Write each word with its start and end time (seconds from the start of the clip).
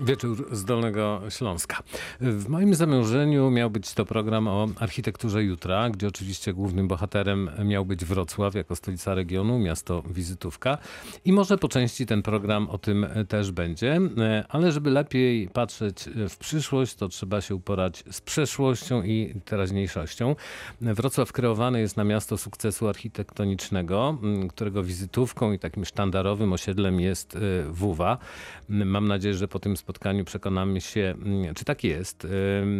Wieczór 0.00 0.48
z 0.52 0.64
Dolnego 0.64 1.22
Śląska. 1.28 1.82
W 2.20 2.48
moim 2.48 2.74
zamierzeniu 2.74 3.50
miał 3.50 3.70
być 3.70 3.94
to 3.94 4.04
program 4.04 4.48
o 4.48 4.68
architekturze 4.80 5.44
jutra, 5.44 5.90
gdzie 5.90 6.08
oczywiście 6.08 6.52
głównym 6.52 6.88
bohaterem 6.88 7.50
miał 7.64 7.84
być 7.84 8.04
Wrocław 8.04 8.54
jako 8.54 8.76
stolica 8.76 9.14
regionu, 9.14 9.58
miasto 9.58 10.02
wizytówka. 10.10 10.78
I 11.24 11.32
może 11.32 11.58
po 11.58 11.68
części 11.68 12.06
ten 12.06 12.22
program 12.22 12.70
o 12.70 12.78
tym 12.78 13.06
też 13.28 13.50
będzie, 13.50 14.00
ale 14.48 14.72
żeby 14.72 14.90
lepiej 14.90 15.48
patrzeć 15.48 16.08
w 16.28 16.36
przyszłość, 16.36 16.94
to 16.94 17.08
trzeba 17.08 17.40
się 17.40 17.54
uporać 17.54 18.04
z 18.10 18.20
przeszłością 18.20 19.02
i 19.02 19.34
teraźniejszością. 19.44 20.36
Wrocław 20.80 21.32
kreowany 21.32 21.80
jest 21.80 21.96
na 21.96 22.04
miasto 22.04 22.38
sukcesu 22.38 22.88
architektonicznego, 22.88 24.18
którego 24.48 24.82
wizytówką 24.82 25.52
i 25.52 25.58
takim 25.58 25.84
sztandarowym 25.84 26.52
osiedlem 26.52 27.00
jest 27.00 27.38
WUWA. 27.68 28.18
Mam 28.68 29.08
nadzieję, 29.08 29.34
że 29.34 29.48
po 29.48 29.58
tym 29.58 29.76
spotkaniu 29.86 30.24
przekonamy 30.24 30.80
się, 30.80 31.14
mm, 31.22 31.54
czy 31.54 31.64
tak 31.64 31.84
jest. 31.84 32.26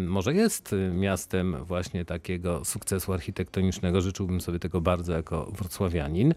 Może 0.06 0.34
jest 0.34 0.74
miastem 0.94 1.64
właśnie 1.64 2.04
takiego 2.04 2.64
sukcesu 2.64 3.12
architektonicznego. 3.12 4.00
Życzyłbym 4.00 4.40
sobie 4.40 4.58
tego 4.58 4.80
bardzo 4.80 5.12
jako 5.12 5.52
wrocławianin, 5.52 6.34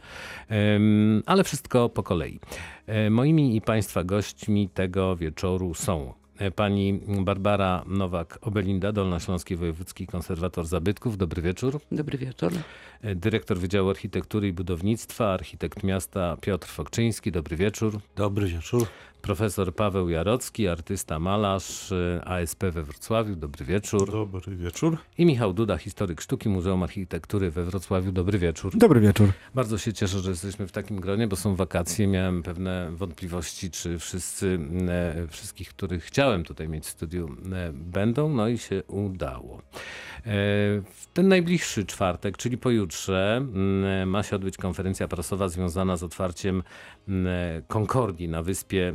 ale 1.25 1.43
wszystko 1.43 1.89
po 1.89 2.03
kolei. 2.03 2.39
E, 2.87 3.09
moimi 3.09 3.55
i 3.55 3.61
Państwa 3.61 4.03
gośćmi 4.03 4.69
tego 4.69 5.15
wieczoru 5.15 5.73
są 5.73 6.13
pani 6.55 6.99
Barbara 7.07 7.83
Nowak-Obelinda, 7.87 8.93
Dolnośląski 8.93 9.55
Wojewódzki 9.55 10.07
Konserwator 10.07 10.65
Zabytków. 10.65 11.17
Dobry 11.17 11.41
wieczór. 11.41 11.79
Dobry 11.91 12.17
wieczór. 12.17 12.53
E, 13.01 13.15
dyrektor 13.15 13.57
Wydziału 13.57 13.89
Architektury 13.89 14.47
i 14.47 14.53
Budownictwa, 14.53 15.33
architekt 15.33 15.83
miasta 15.83 16.37
Piotr 16.41 16.67
Fokczyński. 16.67 17.31
Dobry 17.31 17.57
wieczór. 17.57 17.99
Dobry 18.15 18.47
wieczór. 18.47 18.87
Profesor 19.21 19.75
Paweł 19.75 20.09
Jarocki, 20.09 20.67
artysta, 20.67 21.19
malarz 21.19 21.91
y, 21.91 22.21
ASP 22.25 22.63
we 22.63 22.83
Wrocławiu. 22.83 23.35
Dobry 23.35 23.65
wieczór. 23.65 24.11
Dobry 24.11 24.55
wieczór. 24.55 24.97
I 25.17 25.25
Michał 25.25 25.53
Duda, 25.53 25.77
historyk 25.77 26.21
sztuki 26.21 26.49
Muzeum 26.49 26.83
Architektury 26.83 27.51
we 27.51 27.63
Wrocławiu. 27.63 28.11
Dobry 28.11 28.39
wieczór. 28.39 28.77
Dobry 28.77 28.99
wieczór. 28.99 29.29
Bardzo 29.55 29.77
się 29.77 29.93
cieszę, 29.93 30.19
że 30.19 30.29
jesteśmy 30.29 30.67
w 30.67 30.71
takim 30.71 30.99
gronie, 30.99 31.27
bo 31.27 31.35
są 31.35 31.55
wakacje. 31.55 32.07
Miałem 32.07 32.43
pewne 32.43 32.91
wątpliwości, 32.91 33.71
czy 33.71 33.99
wszyscy, 33.99 34.59
e, 34.89 35.27
wszystkich, 35.27 35.69
których 35.69 36.03
chciałem 36.03 36.43
tutaj 36.43 36.69
mieć 36.69 36.85
w 36.85 36.89
studiu, 36.89 37.35
e, 37.53 37.71
będą. 37.73 38.29
No 38.29 38.47
i 38.47 38.57
się 38.57 38.83
udało. 38.83 39.61
E, 40.19 40.31
w 40.81 41.07
ten 41.13 41.27
najbliższy 41.27 41.85
czwartek, 41.85 42.37
czyli 42.37 42.57
pojutrze, 42.57 43.45
ma 44.05 44.23
się 44.23 44.35
odbyć 44.35 44.57
konferencja 44.57 45.07
prasowa 45.07 45.49
związana 45.49 45.97
z 45.97 46.03
otwarciem 46.03 46.63
Concordii 47.67 48.29
na 48.29 48.43
wyspie 48.43 48.93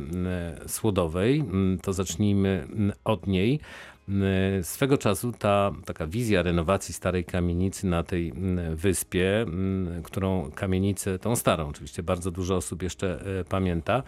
Słodowej. 0.67 1.43
To 1.81 1.93
zacznijmy 1.93 2.67
od 3.03 3.27
niej. 3.27 3.59
Swego 4.61 4.97
czasu 4.97 5.31
ta 5.31 5.71
taka 5.85 6.07
wizja 6.07 6.43
renowacji 6.43 6.93
starej 6.93 7.25
kamienicy 7.25 7.87
na 7.87 8.03
tej 8.03 8.33
wyspie, 8.75 9.45
którą 10.03 10.51
kamienicę, 10.51 11.19
tą 11.19 11.35
starą 11.35 11.69
oczywiście, 11.69 12.03
bardzo 12.03 12.31
dużo 12.31 12.55
osób 12.55 12.83
jeszcze 12.83 13.23
pamięta, 13.49 14.03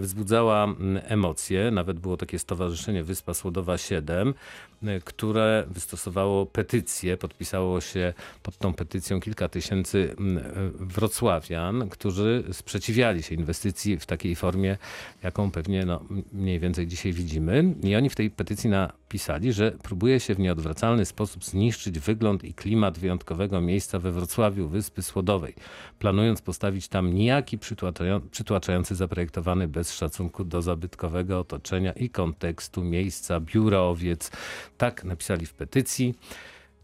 wzbudzała 0.00 0.68
emocje. 1.04 1.70
Nawet 1.70 2.00
było 2.00 2.16
takie 2.16 2.38
stowarzyszenie 2.38 3.04
Wyspa 3.04 3.34
Słodowa 3.34 3.78
7, 3.78 4.34
e, 4.82 5.00
które 5.00 5.64
wystosowało 5.70 6.46
petycję, 6.46 7.16
podpisało 7.16 7.80
się 7.80 8.14
pod 8.42 8.58
tą 8.58 8.74
petycją 8.74 9.20
kilka 9.20 9.48
tysięcy 9.48 10.16
wrocławian, 10.74 11.88
którzy 11.88 12.44
sprzeciwiali 12.52 13.22
się 13.22 13.34
inwestycji 13.34 13.98
w 13.98 14.06
takiej 14.06 14.36
formie, 14.36 14.78
jaką 15.22 15.50
pewnie 15.50 15.86
no, 15.86 16.04
mniej 16.32 16.60
więcej 16.60 16.86
dzisiaj 16.86 17.12
widzimy. 17.12 17.74
I 17.82 17.96
oni 17.96 18.10
w 18.10 18.14
tej 18.14 18.30
petycji 18.30 18.70
napisali, 18.70 19.29
że 19.50 19.72
próbuje 19.82 20.20
się 20.20 20.34
w 20.34 20.38
nieodwracalny 20.38 21.04
sposób 21.04 21.44
zniszczyć 21.44 21.98
wygląd 21.98 22.44
i 22.44 22.54
klimat 22.54 22.98
wyjątkowego 22.98 23.60
miejsca 23.60 23.98
we 23.98 24.12
Wrocławiu, 24.12 24.68
Wyspy 24.68 25.02
Słodowej, 25.02 25.54
planując 25.98 26.42
postawić 26.42 26.88
tam 26.88 27.14
nijaki 27.14 27.58
przytłaczający 28.30 28.94
zaprojektowany 28.94 29.68
bez 29.68 29.92
szacunku 29.92 30.44
do 30.44 30.62
zabytkowego 30.62 31.38
otoczenia 31.38 31.92
i 31.92 32.10
kontekstu 32.10 32.84
miejsca 32.84 33.40
biura 33.40 33.78
owiec. 33.80 34.30
Tak 34.78 35.04
napisali 35.04 35.46
w 35.46 35.54
petycji. 35.54 36.14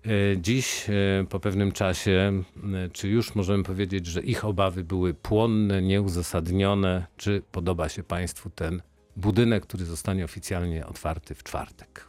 E, 0.06 0.38
dziś, 0.40 0.86
e, 0.90 1.24
po 1.28 1.40
pewnym 1.40 1.72
czasie, 1.72 2.42
e, 2.74 2.88
czy 2.92 3.08
już 3.08 3.34
możemy 3.34 3.64
powiedzieć, 3.64 4.06
że 4.06 4.20
ich 4.20 4.44
obawy 4.44 4.84
były 4.84 5.14
płonne, 5.14 5.82
nieuzasadnione? 5.82 7.06
Czy 7.16 7.42
podoba 7.52 7.88
się 7.88 8.02
Państwu 8.02 8.50
ten 8.50 8.82
budynek, 9.16 9.66
który 9.66 9.84
zostanie 9.84 10.24
oficjalnie 10.24 10.86
otwarty 10.86 11.34
w 11.34 11.42
czwartek? 11.42 12.05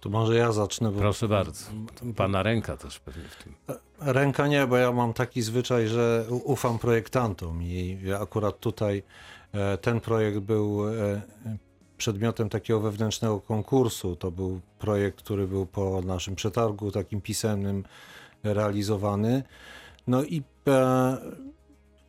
To 0.00 0.10
może 0.10 0.36
ja 0.36 0.52
zacznę. 0.52 0.90
Bo... 0.92 1.00
Proszę 1.00 1.28
bardzo. 1.28 1.64
Pana 2.16 2.42
ręka 2.42 2.76
też 2.76 2.98
pewnie 2.98 3.24
w 3.24 3.44
tym. 3.44 3.54
Ręka 4.00 4.46
nie, 4.46 4.66
bo 4.66 4.76
ja 4.76 4.92
mam 4.92 5.12
taki 5.12 5.42
zwyczaj, 5.42 5.88
że 5.88 6.26
ufam 6.30 6.78
projektantom 6.78 7.62
i 7.62 7.98
akurat 8.20 8.60
tutaj 8.60 9.02
e, 9.52 9.78
ten 9.78 10.00
projekt 10.00 10.38
był 10.38 10.88
e, 10.88 11.20
przedmiotem 11.98 12.48
takiego 12.48 12.80
wewnętrznego 12.80 13.40
konkursu. 13.40 14.16
To 14.16 14.30
był 14.30 14.60
projekt, 14.78 15.18
który 15.18 15.46
był 15.46 15.66
po 15.66 16.02
naszym 16.02 16.34
przetargu 16.34 16.90
takim 16.90 17.20
pisemnym 17.20 17.84
realizowany. 18.42 19.42
No 20.06 20.24
i 20.24 20.42
e, 20.68 21.18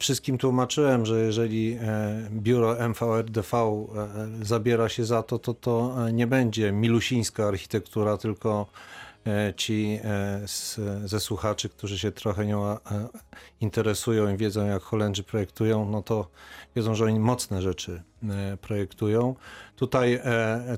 wszystkim 0.01 0.37
tłumaczyłem, 0.37 1.05
że 1.05 1.19
jeżeli 1.21 1.77
e, 1.81 2.29
biuro 2.31 2.89
MVRDV 2.89 3.57
e, 3.57 4.45
zabiera 4.45 4.89
się 4.89 5.05
za 5.05 5.23
to, 5.23 5.39
to 5.39 5.53
to 5.53 5.95
nie 6.13 6.27
będzie 6.27 6.71
milusińska 6.71 7.47
architektura, 7.47 8.17
tylko 8.17 8.67
e, 9.27 9.53
ci 9.57 9.99
z, 10.45 10.79
ze 11.05 11.19
słuchaczy, 11.19 11.69
którzy 11.69 11.99
się 11.99 12.11
trochę 12.11 12.45
nią 12.45 12.77
interesują 13.61 14.33
i 14.33 14.37
wiedzą, 14.37 14.65
jak 14.65 14.81
Holendrzy 14.81 15.23
projektują, 15.23 15.89
no 15.89 16.01
to 16.01 16.27
wiedzą, 16.75 16.95
że 16.95 17.05
oni 17.05 17.19
mocne 17.19 17.61
rzeczy 17.61 18.03
projektują. 18.61 19.35
Tutaj 19.75 20.19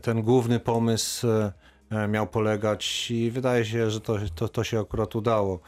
ten 0.01 0.21
główny 0.21 0.59
pomysł 0.59 1.27
miał 2.09 2.27
polegać 2.27 3.11
i 3.11 3.31
wydaje 3.31 3.65
się, 3.65 3.91
że 3.91 4.01
to, 4.01 4.17
to, 4.35 4.49
to 4.49 4.63
się 4.63 4.79
akurat 4.79 5.15
udało 5.15 5.59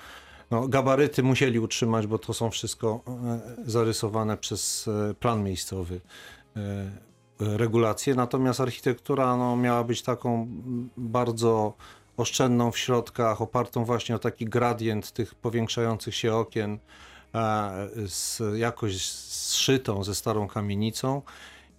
no, 0.51 0.67
gabaryty 0.67 1.23
musieli 1.23 1.59
utrzymać, 1.59 2.07
bo 2.07 2.19
to 2.19 2.33
są 2.33 2.51
wszystko 2.51 3.01
e, 3.07 3.39
zarysowane 3.71 4.37
przez 4.37 4.87
e, 4.87 5.13
plan 5.13 5.43
miejscowy 5.43 6.01
e, 6.55 6.59
regulacje, 7.39 8.15
natomiast 8.15 8.61
architektura 8.61 9.37
no, 9.37 9.55
miała 9.55 9.83
być 9.83 10.01
taką 10.01 10.47
bardzo 10.97 11.73
oszczędną 12.17 12.71
w 12.71 12.77
środkach, 12.77 13.41
opartą 13.41 13.85
właśnie 13.85 14.15
o 14.15 14.19
taki 14.19 14.45
gradient 14.45 15.11
tych 15.11 15.35
powiększających 15.35 16.15
się 16.15 16.33
okien, 16.33 16.79
z, 18.05 18.41
jakoś 18.57 19.01
zszytą 19.01 20.03
ze 20.03 20.15
starą 20.15 20.47
kamienicą 20.47 21.21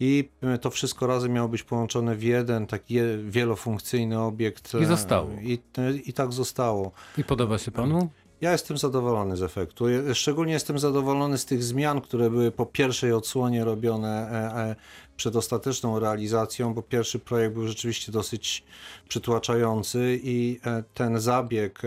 i 0.01 0.29
to 0.61 0.71
wszystko 0.71 1.07
razem 1.07 1.33
miało 1.33 1.49
być 1.49 1.63
połączone 1.63 2.17
w 2.17 2.23
jeden 2.23 2.67
taki 2.67 2.99
wielofunkcyjny 3.25 4.21
obiekt. 4.21 4.73
I 4.83 4.85
zostało. 4.85 5.31
I, 5.43 5.59
i 6.05 6.13
tak 6.13 6.33
zostało. 6.33 6.93
I 7.19 7.25
podoba 7.25 7.59
się 7.59 7.71
panu? 7.71 8.11
Ja 8.41 8.53
jestem 8.53 8.79
zadowolony 8.79 9.37
z 9.37 9.43
efektu. 9.43 9.85
Szczególnie 10.15 10.53
jestem 10.53 10.79
zadowolony 10.79 11.39
z 11.39 11.45
tych 11.45 11.65
zmian, 11.65 12.01
które 12.01 12.31
były 12.31 12.51
po 12.51 12.67
pierwszej 12.67 13.13
odsłonie 13.13 13.65
robione 13.65 14.09
e, 14.09 14.61
e, 14.71 14.77
przed 15.17 15.37
ostateczną 15.37 15.99
realizacją, 15.99 16.75
bo 16.75 16.83
pierwszy 16.83 17.19
projekt 17.19 17.55
był 17.55 17.69
rzeczywiście 17.69 18.13
dosyć 18.13 18.65
przytłaczający 19.09 20.21
i 20.23 20.61
e, 20.67 20.83
ten 20.95 21.21
zabieg 21.21 21.83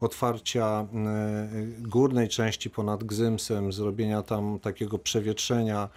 otwarcia 0.00 0.86
górnej 1.78 2.28
części 2.28 2.70
ponad 2.70 3.04
Gzymsem, 3.04 3.72
zrobienia 3.72 4.22
tam 4.22 4.58
takiego 4.58 4.98
przewietrzenia 4.98 5.88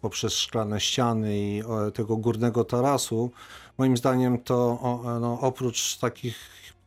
poprzez 0.00 0.32
szklane 0.32 0.80
ściany 0.80 1.38
i 1.38 1.62
tego 1.94 2.16
górnego 2.16 2.64
tarasu, 2.64 3.30
moim 3.78 3.96
zdaniem 3.96 4.38
to 4.38 4.78
no, 5.20 5.40
oprócz 5.40 5.96
takich 5.96 6.36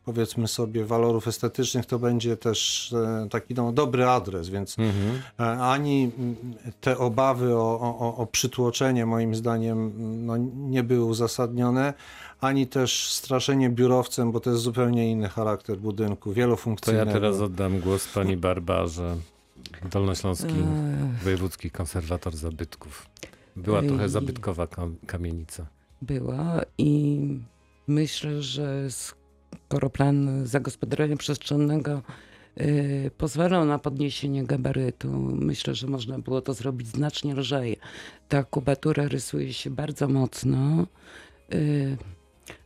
powiedzmy 0.04 0.48
sobie 0.48 0.84
walorów 0.84 1.28
estetycznych, 1.28 1.86
to 1.86 1.98
będzie 1.98 2.36
też 2.36 2.92
e, 2.92 3.28
taki 3.30 3.54
no, 3.54 3.72
dobry 3.72 4.08
adres, 4.08 4.48
więc 4.48 4.78
mhm. 4.78 5.22
E, 5.40 5.62
ani 5.62 6.10
te 6.80 6.98
obawy 6.98 7.56
o, 7.56 7.80
o, 7.80 8.16
o 8.16 8.26
przytłoczenie 8.26 9.06
moim 9.06 9.34
zdaniem 9.34 9.92
no, 10.26 10.36
nie 10.54 10.82
były 10.82 11.04
uzasadnione, 11.04 11.94
ani 12.40 12.66
też 12.66 13.12
straszenie 13.12 13.70
biurowcem, 13.70 14.32
bo 14.32 14.40
to 14.40 14.50
jest 14.50 14.62
zupełnie 14.62 15.10
inny 15.10 15.28
charakter 15.28 15.78
budynku, 15.78 16.32
wielofunkcyjnego. 16.32 17.04
To 17.04 17.10
ja 17.10 17.14
teraz 17.14 17.40
oddam 17.40 17.80
głos 17.80 18.08
pani 18.08 18.36
Barbarze, 18.36 19.16
Dolnośląski 19.90 20.54
Wojewódzki 21.24 21.70
Konserwator 21.70 22.36
Zabytków. 22.36 23.06
Była 23.56 23.82
trochę 23.82 24.08
zabytkowa 24.08 24.68
kamienica. 25.06 25.66
Była 26.02 26.60
i 26.78 27.20
myślę, 27.86 28.42
że 28.42 28.90
z 28.90 29.14
skoro 29.72 29.90
plan 29.90 30.46
zagospodarowania 30.46 31.16
przestrzennego 31.16 32.02
y, 32.60 33.10
pozwalał 33.18 33.64
na 33.64 33.78
podniesienie 33.78 34.44
gabarytu. 34.44 35.08
Myślę, 35.34 35.74
że 35.74 35.86
można 35.86 36.18
było 36.18 36.40
to 36.40 36.54
zrobić 36.54 36.88
znacznie 36.88 37.34
lżej. 37.34 37.76
Ta 38.28 38.44
kubatura 38.44 39.08
rysuje 39.08 39.52
się 39.52 39.70
bardzo 39.70 40.08
mocno. 40.08 40.86
Y, 41.54 41.96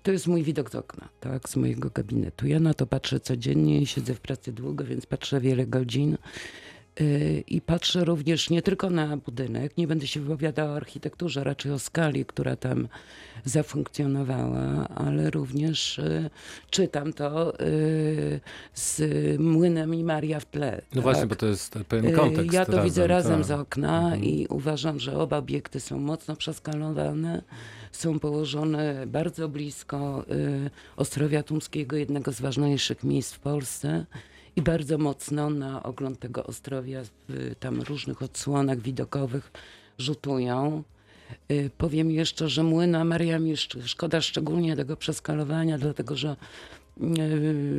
To 0.03 0.13
jest 0.13 0.27
mój 0.27 0.43
widok 0.43 0.71
z 0.71 0.75
okna, 0.75 1.09
tak, 1.21 1.49
z 1.49 1.57
mojego 1.57 1.91
gabinetu. 1.95 2.47
Ja 2.47 2.61
na 2.61 2.75
to 2.75 2.87
patrzę 2.87 3.21
codziennie 3.21 3.87
siedzę 3.87 4.15
w 4.15 4.21
pracy 4.21 4.53
długo, 4.53 4.85
więc 4.85 5.07
patrzę 5.07 5.41
wiele 5.41 5.67
godzin. 5.67 6.19
Y, 7.01 7.45
I 7.47 7.61
patrzę 7.61 8.05
również 8.05 8.51
nie 8.51 8.63
tylko 8.63 8.91
na 8.91 9.17
budynek, 9.17 9.77
nie 9.77 9.87
będę 9.87 10.07
się 10.07 10.21
wypowiadała 10.21 10.71
o 10.71 10.77
architekturze, 10.77 11.45
raczej 11.45 11.73
o 11.73 11.79
skali, 11.79 12.25
która 12.25 12.57
tam 12.57 12.89
zafunkcjonowała, 13.45 14.89
ale 14.89 15.31
również 15.31 15.99
y, 15.99 16.31
czytam 16.71 17.13
to 17.13 17.61
y, 17.61 18.41
z 18.75 19.03
młynem 19.41 19.95
i 19.95 20.05
Maria 20.05 20.41
w 20.41 20.45
tle. 20.45 20.83
No 20.95 21.03
właśnie, 21.03 21.21
tak. 21.21 21.29
bo 21.29 21.37
to 21.37 21.47
jest 21.47 21.79
pewien 21.89 22.13
kontekst. 22.15 22.53
Ja 22.53 22.65
to 22.65 22.83
widzę 22.83 23.07
razem 23.07 23.39
tak. 23.39 23.47
z 23.47 23.51
okna 23.51 23.99
Mhm. 23.99 24.25
i 24.25 24.47
uważam, 24.47 25.01
że 25.01 25.19
oba 25.19 25.39
obiekty 25.39 25.81
są 25.81 25.99
mocno 25.99 26.37
przeskalowane, 26.37 27.43
są 27.93 28.19
położone 28.19 29.07
bardzo 29.07 29.49
blisko 29.49 30.25
Ostrowia 30.97 31.43
Tumskiego, 31.43 31.97
jednego 31.97 32.33
z 32.33 32.41
ważniejszych 32.41 33.05
miejsc 33.05 33.33
w 33.33 33.39
Polsce 33.39 34.07
i 34.57 34.63
bardzo 34.63 34.99
mocno 34.99 35.51
na 35.51 35.83
ogląd 35.83 36.19
tego 36.19 36.45
Ostrowia 36.45 37.03
w 37.29 37.55
tam 37.61 37.83
różnych 37.83 38.23
odsłonach 38.23 38.81
widokowych 38.81 39.53
rzutują. 39.99 40.83
Y, 41.51 41.71
Powiem 41.79 42.11
jeszcze, 42.11 42.49
że 42.49 42.63
Młyna 42.63 43.05
Maria 43.05 43.39
mi 43.39 43.55
szcz- 43.57 43.87
szkoda 43.87 44.21
szczególnie 44.21 44.77
tego 44.77 44.97
przeskalowania, 44.97 45.79
dlatego 45.79 46.17
że 46.17 46.37
y, 47.01 47.03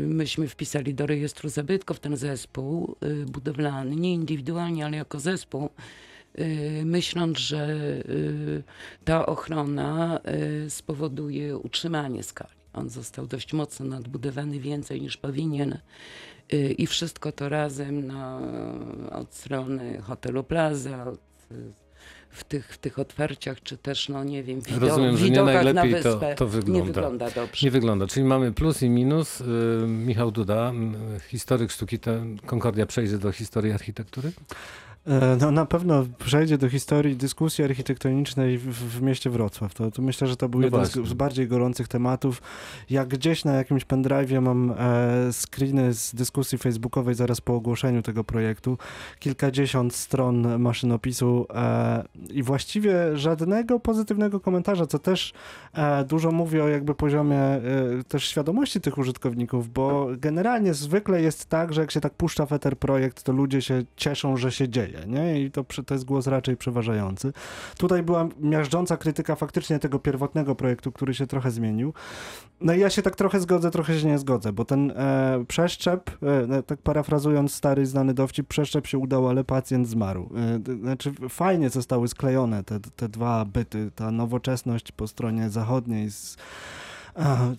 myśmy 0.07 0.47
wpisali 0.47 0.93
do 0.93 1.05
rejestru 1.05 1.49
zabytków 1.49 1.99
ten 1.99 2.17
zespół 2.17 2.95
y, 3.03 3.25
budowlany, 3.25 3.95
nie 3.95 4.13
indywidualnie, 4.13 4.85
ale 4.85 4.97
jako 4.97 5.19
zespół, 5.19 5.69
myśląc, 6.85 7.37
że 7.37 7.77
ta 9.05 9.25
ochrona 9.25 10.19
spowoduje 10.69 11.57
utrzymanie 11.57 12.23
skali. 12.23 12.51
On 12.73 12.89
został 12.89 13.27
dość 13.27 13.53
mocno 13.53 13.85
nadbudowany, 13.85 14.59
więcej 14.59 15.01
niż 15.01 15.17
powinien. 15.17 15.77
Y, 16.53 16.75
I 16.77 16.87
wszystko 16.87 17.31
to 17.31 17.49
razem 17.49 18.07
na, 18.07 18.39
od 19.11 19.33
strony 19.35 20.01
hotelu 20.01 20.43
Plaza, 20.43 21.05
od, 21.05 21.19
w, 22.29 22.43
tych, 22.43 22.67
w 22.73 22.77
tych 22.77 22.99
otwarciach, 22.99 23.63
czy 23.63 23.77
też, 23.77 24.09
no 24.09 24.23
nie 24.23 24.43
wiem, 24.43 24.61
widok, 24.61 24.81
Rozumiem, 24.81 25.17
że 25.17 25.23
nie 25.23 25.29
widokach 25.29 25.63
na 25.63 25.73
najlepiej 25.73 26.03
to- 26.03 26.19
to 26.35 26.47
wygląda. 26.47 26.79
Nie 26.79 26.93
wygląda 26.93 27.29
dobrze. 27.31 27.65
Nie 27.65 27.71
wygląda, 27.71 28.07
czyli 28.07 28.25
mamy 28.25 28.51
plus 28.51 28.81
i 28.83 28.89
minus. 28.89 29.41
Y, 29.41 29.45
Michał 29.87 30.31
Duda, 30.31 30.71
y, 31.17 31.19
historyk 31.19 31.71
sztuki, 31.71 31.99
to 31.99 32.11
Concordia 32.45 32.85
przejdzie 32.85 33.17
do 33.17 33.31
historii 33.31 33.71
architektury? 33.71 34.31
E, 35.07 35.37
No 35.41 35.51
na 35.51 35.65
pewno 35.65 36.05
przejdzie 36.19 36.57
do 36.57 36.69
historii 36.69 37.15
dyskusji 37.15 37.63
architektonicznej 37.63 38.57
w, 38.57 38.73
w 38.73 39.01
mieście 39.01 39.29
Wrocław. 39.29 39.73
To, 39.73 39.91
to 39.91 40.01
myślę, 40.01 40.27
że 40.27 40.37
to 40.37 40.49
był 40.49 40.59
No 40.59 40.65
jeden 40.65 40.85
z, 40.85 40.91
z 40.91 41.13
bardziej 41.13 41.47
gorących 41.47 41.87
tematów. 41.87 42.41
Jak 42.89 43.07
gdzieś 43.07 43.45
na 43.45 43.53
jakimś 43.53 43.85
pendrive'ie 43.85 44.41
mam 44.41 44.71
e, 44.71 44.75
screeny 45.33 45.93
z 45.93 46.15
dyskusji 46.15 46.57
facebookowej 46.57 47.15
zaraz 47.15 47.41
po 47.41 47.55
ogłoszeniu 47.55 48.01
tego 48.01 48.23
projektu. 48.23 48.77
Kilkadziesiąt 49.19 49.95
stron 49.95 50.59
maszynopisu 50.59 51.45
e, 51.53 52.03
i 52.29 52.43
właściwie 52.43 53.17
żadnego 53.17 53.79
pozytywnego 53.79 54.39
komentarza, 54.39 54.85
co 54.85 54.99
też 54.99 55.33
e, 55.73 56.03
dużo 56.03 56.31
mówi 56.31 56.61
o 56.61 56.67
jakby 56.67 56.95
poziomie 56.95 57.39
e, 57.39 57.61
też 58.07 58.27
świadomości 58.27 58.81
tych 58.81 58.97
użytkowników, 58.97 59.73
bo 59.73 60.07
generalnie 60.17 60.73
zwykle 60.73 61.21
jest 61.21 61.45
tak, 61.45 61.73
że 61.73 61.81
jak 61.81 61.91
się 61.91 62.01
tak 62.01 62.13
puszcza 62.13 62.45
w 62.45 62.53
eter 62.53 62.77
projekt, 62.77 63.23
to 63.23 63.31
ludzie 63.31 63.61
się 63.61 63.83
cieszą, 63.95 64.37
że 64.37 64.51
się 64.51 64.69
dzieje, 64.69 64.96
nie? 65.07 65.41
I 65.41 65.51
to, 65.51 65.65
to 65.85 65.93
jest 65.93 66.05
głos 66.05 66.27
raczej 66.27 66.57
przeważający. 66.57 67.33
Tutaj 67.77 68.03
była 68.03 68.27
miażdżąca 68.39 68.97
krytyka 68.97 69.35
faktycznie 69.35 69.79
tego 69.79 69.99
pierwotnego 69.99 70.55
projektu, 70.55 70.91
który 70.91 71.13
się 71.13 71.27
trochę 71.27 71.51
zmienił. 71.51 71.93
No 72.61 72.73
i 72.73 72.79
ja 72.79 72.89
się 72.89 73.01
tak 73.01 73.15
trochę 73.15 73.39
zgodzę, 73.39 73.71
trochę 73.71 73.99
się 73.99 74.07
nie 74.07 74.17
zgodzę, 74.17 74.53
bo 74.53 74.65
ten 74.65 74.91
e, 74.91 75.45
przeszczep, 75.47 76.11
e, 76.57 76.63
tak 76.63 76.81
parafrazując 76.81 77.53
stary 77.53 77.85
znany 77.85 78.13
dowcip, 78.13 78.47
przeszczep 78.47 78.87
się 78.87 78.97
udał, 78.97 79.27
ale 79.29 79.43
pacjent 79.43 79.87
zmarł. 79.87 80.29
E, 80.69 80.75
znaczy 80.81 81.13
fajnie 81.29 81.69
zostały 81.69 82.07
sklejone 82.07 82.63
te, 82.63 82.79
te 82.79 83.09
dwa 83.09 83.45
byty, 83.45 83.91
ta 83.95 84.11
nowoczesność 84.11 84.91
po 84.91 85.07
stronie 85.07 85.49
zachodniej 85.49 86.11
z 86.11 86.37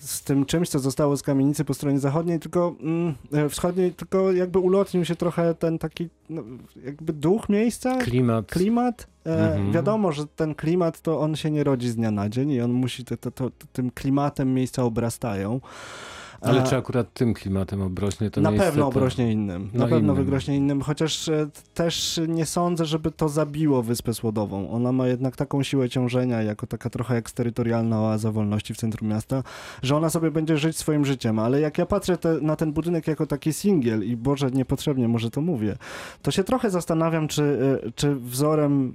z 0.01 0.23
tym 0.23 0.45
czymś, 0.45 0.69
co 0.69 0.79
zostało 0.79 1.17
z 1.17 1.23
kamienicy 1.23 1.65
po 1.65 1.75
stronie 1.75 1.99
zachodniej, 1.99 2.41
tylko 2.41 2.75
mm, 2.81 3.15
e, 3.33 3.49
wschodniej, 3.49 3.93
tylko 3.93 4.33
jakby 4.33 4.59
ulotnił 4.59 5.05
się 5.05 5.17
trochę 5.17 5.55
ten 5.55 5.79
taki 5.79 6.09
no, 6.31 6.43
jakby 6.85 7.13
duch 7.13 7.49
miejsca, 7.49 7.97
Klimat. 7.97 8.47
klimat. 8.47 9.07
E, 9.27 9.49
Mhm. 9.49 9.73
Wiadomo, 9.73 10.13
że 10.13 10.27
ten 10.27 10.55
klimat 10.55 11.01
to 11.01 11.21
on 11.21 11.37
się 11.37 11.51
nie 11.51 11.65
rodzi 11.65 11.89
z 11.89 11.97
dnia 11.97 12.11
na 12.11 12.29
dzień 12.29 12.51
i 12.51 12.61
on 12.61 12.73
musi, 12.73 13.05
tym 13.73 13.91
klimatem 13.91 14.55
miejsca 14.55 14.83
obrastają. 14.85 15.61
Ale 16.41 16.63
czy 16.63 16.77
akurat 16.77 17.13
tym 17.13 17.35
klimatem 17.35 17.83
obrośnie 17.83 18.31
to 18.31 18.41
na 18.41 18.51
miejsce? 18.51 18.69
pewno 18.69 18.83
to... 18.83 18.89
obrośnie 18.89 19.33
innym. 19.33 19.71
No 19.75 19.79
Na 19.85 19.91
pewno 19.91 19.99
innym. 20.13 20.25
wygrośnie 20.25 20.57
innym, 20.57 20.81
chociaż 20.83 21.29
e, 21.29 21.49
też 21.75 22.21
nie 22.29 22.47
sądzę, 22.47 22.85
żeby 22.85 23.11
to 23.11 23.29
zabiło 23.29 23.83
Wyspę 23.83 24.15
Słodową. 24.15 24.71
Ona 24.71 24.93
ma 24.93 25.07
jednak 25.09 25.37
taką 25.37 25.63
siłę 25.63 25.89
ciążenia, 25.89 26.43
jako 26.43 26.67
taka 26.67 26.91
trochę 26.91 27.17
eksterytorialna 27.17 28.01
oaza 28.03 28.33
wolności 28.33 28.75
w 28.75 28.77
centrum 28.77 29.09
miasta, 29.11 29.43
że 29.83 29.97
ona 29.97 30.11
sobie 30.11 30.31
będzie 30.31 30.57
żyć 30.59 30.77
swoim 30.79 31.05
życiem. 31.05 31.39
Ale 31.39 31.61
jak 31.61 31.79
ja 31.79 31.87
patrzę 31.87 32.17
te, 32.19 32.41
na 32.41 32.57
ten 32.57 32.73
budynek 32.73 33.07
jako 33.07 33.27
taki 33.27 33.53
singiel 33.53 34.05
i 34.05 34.17
Boże, 34.17 34.51
niepotrzebnie 34.51 35.09
może 35.09 35.31
to 35.31 35.41
mówię, 35.41 35.77
to 36.23 36.31
się 36.31 36.45
trochę 36.45 36.71
zastanawiam, 36.71 37.29
czy, 37.29 37.59
e, 37.87 37.93
czy 37.93 38.15
wzorem 38.15 38.93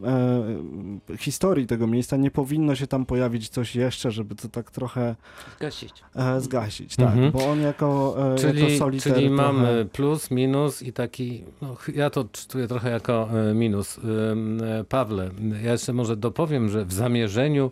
e, 1.09 1.17
historii 1.17 1.67
tego 1.67 1.87
miejsca 1.87 2.17
nie 2.17 2.31
powinno 2.31 2.75
się 2.75 2.87
tam 2.87 3.05
pojawić 3.05 3.49
coś 3.49 3.75
jeszcze, 3.75 4.11
żeby 4.11 4.35
to 4.35 4.49
tak 4.49 4.71
trochę 4.71 5.15
Zgasić. 5.57 5.93
e, 6.15 6.41
zgasić. 6.41 6.95
Tak, 6.95 7.07
Mhm. 7.13 7.32
Bo 7.33 7.47
on 7.47 7.61
jako, 7.61 8.15
e, 8.17 8.29
jako 8.29 8.37
Czyli, 8.41 8.77
soliter 8.77 9.13
czyli 9.13 9.27
trochę- 9.27 9.43
mamy 9.43 9.85
plus, 9.93 10.31
minus 10.31 10.81
i 10.81 10.93
taki, 10.93 11.43
no, 11.61 11.75
ja 11.95 12.09
to 12.09 12.25
czytuję 12.31 12.67
trochę 12.67 12.89
jako 12.89 13.29
e, 13.49 13.53
minus. 13.53 13.97
E, 13.97 14.83
Pawle, 14.83 15.29
ja 15.63 15.71
jeszcze 15.71 15.93
może 15.93 16.17
dopowiem, 16.17 16.69
że 16.69 16.85
w 16.85 16.93
zamierzeniu 16.93 17.71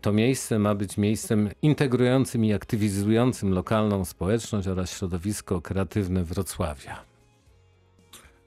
to 0.00 0.12
miejsce 0.12 0.58
ma 0.58 0.74
być 0.74 0.96
miejscem 0.96 1.50
integrującym 1.62 2.44
i 2.44 2.52
aktywizującym 2.52 3.52
lokalną 3.54 4.04
społeczność 4.04 4.68
oraz 4.68 4.90
środowisko 4.90 5.60
kreatywne 5.60 6.24
Wrocławia. 6.24 7.13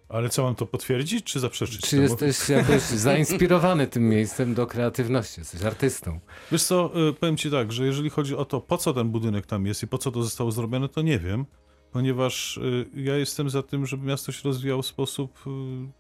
Ale 0.09 0.30
co 0.30 0.44
mam 0.44 0.56
to 0.56 0.65
potwierdzić, 0.65 1.24
czy 1.24 1.39
zaprzeczyć? 1.39 1.81
Czy 1.81 1.89
temu? 1.89 2.01
jesteś 2.01 2.50
jakoś 2.50 2.81
zainspirowany 3.07 3.88
tym 3.88 4.09
miejscem 4.09 4.54
do 4.54 4.68
kreatywności? 4.68 5.42
Jesteś 5.42 5.63
artystą. 5.63 6.19
Wiesz 6.51 6.63
co, 6.63 6.92
y, 7.09 7.13
powiem 7.13 7.38
ci 7.38 7.51
tak, 7.51 7.72
że 7.72 7.86
jeżeli 7.86 8.10
chodzi 8.10 8.36
o 8.36 8.46
to, 8.46 8.62
po 8.62 8.77
co 8.77 8.93
ten 8.93 9.10
budynek 9.10 9.46
tam 9.46 9.65
jest 9.65 9.84
i 9.84 9.88
po 9.88 9.98
co 9.98 10.12
to 10.12 10.24
zostało 10.24 10.51
zrobione, 10.51 10.89
to 10.89 11.01
nie 11.01 11.20
wiem, 11.20 11.46
ponieważ 11.91 12.58
y, 12.58 12.89
ja 12.96 13.17
jestem 13.17 13.50
za 13.50 13.63
tym, 13.63 13.86
żeby 13.86 14.08
miasto 14.08 14.32
się 14.32 14.41
rozwijało 14.44 14.82
w 14.82 14.86
sposób, 14.86 15.39
y, 15.48 15.50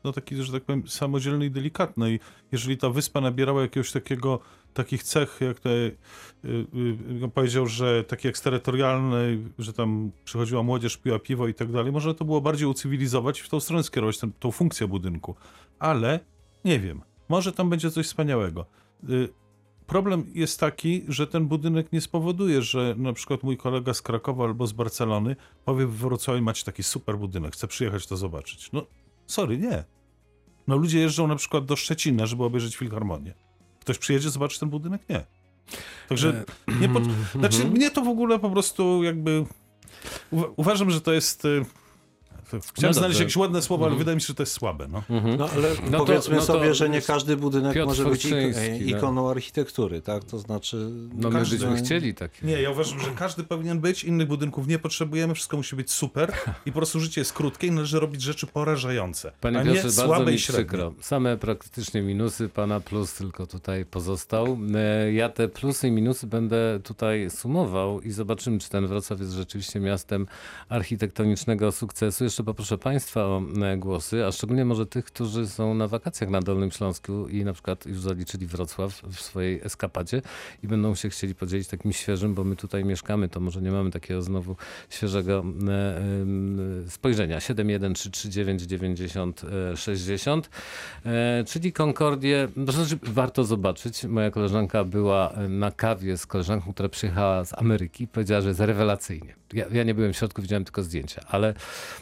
no 0.03 0.13
taki, 0.13 0.35
że 0.35 0.51
tak 0.51 0.63
powiem, 0.63 0.87
samodzielny 0.87 1.45
i 1.45 1.51
delikatny. 1.51 2.13
I 2.13 2.19
jeżeli 2.51 2.77
ta 2.77 2.89
wyspa 2.89 3.21
nabierała 3.21 3.61
jakiegoś 3.61 3.91
takiego, 3.91 4.39
takich 4.73 5.03
cech, 5.03 5.39
jak 5.41 5.59
te, 5.59 5.69
y, 5.69 5.95
powiedział, 7.33 7.67
że 7.67 8.03
takie 8.03 8.29
eksterytorialne, 8.29 9.17
że 9.59 9.73
tam 9.73 10.11
przychodziła 10.25 10.63
młodzież, 10.63 10.97
piła 10.97 11.19
piwo 11.19 11.47
i 11.47 11.53
tak 11.53 11.71
dalej, 11.71 11.91
można 11.91 12.13
to 12.13 12.25
było 12.25 12.41
bardziej 12.41 12.67
ucywilizować 12.67 13.39
i 13.39 13.43
w 13.43 13.49
tą 13.49 13.59
stronę 13.59 13.83
skierować 13.83 14.17
ten, 14.17 14.31
tą 14.39 14.51
funkcję 14.51 14.87
budynku. 14.87 15.35
Ale 15.79 16.19
nie 16.65 16.79
wiem, 16.79 17.01
może 17.29 17.51
tam 17.51 17.69
będzie 17.69 17.91
coś 17.91 18.05
wspaniałego. 18.05 18.65
Y, 19.87 19.89
Problem 19.89 20.31
jest 20.33 20.59
taki, 20.59 21.05
że 21.07 21.27
ten 21.27 21.47
budynek 21.47 21.91
nie 21.91 22.01
spowoduje, 22.01 22.61
że 22.61 22.95
na 22.97 23.13
przykład 23.13 23.43
mój 23.43 23.57
kolega 23.57 23.93
z 23.93 24.01
Krakowa 24.01 24.43
albo 24.43 24.67
z 24.67 24.71
Barcelony 24.71 25.35
powie 25.65 25.85
w 25.85 25.97
Wrocławiu 25.97 26.41
macie 26.41 26.63
taki 26.63 26.83
super 26.83 27.17
budynek, 27.17 27.53
chcę 27.53 27.67
przyjechać 27.67 28.07
to 28.07 28.17
zobaczyć. 28.17 28.71
No, 28.71 28.85
sorry, 29.27 29.57
nie. 29.57 29.83
No 30.67 30.77
ludzie 30.77 30.99
jeżdżą 30.99 31.27
na 31.27 31.35
przykład 31.35 31.65
do 31.65 31.75
Szczecina, 31.75 32.25
żeby 32.25 32.43
obejrzeć 32.43 32.75
Filharmonię. 32.75 33.33
Ktoś 33.79 33.97
przyjedzie 33.97 34.29
zobaczyć 34.29 34.59
ten 34.59 34.69
budynek? 34.69 35.09
Nie. 35.09 35.25
Także 36.09 36.45
nie 36.81 36.89
pod... 36.89 37.03
znaczy, 37.35 37.65
mnie 37.65 37.91
to 37.91 38.01
w 38.01 38.07
ogóle 38.07 38.39
po 38.39 38.49
prostu 38.49 39.03
jakby... 39.03 39.45
Uwa- 40.31 40.53
uważam, 40.55 40.91
że 40.91 41.01
to 41.01 41.13
jest... 41.13 41.43
Chciałem 42.47 42.61
No 42.81 42.93
znaleźć 42.93 43.19
jakieś 43.19 43.35
ładne 43.35 43.61
słowo, 43.61 43.83
ale 43.85 43.91
Mhm. 43.91 43.99
wydaje 43.99 44.15
mi 44.15 44.21
się, 44.21 44.27
że 44.27 44.33
to 44.35 44.43
jest 44.43 44.53
słabe. 44.53 44.87
No. 44.91 45.03
Mhm. 45.09 45.37
No 45.37 45.49
ale 45.49 45.69
No 45.91 45.97
to- 45.99 46.05
powiedzmy 46.05 46.35
no 46.35 46.41
to 46.41 46.47
sobie, 46.47 46.73
że 46.73 46.89
nie 46.89 47.01
każdy 47.01 47.37
budynek 47.37 47.73
Piotr 47.73 47.87
może 47.87 48.05
być 48.05 48.25
ik- 48.25 48.31
Forczyński, 48.31 48.91
no. 48.91 48.97
ikoną 48.97 49.29
architektury, 49.29 50.01
tak? 50.01 50.23
To 50.23 50.39
znaczy... 50.39 50.89
No 51.13 51.29
my 51.29 51.35
każdy- 51.39 51.57
byśmy 51.57 51.77
chcieli 51.77 52.13
tak. 52.13 52.43
Nie, 52.43 52.61
ja 52.61 52.71
uważam, 52.71 52.99
że 52.99 53.11
każdy 53.15 53.43
powinien 53.43 53.79
być, 53.79 54.03
innych 54.03 54.27
budynków 54.27 54.67
nie 54.67 54.79
potrzebujemy, 54.79 55.33
wszystko 55.35 55.57
musi 55.57 55.75
być 55.75 55.91
super 55.91 56.31
i 56.65 56.71
po 56.71 56.75
prostu 56.79 56.99
życie 56.99 57.21
jest 57.21 57.33
krótkie 57.33 57.67
i 57.67 57.71
należy 57.71 57.99
robić 57.99 58.21
rzeczy 58.21 58.47
porażające, 58.47 59.31
Panie 59.41 59.59
a 59.59 59.63
nie 59.63 59.67
Piotrze, 59.73 59.83
bardzo 59.83 60.05
słabe 60.05 60.25
mi 60.31 60.33
i 60.37 60.39
średnie. 60.39 60.65
przykro. 60.65 60.93
Same 61.01 61.37
praktycznie 61.37 62.01
minusy, 62.01 62.49
pana 62.49 62.79
plus 62.79 63.13
tylko 63.13 63.47
tutaj 63.47 63.85
pozostał. 63.85 64.57
E, 64.75 65.13
Ja 65.13 65.29
te 65.29 65.47
plusy 65.47 65.87
i 65.87 65.91
minusy 65.91 66.27
będę 66.27 66.79
tutaj 66.83 67.29
sumował 67.29 68.01
i 68.01 68.11
zobaczymy, 68.11 68.59
czy 68.59 68.69
ten 68.69 68.87
Wrocław 68.87 69.19
jest 69.19 69.31
rzeczywiście 69.33 69.79
miastem 69.79 70.27
architektonicznego 70.69 71.71
sukcesu. 71.71 72.23
Jeszcze 72.23 72.36
jeszcze 72.37 72.45
poproszę 72.45 72.77
Państwa 72.77 73.25
o 73.25 73.41
e, 73.61 73.77
głosy, 73.77 74.25
a 74.25 74.31
szczególnie 74.31 74.65
może 74.65 74.85
tych, 74.85 75.05
którzy 75.05 75.47
są 75.47 75.73
na 75.73 75.87
wakacjach 75.87 76.29
na 76.29 76.41
Dolnym 76.41 76.71
Śląsku 76.71 77.27
i 77.27 77.45
na 77.45 77.53
przykład 77.53 77.85
już 77.85 77.99
zaliczyli 77.99 78.47
Wrocław 78.47 79.01
w 79.03 79.21
swojej 79.21 79.61
eskapadzie 79.63 80.21
i 80.63 80.67
będą 80.67 80.95
się 80.95 81.09
chcieli 81.09 81.35
podzielić 81.35 81.67
takim 81.67 81.93
świeżym, 81.93 82.33
bo 82.33 82.43
my 82.43 82.55
tutaj 82.55 82.85
mieszkamy, 82.85 83.29
to 83.29 83.39
może 83.39 83.61
nie 83.61 83.71
mamy 83.71 83.91
takiego 83.91 84.21
znowu 84.21 84.55
świeżego 84.89 85.43
e, 85.67 85.97
em, 85.97 86.85
spojrzenia. 86.89 87.39
7139 87.39 88.61
90 88.61 89.41
e, 89.73 89.77
60, 89.77 90.49
e, 91.05 91.43
czyli 91.47 91.73
Concordię. 91.73 92.47
Znaczy, 92.67 92.99
warto 93.03 93.43
zobaczyć. 93.43 94.03
Moja 94.03 94.31
koleżanka 94.31 94.83
była 94.83 95.33
na 95.49 95.71
kawie 95.71 96.17
z 96.17 96.25
koleżanką, 96.25 96.73
która 96.73 96.89
przyjechała 96.89 97.45
z 97.45 97.53
Ameryki 97.53 98.07
powiedziała, 98.07 98.41
że 98.41 98.47
jest 98.47 98.59
rewelacyjnie. 98.59 99.35
Ja, 99.53 99.65
ja 99.71 99.83
nie 99.83 99.93
byłem 99.93 100.13
w 100.13 100.17
środku, 100.17 100.41
widziałem 100.41 100.65
tylko 100.65 100.83
zdjęcia, 100.83 101.21
ale 101.27 101.53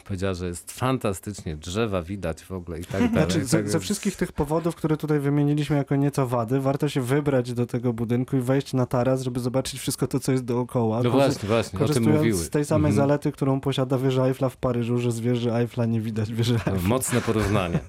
powiedziała, 0.04 0.25
że 0.34 0.46
jest 0.46 0.72
fantastycznie, 0.72 1.56
drzewa 1.56 2.02
widać 2.02 2.42
w 2.44 2.52
ogóle 2.52 2.80
i 2.80 2.84
tak 2.84 2.92
dalej. 3.00 3.10
Znaczy, 3.30 3.44
ze, 3.44 3.58
Tak 3.58 3.68
ze 3.68 3.72
więc- 3.72 3.84
wszystkich 3.84 4.16
tych 4.16 4.32
powodów, 4.32 4.74
które 4.74 4.96
tutaj 4.96 5.20
wymieniliśmy 5.20 5.76
jako 5.76 5.96
nieco 5.96 6.26
wady, 6.26 6.60
warto 6.60 6.88
się 6.88 7.00
wybrać 7.00 7.52
do 7.52 7.66
tego 7.66 7.92
budynku 7.92 8.36
i 8.36 8.40
wejść 8.40 8.72
na 8.72 8.86
taras, 8.86 9.22
żeby 9.22 9.40
zobaczyć 9.40 9.80
wszystko 9.80 10.06
to, 10.06 10.20
co 10.20 10.32
jest 10.32 10.44
dookoła. 10.44 11.02
No 11.02 11.10
właśnie, 11.10 11.48
właśnie, 11.48 11.78
o 11.80 11.88
tym 11.88 12.04
mówiły. 12.12 12.38
z 12.38 12.50
tej 12.50 12.64
samej 12.64 12.90
Mhm. 12.90 13.06
zalety, 13.08 13.32
którą 13.32 13.60
posiada 13.60 13.98
wieża 13.98 14.26
Eiffla 14.26 14.48
w 14.48 14.56
Paryżu, 14.56 14.98
że 14.98 15.12
z 15.12 15.20
wieży 15.20 15.54
Eiffla 15.54 15.86
nie 15.86 16.00
widać 16.00 16.32
wieży 16.32 16.52
No, 16.66 16.72
Eiffla. 16.72 16.88
Mocne 16.88 17.20
porównanie. 17.20 17.78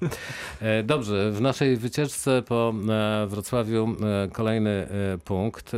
E, 0.60 0.82
Dobrze, 0.82 1.32
w 1.32 1.40
naszej 1.40 1.76
wycieczce 1.76 2.42
po 2.42 2.74
e, 2.88 3.26
Wrocławiu 3.26 3.96
e, 4.24 4.28
kolejny 4.32 4.88
punkt. 5.24 5.72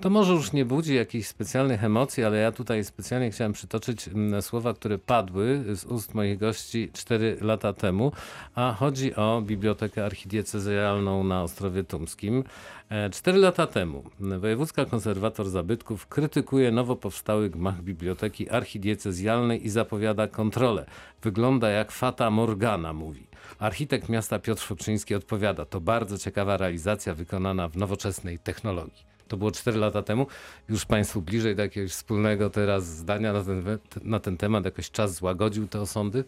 To 0.00 0.10
może 0.10 0.32
już 0.32 0.52
nie 0.52 0.64
budzi 0.64 0.94
jakichś 0.94 1.28
specjalnych 1.28 1.84
emocji, 1.84 2.24
ale 2.24 2.36
ja 2.36 2.52
tutaj 2.52 2.84
specjalnie 2.84 3.30
chciałem 3.30 3.52
przytoczyć 3.52 4.10
słowa, 4.40 4.74
które 4.74 4.98
padły 4.98 5.64
z 5.76 5.84
ust 5.84 6.14
moich 6.14 6.38
gości 6.38 6.90
4 6.92 7.36
lata 7.40 7.72
temu, 7.72 8.12
a 8.54 8.74
chodzi 8.78 9.14
o 9.14 9.42
Bibliotekę 9.46 10.04
Archidiecezjalną 10.04 11.24
na 11.24 11.42
Ostrowie 11.42 11.84
Tumskim. 11.84 12.44
E, 12.88 13.10
Cztery 13.10 13.38
lata 13.38 13.66
temu 13.66 14.04
Wojewódzka 14.20 14.84
Konserwator 14.84 15.48
Zabytków 15.48 16.06
krytykuje 16.06 16.70
nowo 16.70 16.96
powstały 16.96 17.50
gmach 17.50 17.82
Biblioteki 17.82 18.50
Archidiecezjalnej 18.50 19.66
i 19.66 19.68
zapowiada 19.68 20.28
kontrolę. 20.28 20.86
Wygląda 21.22 21.68
jak 21.68 21.92
Fata 21.92 22.30
Morgana, 22.30 22.92
mówi. 22.92 23.26
Architekt 23.58 24.08
miasta 24.08 24.38
Piotr 24.38 24.62
Foprzyński 24.62 25.14
odpowiada, 25.14 25.64
to 25.64 25.80
bardzo 25.80 26.18
ciekawa 26.18 26.56
realizacja 26.56 27.14
wykonana 27.14 27.68
w 27.68 27.76
nowoczesnej 27.76 28.38
technologii. 28.38 29.11
To 29.32 29.36
było 29.36 29.50
4 29.50 29.78
lata 29.78 30.02
temu. 30.02 30.26
Już 30.68 30.84
Państwu 30.84 31.22
bliżej 31.22 31.56
do 31.56 31.62
jakiegoś 31.62 31.90
wspólnego 31.90 32.50
teraz 32.50 32.86
zdania 32.86 33.32
na 33.32 33.44
ten, 33.44 33.78
na 34.02 34.20
ten 34.20 34.36
temat, 34.36 34.64
jakoś 34.64 34.90
czas 34.90 35.14
złagodził 35.14 35.68
te 35.68 35.80
osądy? 35.80 36.24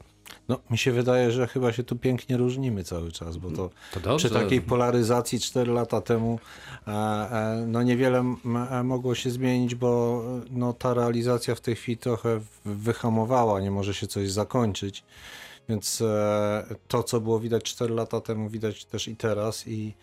No, 0.48 0.58
mi 0.70 0.78
się 0.78 0.92
wydaje, 0.92 1.30
że 1.30 1.46
chyba 1.46 1.72
się 1.72 1.84
tu 1.84 1.96
pięknie 1.96 2.36
różnimy 2.36 2.84
cały 2.84 3.12
czas, 3.12 3.36
bo 3.36 3.50
to 3.50 3.70
To 4.02 4.16
przy 4.16 4.30
takiej 4.30 4.60
polaryzacji 4.60 5.40
4 5.40 5.72
lata 5.72 6.00
temu 6.00 6.38
e, 6.86 6.90
e, 6.90 7.64
no 7.68 7.82
niewiele 7.82 8.36
e, 8.70 8.82
mogło 8.82 9.14
się 9.14 9.30
zmienić, 9.30 9.74
bo 9.74 10.22
no, 10.50 10.72
ta 10.72 10.94
realizacja 10.94 11.54
w 11.54 11.60
tej 11.60 11.76
chwili 11.76 11.98
trochę 11.98 12.40
wyhamowała, 12.64 13.60
nie 13.60 13.70
może 13.70 13.94
się 13.94 14.06
coś 14.06 14.30
zakończyć. 14.30 15.04
Więc 15.68 16.02
to, 16.88 17.02
co 17.02 17.20
było 17.20 17.40
widać 17.40 17.62
4 17.62 17.94
lata 17.94 18.20
temu, 18.20 18.48
widać 18.48 18.84
też 18.84 19.08
i 19.08 19.16
teraz. 19.16 19.68
I, 19.68 19.94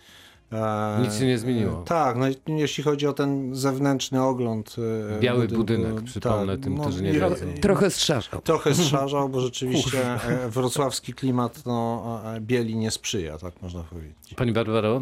Nic 1.02 1.20
się 1.20 1.26
nie 1.26 1.38
zmieniło. 1.38 1.84
Tak, 1.84 2.18
no, 2.18 2.30
i 2.30 2.36
jeśli 2.48 2.84
chodzi 2.84 3.08
o 3.08 3.14
ten 3.14 3.56
zewnętrzny 3.56 4.24
ogląd. 4.24 4.76
e, 5.18 5.20
Biały 5.20 5.40
budynku, 5.48 5.58
budynek, 5.58 6.04
przypomnę 6.04 6.58
tym, 6.58 6.80
którzy 6.80 7.04
nie 7.04 7.12
wiedzą. 7.12 7.36
Trochę 7.62 7.90
strzażał. 7.90 8.42
Trochę 8.42 8.76
strzażał, 8.76 9.30
bo 9.30 9.40
rzeczywiście 9.42 10.14
e, 10.14 10.50
wrocławski 10.50 11.14
klimat 11.14 11.66
no, 11.66 12.22
e, 12.36 12.42
bieli 12.42 12.76
nie 12.76 12.92
sprzyja, 12.92 13.38
tak 13.38 13.62
można 13.62 13.84
powiedzieć. 13.84 14.34
Pani 14.36 14.52
Barbaro, 14.52 15.02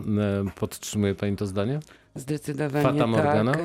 podtrzymuje 0.56 1.16
Pani 1.16 1.38
to 1.38 1.46
zdanie? 1.48 1.80
Zdecydowanie 2.16 2.84
Fata 2.84 3.08
Morgana? 3.08 3.52
tak. 3.52 3.62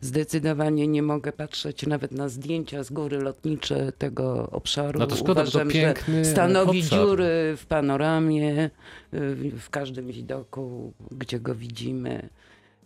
Zdecydowanie 0.00 0.86
nie 0.88 1.02
mogę 1.02 1.32
patrzeć 1.32 1.86
nawet 1.86 2.12
na 2.12 2.28
zdjęcia 2.28 2.82
z 2.82 2.90
góry 2.90 3.18
lotnicze 3.18 3.92
tego 3.92 4.48
obszaru. 4.50 4.98
No 4.98 5.06
to 5.06 5.16
szkoda, 5.16 5.44
bo 5.44 5.50
to 5.50 5.58
Uważam, 5.58 5.68
piękny 5.68 6.24
że 6.24 6.30
stanowi 6.30 6.80
obszar. 6.80 6.98
dziury 6.98 7.54
w 7.56 7.66
panoramie, 7.66 8.70
y, 9.14 9.50
w 9.58 9.70
każdym 9.70 10.06
widoku, 10.06 10.92
gdzie 11.10 11.40
go 11.40 11.54
widzimy. 11.54 12.28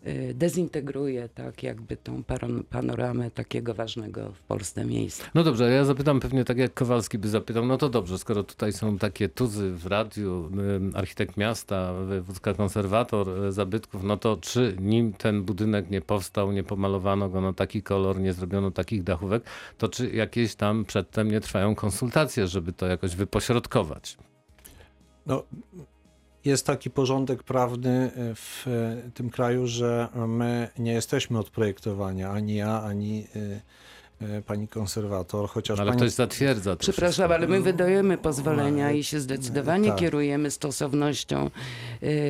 Y, 0.06 0.34
Dezintegruje 0.34 1.28
tak 1.28 1.62
jakby 1.62 1.96
tą 1.96 2.22
panoramę 2.70 3.30
takiego 3.30 3.74
ważnego 3.74 4.32
w 4.32 4.42
Polsce 4.42 4.84
miejsca. 4.84 5.24
No 5.34 5.42
dobrze, 5.42 5.70
ja 5.70 5.84
zapytam 5.84 6.20
pewnie 6.20 6.44
tak 6.44 6.58
jak 6.58 6.74
Kowalski 6.74 7.18
by 7.18 7.28
zapytał, 7.28 7.66
no 7.66 7.78
to 7.78 7.88
dobrze, 7.88 8.18
skoro 8.18 8.42
tutaj 8.42 8.72
są 8.72 8.98
takie 8.98 9.28
tuzy 9.28 9.70
w 9.70 9.86
radiu, 9.86 10.50
ym, 10.58 10.92
architekt 10.94 11.36
miasta, 11.36 11.92
wojewódzka 11.92 12.54
konserwator 12.54 13.44
y, 13.44 13.52
zabytków, 13.52 14.02
no 14.02 14.16
to 14.16 14.36
czy 14.36 14.76
nim 14.80 15.12
ten 15.12 15.42
budynek 15.42 15.90
nie 15.90 16.00
powstał, 16.00 16.52
nie 16.52 16.64
pomalowano 16.64 17.28
go 17.28 17.40
na 17.40 17.52
taki 17.52 17.82
kolor, 17.82 18.20
nie 18.20 18.32
zrobiono 18.32 18.70
takich 18.70 19.02
dachówek, 19.02 19.42
to 19.78 19.88
czy 19.88 20.10
jakieś 20.10 20.54
tam 20.54 20.84
przedtem 20.84 21.30
nie 21.30 21.40
trwają 21.40 21.74
konsultacje, 21.74 22.46
żeby 22.46 22.72
to 22.72 22.86
jakoś 22.86 23.16
wypośrodkować? 23.16 24.16
No, 25.26 25.42
jest 26.44 26.66
taki 26.66 26.90
porządek 26.90 27.42
prawny 27.42 27.90
e, 27.90 28.34
w 28.34 28.66
e, 28.66 29.10
tym 29.14 29.30
kraju, 29.30 29.66
że 29.66 30.08
my 30.26 30.68
nie 30.78 30.92
jesteśmy 30.92 31.38
od 31.38 31.50
projektowania, 31.50 32.30
ani 32.30 32.54
ja, 32.54 32.82
ani 32.82 33.26
e, 34.20 34.42
pani 34.42 34.68
konserwator, 34.68 35.48
chociaż 35.48 35.76
No, 35.78 35.82
ale 35.82 35.90
pani... 35.90 36.00
ktoś 36.00 36.12
zatwierdza 36.12 36.76
to 36.76 36.80
Przepraszam, 36.80 37.28
wszystko. 37.28 37.34
ale 37.34 37.46
my 37.46 37.60
wydajemy 37.60 38.18
pozwolenia 38.18 38.92
i 38.92 39.04
się 39.04 39.20
zdecydowanie 39.20 39.88
tak. 39.88 39.98
kierujemy 39.98 40.50
stosownością, 40.50 41.50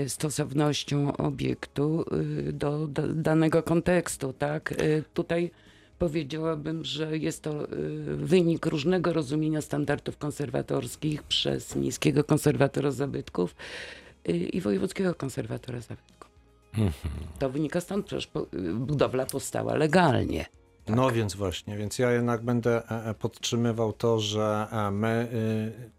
stosownością 0.07 1.17
obiektu 1.17 2.05
do, 2.53 2.87
do 2.87 3.15
danego 3.15 3.63
kontekstu, 3.63 4.33
tak? 4.33 4.75
Tutaj 5.15 5.51
powiedziałabym, 5.99 6.85
że 6.85 7.19
jest 7.19 7.43
to 7.43 7.67
wynik 8.07 8.67
różnego 8.67 9.13
rozumienia 9.13 9.61
standardów 9.61 10.17
konserwatorskich 10.19 11.23
przez 11.23 11.77
Miejskiego 11.77 12.25
Konserwatora 12.25 12.91
Zabytków 12.91 13.55
i 14.27 14.61
Wojewódzkiego 14.61 15.15
Konserwatora 15.15 15.81
Zabytków. 15.81 16.31
To 17.39 17.51
wynika 17.51 17.81
stąd, 17.81 18.07
przecież 18.07 18.31
budowla 18.75 19.27
powstała 19.27 19.75
legalnie. 19.75 20.47
No 20.89 21.11
więc 21.11 21.35
właśnie, 21.35 21.77
więc 21.77 21.99
ja 21.99 22.13
jednak 22.13 22.43
będę 22.43 22.91
e, 22.91 23.05
e, 23.05 23.15
podtrzymywał 23.15 23.93
to, 23.93 24.21
że 24.21 24.67
e, 24.73 24.91
my 24.91 25.29
y, 25.33 25.91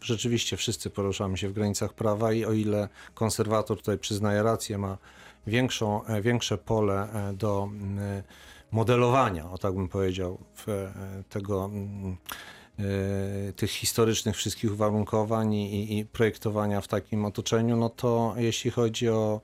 rzeczywiście 0.00 0.56
wszyscy 0.56 0.90
poruszamy 0.90 1.38
się 1.38 1.48
w 1.48 1.52
granicach 1.52 1.92
prawa 1.92 2.32
i 2.32 2.44
o 2.44 2.52
ile 2.52 2.88
konserwator 3.14 3.76
tutaj 3.76 3.98
przyznaje 3.98 4.42
rację, 4.42 4.78
ma 4.78 4.98
większą, 5.46 6.00
większe 6.22 6.58
pole 6.58 7.08
do 7.34 7.68
mm, 7.72 8.22
modelowania, 8.70 9.50
o 9.50 9.58
tak 9.58 9.74
bym 9.74 9.88
powiedział, 9.88 10.38
w, 10.54 10.88
tego 11.28 11.64
mm, 11.64 12.16
tych 13.56 13.70
historycznych 13.70 14.36
wszystkich 14.36 14.72
uwarunkowań 14.72 15.54
i, 15.54 15.98
i- 15.98 16.04
projektowania 16.04 16.80
w 16.80 16.88
takim 16.88 17.24
otoczeniu, 17.24 17.76
no 17.76 17.88
to 17.88 18.34
jeśli 18.36 18.70
chodzi 18.70 19.08
o 19.08 19.40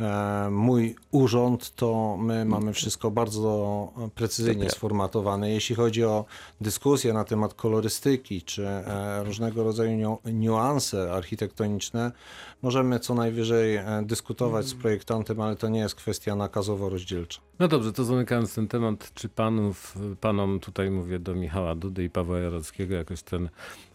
e, 0.00 0.48
mój 0.50 0.96
urząd, 1.10 1.74
to 1.74 2.16
my 2.20 2.44
mamy 2.44 2.72
wszystko 2.72 3.10
bardzo 3.10 3.92
precyzyjnie 4.14 4.70
sformatowane. 4.70 5.50
Jeśli 5.50 5.74
chodzi 5.76 6.04
o 6.04 6.24
dyskusję 6.60 7.12
na 7.12 7.24
temat 7.24 7.54
kolorystyki 7.54 8.42
czy 8.42 8.68
e, 8.68 9.24
różnego 9.24 9.64
rodzaju 9.64 9.90
niu- 9.90 10.18
niuanse 10.32 11.12
architektoniczne, 11.12 12.12
możemy 12.62 12.98
co 13.00 13.14
najwyżej 13.14 13.76
e, 13.76 14.02
dyskutować 14.06 14.66
z 14.66 14.74
projektantem, 14.74 15.40
ale 15.40 15.56
to 15.56 15.68
nie 15.68 15.80
jest 15.80 15.94
kwestia 15.94 16.34
nakazowo-rozdzielcza. 16.36 17.40
No 17.58 17.68
dobrze, 17.68 17.92
to 17.92 18.04
zamykając 18.04 18.54
ten 18.54 18.68
temat, 18.68 19.10
czy 19.14 19.28
panów, 19.28 19.98
panom 20.20 20.60
tutaj 20.60 20.90
mówię 20.90 21.18
do 21.18 21.34
Michała 21.34 21.74
Dudy 21.74 22.04
i 22.04 22.10
Pawła 22.10 22.38
Jarockiego, 22.38 22.94
jakoś 22.94 23.22
ten 23.22 23.48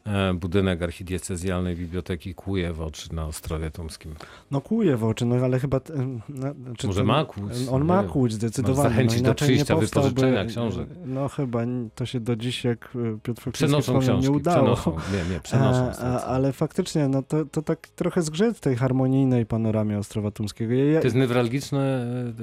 e, 0.06 0.34
budynek 0.34 0.82
archidiecezjalnej 0.82 1.76
biblioteki 1.76 2.36
kłuje 2.36 2.74
w 2.74 2.82
oczy 2.82 3.14
na 3.16 3.26
Ostrowie 3.26 3.72
Tumskim? 3.72 4.16
No 4.52 4.62
kłuje 4.62 4.98
w 4.98 5.04
oczy, 5.04 5.26
no 5.26 5.36
ale 5.36 5.60
chyba... 5.60 5.80
t- 5.80 5.94
No, 6.30 6.54
znaczy 6.66 6.88
Może 6.88 7.02
to- 7.02 7.06
ma 7.08 7.26
kłuć, 7.26 7.54
On 7.72 7.86
ma 7.86 8.04
kłuć 8.04 8.34
zdecydowanie. 8.34 8.90
zachęcić 8.90 9.22
do 9.22 9.28
inaczej 9.28 9.48
nie 9.50 9.54
przyjścia, 9.56 9.76
powstałby- 9.76 10.10
wypożyczenia 10.10 10.46
książek. 10.46 10.88
No 11.06 11.28
chyba 11.30 11.60
to 11.96 12.06
się 12.06 12.20
do 12.20 12.36
dziś, 12.36 12.64
jak 12.64 12.90
Piotr 13.24 13.52
Przenoszą 13.52 14.00
książki, 14.00 14.24
nie 14.30 14.32
udało. 14.38 14.76
przenoszą, 14.76 14.92
nie, 15.14 15.34
nie, 15.34 15.40
przenoszą. 15.40 15.80
E, 15.90 15.98
a, 16.08 16.24
ale 16.24 16.54
faktycznie, 16.54 17.08
no 17.08 17.24
to, 17.24 17.46
to 17.46 17.62
tak 17.62 17.88
trochę 17.88 18.22
zgrzyt 18.22 18.53
w 18.54 18.60
tej 18.60 18.76
harmonijnej 18.76 19.46
panoramie 19.46 19.98
Ostrowa 19.98 20.32
Tumskiego. 20.32 20.74
Ja, 20.74 21.00
To 21.00 21.08
jest 21.08 21.16
newralgiczna 21.16 21.80
e, 21.80 22.34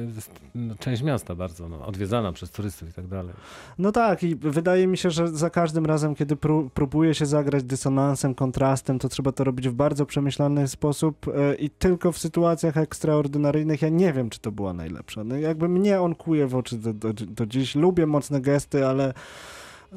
no, 0.54 0.74
część 0.74 1.02
miasta 1.02 1.34
bardzo, 1.34 1.68
no, 1.68 1.86
odwiedzana 1.86 2.32
przez 2.32 2.50
turystów 2.50 2.88
i 2.88 2.92
tak 2.92 3.06
dalej. 3.06 3.34
No 3.78 3.92
tak, 3.92 4.22
i 4.22 4.36
wydaje 4.36 4.86
mi 4.86 4.98
się, 4.98 5.10
że 5.10 5.28
za 5.28 5.50
każdym 5.50 5.86
razem, 5.86 6.14
kiedy 6.14 6.36
pró 6.36 6.70
próbuje 6.74 7.14
się 7.14 7.26
zagrać 7.26 7.64
dysonansem, 7.64 8.34
kontrastem, 8.34 8.98
to 8.98 9.08
trzeba 9.08 9.32
to 9.32 9.44
robić 9.44 9.68
w 9.68 9.72
bardzo 9.72 10.06
przemyślany 10.06 10.68
sposób 10.68 11.26
e, 11.28 11.54
i 11.54 11.70
tylko 11.70 12.12
w 12.12 12.18
sytuacjach 12.18 12.76
ekstraordynaryjnych. 12.76 13.82
Ja 13.82 13.88
nie 13.88 14.12
wiem, 14.12 14.30
czy 14.30 14.40
to 14.40 14.52
była 14.52 14.72
najlepsza. 14.72 15.24
No 15.24 15.36
jakby 15.36 15.68
mnie 15.68 16.00
on 16.00 16.14
kuje 16.14 16.46
w 16.46 16.54
oczy 16.54 16.76
do, 16.78 16.92
do, 16.92 17.12
do 17.12 17.46
dziś. 17.46 17.74
Lubię 17.74 18.06
mocne 18.06 18.40
gesty, 18.40 18.86
ale 18.86 19.14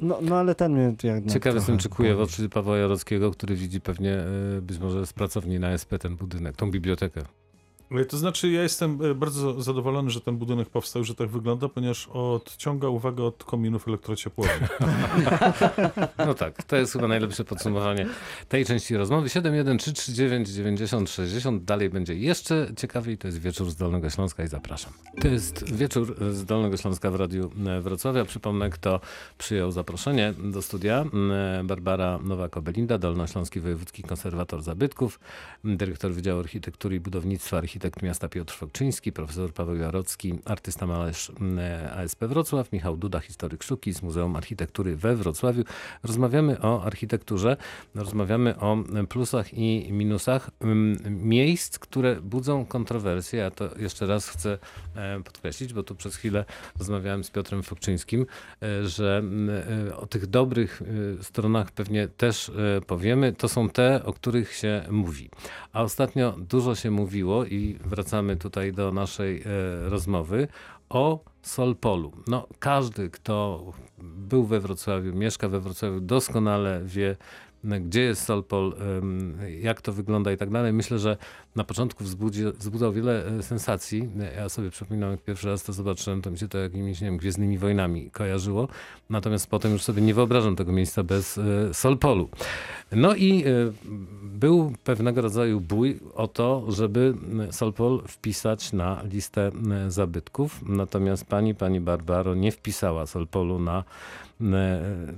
No, 0.02 0.20
no 0.22 0.36
ale 0.36 0.56
ten 0.56 0.74
mnie 0.74 0.96
jednak 1.04 1.34
Ciekawy 1.34 1.58
jestem, 1.58 1.78
czy 1.78 1.90
kuje 1.90 2.16
w 2.16 2.22
oczy 2.22 2.50
Pawła 2.50 2.78
Jarockiego, 2.78 3.32
który 3.32 3.56
widzi 3.56 3.82
pewnie 3.82 4.14
e, 4.58 4.62
być 4.62 4.80
może 4.80 5.06
z 5.06 5.14
pracowni 5.14 5.60
na 5.60 5.72
SP 5.82 5.92
ten 6.00 6.16
budynek, 6.16 6.56
tą 6.56 6.72
bibliotekę. 6.72 7.22
E, 7.92 8.06
To 8.06 8.18
znaczy, 8.18 8.52
ja 8.52 8.64
jestem 8.64 9.00
e, 9.06 9.16
bardzo 9.16 9.62
zadowolony, 9.62 10.10
że 10.10 10.22
ten 10.22 10.38
budynek 10.38 10.70
powstał, 10.70 11.04
że 11.04 11.16
tak 11.16 11.30
wygląda, 11.30 11.70
ponieważ 11.70 12.08
odciąga 12.08 12.88
uwagę 12.88 13.24
od 13.24 13.44
kominów 13.44 13.88
elektrociepłowych. 13.88 14.70
No 16.18 16.34
tak, 16.34 16.64
to 16.64 16.76
jest 16.76 16.94
chyba 16.94 17.08
najlepsze 17.08 17.44
podsumowanie 17.44 18.08
tej 18.50 18.66
części 18.66 18.98
rozmowy. 18.98 19.30
71339 19.30 20.50
90 20.50 21.10
60. 21.10 21.64
Dalej 21.64 21.90
będzie 21.90 22.16
jeszcze 22.16 22.68
ciekawiej. 22.78 23.18
To 23.18 23.28
jest 23.28 23.40
wieczór 23.40 23.72
z 23.72 23.76
Dolnego 23.76 24.10
Śląska 24.10 24.44
i 24.44 24.48
zapraszam. 24.48 24.94
To 25.22 25.28
jest 25.28 25.76
wieczór 25.76 26.16
z 26.32 26.46
Dolnego 26.46 26.78
Śląska 26.78 27.12
w 27.12 27.16
Radiu 27.16 27.52
e, 27.68 27.82
Wrocławia. 27.82 28.26
Przypomnę, 28.26 28.70
kto 28.70 29.00
przyjął 29.38 29.72
zaproszenie 29.72 30.34
do 30.44 30.62
studia. 30.62 31.06
E, 31.60 31.64
Barbara 31.64 32.20
Nowak-Obelinda, 32.24 33.00
Dolnośląski 33.00 33.60
Wojewódzki 33.60 34.04
Konserwator 34.04 34.62
Zabytków, 34.62 35.20
dyrektor 35.64 36.12
Wydziału 36.12 36.40
Architektury 36.40 36.96
i 36.96 37.00
Budownictwa, 37.00 37.58
architekt 37.74 38.02
miasta 38.02 38.30
Piotr 38.30 38.54
Fokczyński, 38.54 39.12
profesor 39.12 39.54
Paweł 39.54 39.76
Jarocki, 39.76 40.34
artysta 40.46 40.88
malarz 40.88 41.32
ASP 41.96 42.24
Wrocław, 42.24 42.72
Michał 42.72 42.98
Duda, 42.98 43.20
historyk 43.20 43.64
sztuki 43.64 43.94
z 43.94 44.02
Muzeum 44.02 44.36
Architektury 44.36 44.96
we 44.96 45.16
Wrocławiu. 45.16 45.64
Rozmawiamy 46.04 46.62
o 46.62 46.84
architekturze, 46.84 47.58
rozmawiamy 47.96 48.60
o 48.60 48.78
plusach 49.10 49.54
i 49.54 49.88
minusach 49.92 50.50
miejsc, 51.10 51.80
które 51.80 52.22
budzą 52.22 52.66
kontrowersje. 52.66 53.40
Ja 53.40 53.52
to 53.52 53.70
jeszcze 53.78 54.08
raz 54.08 54.30
chcę 54.30 54.58
e, 54.96 55.24
podkreślić, 55.24 55.74
bo 55.74 55.84
tu 55.84 55.96
przez 55.96 56.16
chwilę 56.16 56.46
rozmawiałem 56.78 57.24
z 57.24 57.32
Piotrem 57.32 57.64
Fokczyńskim, 57.64 58.26
e, 58.62 58.88
że 58.88 59.24
e, 59.90 59.98
o 59.98 60.06
tych 60.06 60.28
dobrych 60.28 60.82
stronach 61.22 61.72
pewnie 61.72 62.08
też 62.08 62.52
powiemy. 62.88 63.34
To 63.34 63.50
są 63.50 63.70
te, 63.70 64.06
o 64.06 64.14
których 64.14 64.54
się 64.54 64.86
mówi. 64.90 65.30
A 65.74 65.84
ostatnio 65.84 66.32
dużo 66.38 66.76
się 66.76 66.92
mówiło 66.92 67.46
i 67.46 67.63
wracamy 67.86 68.36
tutaj 68.36 68.74
do 68.74 68.92
naszej 68.92 69.42
e, 69.42 69.44
rozmowy 69.90 70.48
o 70.90 71.20
Solpolu. 71.42 72.12
No, 72.28 72.48
każdy, 72.60 73.10
kto 73.10 73.64
był 73.98 74.44
we 74.46 74.60
Wrocławiu, 74.60 75.14
mieszka 75.14 75.50
we 75.50 75.60
Wrocławiu, 75.60 76.00
doskonale 76.00 76.82
wie, 76.86 77.16
gdzie 77.64 78.02
jest 78.02 78.26
Solpol, 78.26 78.74
jak 79.62 79.82
to 79.82 79.94
wygląda 79.94 80.32
i 80.32 80.38
tak 80.38 80.50
dalej. 80.50 80.74
Myślę, 80.74 81.00
że 81.00 81.18
na 81.56 81.64
początku 81.64 82.04
wzbudzi, 82.04 82.44
wzbudzał 82.60 82.94
wiele 82.94 83.26
e, 83.26 83.44
sensacji. 83.44 84.10
Ja 84.36 84.50
sobie 84.50 84.70
przypominam, 84.70 85.12
jak 85.12 85.22
pierwszy 85.22 85.48
raz 85.48 85.64
to 85.64 85.74
zobaczyłem, 85.74 86.22
to 86.22 86.32
mi 86.32 86.38
się 86.38 86.48
to 86.48 86.58
jakimiś, 86.58 87.02
nie 87.02 87.08
wiem, 87.08 87.18
Gwiezdnymi 87.18 87.58
Wojnami 87.58 88.12
kojarzyło. 88.12 88.68
Natomiast 89.10 89.48
potem 89.48 89.72
już 89.72 89.82
sobie 89.82 90.02
nie 90.02 90.14
wyobrażam 90.14 90.56
tego 90.56 90.72
miejsca 90.72 91.04
bez 91.04 91.38
e, 91.38 91.74
Solpolu. 91.74 92.30
No 92.92 93.16
i 93.16 93.44
e, 93.44 93.48
był 94.24 94.74
pewnego 94.84 95.22
rodzaju 95.22 95.62
bój 95.62 96.00
o 96.16 96.28
to, 96.28 96.66
żeby 96.72 97.14
Solpol 97.52 98.02
wpisać 98.08 98.74
na 98.74 99.04
listę 99.04 99.52
e, 99.72 99.92
zabytków. 99.92 100.62
Natomiast 100.66 101.26
pani, 101.26 101.56
pani 101.56 101.80
Barbaro 101.80 102.36
nie 102.36 102.52
wpisała 102.52 103.06
Solpolu 103.06 103.60
na 103.60 103.78
e, 103.80 103.84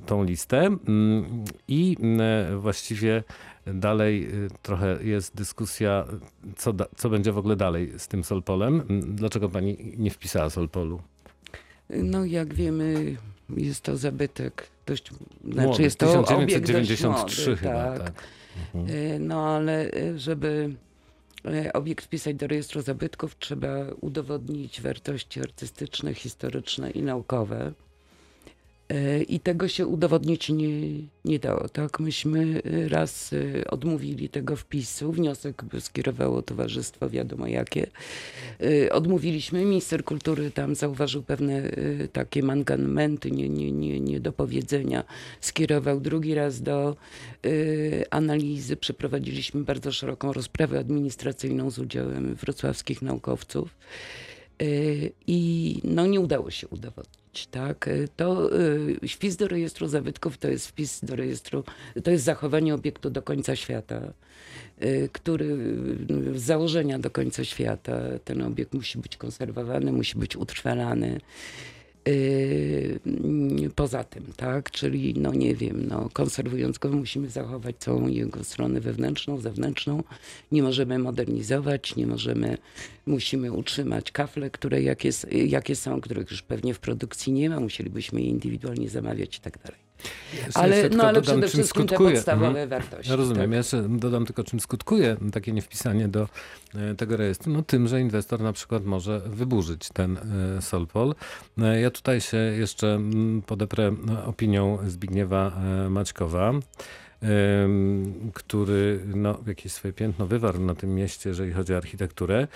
tą 0.05 0.23
listę 0.23 0.65
Mm, 0.87 1.45
i 1.67 1.97
e, 2.19 2.57
właściwie 2.57 3.23
dalej 3.65 4.25
e, 4.25 4.29
trochę 4.61 5.03
jest 5.03 5.35
dyskusja, 5.35 6.05
co, 6.55 6.73
da, 6.73 6.85
co 6.95 7.09
będzie 7.09 7.31
w 7.31 7.37
ogóle 7.37 7.55
dalej 7.55 7.93
z 7.97 8.07
tym 8.07 8.23
Solpolem. 8.23 8.81
Mm, 8.89 9.15
Dlaczego 9.15 9.49
pani 9.49 9.93
nie 9.97 10.11
wpisała 10.11 10.49
Solpolu? 10.49 11.01
No 11.89 12.25
jak 12.25 12.53
wiemy, 12.53 13.15
jest 13.49 13.81
to 13.81 13.97
zabytek 13.97 14.67
dość, 14.85 15.11
znaczy 15.43 15.67
Młody, 15.67 15.83
jest 15.83 15.99
to 15.99 16.25
obiekt 16.25 16.71
dość 16.71 16.89
1993 16.89 17.49
młody, 17.49 17.61
chyba, 17.61 17.97
tak. 17.97 18.03
tak. 18.03 18.23
Mhm. 18.75 19.27
No 19.27 19.47
ale 19.47 19.91
żeby 20.15 20.75
obiekt 21.73 22.05
wpisać 22.05 22.35
do 22.35 22.47
rejestru 22.47 22.81
zabytków, 22.81 23.37
trzeba 23.39 23.69
udowodnić 24.01 24.81
wartości 24.81 25.39
artystyczne, 25.41 26.13
historyczne 26.13 26.91
i 26.91 27.01
naukowe. 27.01 27.71
Y, 28.93 29.23
I 29.23 29.39
tego 29.39 29.67
się 29.67 29.87
udowodnić 29.87 30.49
nie, 30.49 30.69
nie 31.25 31.39
dało. 31.39 31.69
Tak, 31.69 31.99
myśmy 31.99 32.61
y, 32.65 32.89
raz 32.89 33.33
y, 33.33 33.63
odmówili 33.69 34.29
tego 34.29 34.55
wpisu. 34.55 35.11
Wniosek 35.11 35.63
skierowało 35.79 36.41
towarzystwo, 36.41 37.09
wiadomo 37.09 37.47
jakie. 37.47 37.87
Odmówiliśmy. 38.91 39.65
Minister 39.65 40.03
kultury 40.03 40.51
tam 40.51 40.75
zauważył 40.75 41.23
pewne 41.23 41.71
takie 42.13 42.43
mankamenty, 42.43 43.31
nie, 43.31 43.49
nie, 43.49 43.71
nie, 43.71 43.99
nie 43.99 44.19
do 44.19 44.33
powiedzenia. 44.33 45.03
Skierował 45.41 45.99
drugi 45.99 46.35
raz 46.35 46.61
do 46.61 46.95
analizy. 48.09 48.75
Przeprowadziliśmy 48.75 49.63
bardzo 49.63 49.91
szeroką 49.91 50.33
rozprawę 50.33 50.79
administracyjną 50.79 51.69
z 51.69 51.79
udziałem 51.79 52.35
wrocławskich 52.35 53.01
naukowców. 53.01 53.75
I 55.27 55.81
no 55.83 56.07
nie 56.07 56.19
udało 56.19 56.51
się 56.51 56.67
udowodnić. 56.67 57.24
Tak? 57.51 57.87
Y, 57.87 58.07
To 58.15 58.49
y, 59.03 59.07
wpis 59.07 59.35
do 59.35 59.47
rejestru 59.47 59.87
zabytków 59.87 60.37
to 60.37 60.47
jest 60.47 60.67
wpis 60.67 61.05
do 61.05 61.15
rejestru, 61.15 61.63
to 62.03 62.11
jest 62.11 62.23
zachowanie 62.23 62.73
obiektu 62.73 63.09
do 63.09 63.21
końca 63.21 63.55
świata, 63.55 64.01
y, 64.83 65.09
który 65.13 65.57
z 66.35 66.41
założenia 66.41 66.99
do 66.99 67.09
końca 67.09 67.43
świata 67.43 67.99
ten 68.25 68.41
obiekt 68.41 68.73
musi 68.73 68.97
być 68.97 69.17
konserwowany, 69.17 69.91
musi 69.91 70.17
być 70.17 70.35
utrwalany. 70.35 71.19
Y, 72.07 72.99
Poza 73.75 74.03
tym, 74.03 74.23
tak, 74.37 74.71
czyli 74.71 75.13
no 75.17 75.33
nie 75.33 75.55
wiem, 75.55 75.87
no, 75.87 76.09
konserwując 76.13 76.77
go 76.77 76.89
musimy 76.89 77.29
zachować 77.29 77.75
całą 77.79 78.07
jego 78.07 78.43
stronę 78.43 78.81
wewnętrzną, 78.81 79.39
zewnętrzną. 79.39 80.03
Nie 80.51 80.63
możemy 80.63 80.99
modernizować, 80.99 81.95
nie 81.95 82.07
możemy, 82.07 82.57
musimy 83.05 83.51
utrzymać 83.51 84.11
kafle, 84.11 84.49
które 84.49 84.81
jakie, 84.81 85.09
jakie 85.31 85.75
są, 85.75 86.01
których 86.01 86.31
już 86.31 86.41
pewnie 86.41 86.73
w 86.73 86.79
produkcji 86.79 87.33
nie 87.33 87.49
ma, 87.49 87.59
musielibyśmy 87.59 88.21
je 88.21 88.27
indywidualnie 88.27 88.89
zamawiać 88.89 89.37
i 89.37 89.41
tak 89.41 89.57
dalej. 89.63 89.84
Jeszcze- 90.33 90.59
Ale, 90.59 90.77
jeszcze 90.77 90.97
no, 90.97 91.03
ale 91.03 91.21
dodam, 91.21 91.23
przede 91.41 91.47
wszystkim 91.47 91.81
te 91.83 91.87
skutkuje. 91.87 92.15
podstawowe 92.15 92.47
Mhm. 92.47 92.69
wartości. 92.69 93.11
Rozumiem. 93.15 93.41
tak? 93.43 93.51
Ja 93.51 93.57
jeszcze 93.57 93.89
dodam 93.89 94.25
tylko, 94.25 94.43
czym 94.43 94.59
skutkuje 94.59 95.17
takie 95.33 95.51
niewpisanie 95.51 96.07
do 96.07 96.27
e, 96.75 96.95
tego 96.95 97.17
rejestru. 97.17 97.53
No 97.53 97.61
tym, 97.63 97.87
że 97.87 98.01
inwestor 98.01 98.41
na 98.41 98.53
przykład 98.53 98.85
może 98.85 99.19
wyburzyć 99.25 99.89
ten 99.93 100.17
e, 100.57 100.61
Solpol. 100.61 101.15
E, 101.61 101.81
Ja 101.81 101.91
tutaj 101.91 102.21
się 102.21 102.37
jeszcze 102.37 102.93
mm, 102.93 103.41
podeprę 103.41 103.95
e, 104.09 104.25
opinią 104.25 104.77
Zbigniewa 104.87 105.51
Maćkowa, 105.89 106.51
który 108.33 108.99
no, 109.15 109.39
jakieś 109.47 109.71
swoje 109.71 109.93
piętno 109.93 110.27
wywarł 110.27 110.59
na 110.59 110.75
tym 110.75 110.95
mieście, 110.95 111.29
jeżeli 111.29 111.51
chodzi 111.51 111.73
o 111.73 111.77
architekturę. 111.77 112.47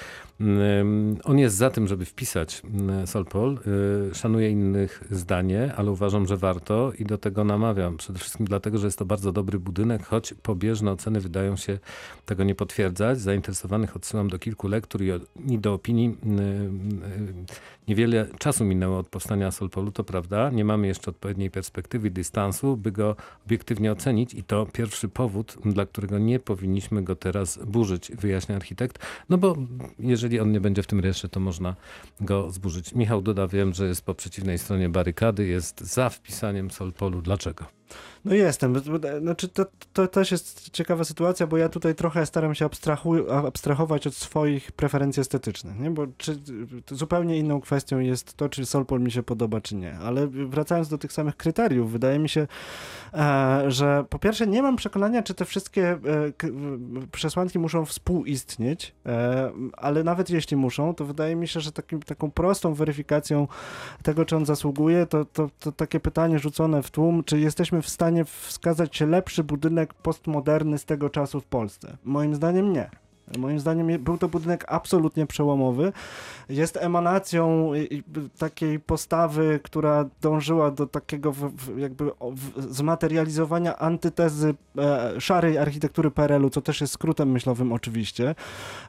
On 1.23 1.39
jest 1.39 1.55
za 1.55 1.69
tym, 1.69 1.87
żeby 1.87 2.05
wpisać 2.05 2.61
Solpol. 3.05 3.59
Y, 4.11 4.15
Szanuję 4.15 4.49
innych 4.49 5.03
zdanie, 5.11 5.73
ale 5.77 5.91
uważam, 5.91 6.27
że 6.27 6.37
warto 6.37 6.91
i 6.99 7.05
do 7.05 7.17
tego 7.17 7.43
namawiam. 7.43 7.97
Przede 7.97 8.19
wszystkim 8.19 8.45
dlatego, 8.45 8.77
że 8.77 8.87
jest 8.87 8.99
to 8.99 9.05
bardzo 9.05 9.31
dobry 9.31 9.59
budynek, 9.59 10.05
choć 10.05 10.33
pobieżne 10.33 10.91
oceny 10.91 11.19
wydają 11.19 11.55
się 11.55 11.79
tego 12.25 12.43
nie 12.43 12.55
potwierdzać. 12.55 13.19
Zainteresowanych 13.19 13.95
odsyłam 13.95 14.29
do 14.29 14.39
kilku 14.39 14.67
lektur 14.67 15.01
i, 15.03 15.59
do 15.59 15.73
opinii. 15.73 16.17
Niewiele 17.87 18.27
czasu 18.39 18.65
minęło 18.65 18.97
od 18.97 19.07
powstania 19.07 19.51
Solpolu, 19.51 19.91
to 19.91 20.03
prawda. 20.03 20.49
Nie 20.49 20.65
mamy 20.65 20.87
jeszcze 20.87 21.11
odpowiedniej 21.11 21.51
perspektywy 21.51 22.11
dystansu, 22.11 22.77
by 22.77 22.91
go 22.91 23.15
obiektywnie 23.45 23.91
ocenić 23.91 24.33
i 24.33 24.43
to 24.43 24.58
pierwszy 24.65 25.09
powód, 25.09 25.57
dla 25.65 25.85
którego 25.85 26.19
nie 26.19 26.39
powinniśmy 26.39 27.03
go 27.03 27.15
teraz 27.15 27.59
burzyć, 27.65 28.11
wyjaśnia 28.11 28.55
architekt. 28.55 29.05
No 29.29 29.37
bo 29.37 29.55
jeżeli 29.99 30.39
on 30.39 30.51
nie 30.51 30.61
będzie 30.61 30.83
w 30.83 30.87
tym 30.87 30.99
rejestrze, 30.99 31.29
to 31.29 31.39
można 31.39 31.75
go 32.21 32.51
zburzyć. 32.51 32.95
Michał 32.95 33.21
Duda, 33.21 33.47
wiem, 33.47 33.73
że 33.73 33.87
jest 33.87 34.05
po 34.05 34.13
przeciwnej 34.13 34.57
stronie 34.57 34.89
barykady, 34.89 35.47
jest 35.47 35.81
za 35.81 36.09
wpisaniem 36.09 36.71
Solpolu. 36.71 37.21
Dlaczego? 37.21 37.78
No 38.25 38.35
jestem. 38.35 38.75
Znaczy 39.21 39.47
to, 39.47 39.65
to 39.93 40.07
też 40.07 40.31
jest 40.31 40.69
ciekawa 40.69 41.03
sytuacja, 41.03 41.47
bo 41.47 41.57
ja 41.57 41.69
tutaj 41.69 41.95
trochę 41.95 42.25
staram 42.25 42.55
się 42.55 42.65
abstrahu- 42.65 43.45
abstrahować 43.47 44.07
od 44.07 44.15
swoich 44.15 44.71
preferencji 44.71 45.21
estetycznych, 45.21 45.79
nie? 45.79 45.91
Bo 45.91 46.07
czy, 46.17 46.39
zupełnie 46.91 47.37
inną 47.37 47.61
kwestią 47.61 47.99
jest 47.99 48.33
to, 48.33 48.49
czy 48.49 48.65
Solpol 48.65 49.01
mi 49.01 49.11
się 49.11 49.23
podoba, 49.23 49.61
czy 49.61 49.75
nie. 49.75 49.97
Ale 49.97 50.27
wracając 50.27 50.89
do 50.89 50.97
tych 50.97 51.13
samych 51.13 51.37
kryteriów, 51.37 51.91
wydaje 51.91 52.19
mi 52.19 52.29
się, 52.29 52.47
e, 53.13 53.63
że 53.67 54.05
po 54.09 54.19
pierwsze 54.19 54.47
nie 54.47 54.61
mam 54.61 54.75
przekonania, 54.75 55.23
czy 55.23 55.33
te 55.33 55.45
wszystkie 55.45 55.89
e, 55.91 55.97
przesłanki 57.11 57.59
muszą 57.59 57.85
współistnieć, 57.85 58.95
e, 59.05 59.51
ale 59.73 60.03
nawet 60.03 60.29
jeśli 60.29 60.57
muszą, 60.57 60.95
to 60.95 61.05
wydaje 61.05 61.35
mi 61.35 61.47
się, 61.47 61.59
że 61.59 61.71
takim, 61.71 62.01
taką 62.01 62.31
prostą 62.31 62.73
weryfikacją 62.73 63.47
tego, 64.03 64.25
czy 64.25 64.35
on 64.35 64.45
zasługuje, 64.45 65.05
to, 65.05 65.25
to, 65.25 65.49
to 65.59 65.71
takie 65.71 65.99
pytanie 65.99 66.39
rzucone 66.39 66.83
w 66.83 66.91
tłum, 66.91 67.23
czy 67.23 67.39
jesteśmy 67.39 67.78
w 67.81 67.89
stanie 67.89 68.25
wskazać 68.25 69.01
lepszy 69.01 69.43
budynek 69.43 69.93
postmoderny 69.93 70.77
z 70.77 70.85
tego 70.85 71.09
czasu 71.09 71.41
w 71.41 71.45
Polsce? 71.45 71.97
Moim 72.03 72.35
zdaniem 72.35 72.73
nie. 72.73 72.89
Moim 73.37 73.59
zdaniem 73.59 74.03
był 74.03 74.17
to 74.17 74.29
budynek 74.29 74.65
absolutnie 74.67 75.25
przełomowy. 75.25 75.93
Jest 76.49 76.77
emanacją 76.77 77.71
takiej 78.37 78.79
postawy, 78.79 79.59
która 79.63 80.05
dążyła 80.21 80.71
do 80.71 80.87
takiego 80.87 81.33
jakby 81.77 82.11
zmaterializowania 82.57 83.77
antytezy 83.77 84.53
e, 84.77 85.21
szarej 85.21 85.57
architektury 85.57 86.11
PRL-u, 86.11 86.49
co 86.49 86.61
też 86.61 86.81
jest 86.81 86.93
skrótem 86.93 87.31
myślowym 87.31 87.73
oczywiście. 87.73 88.35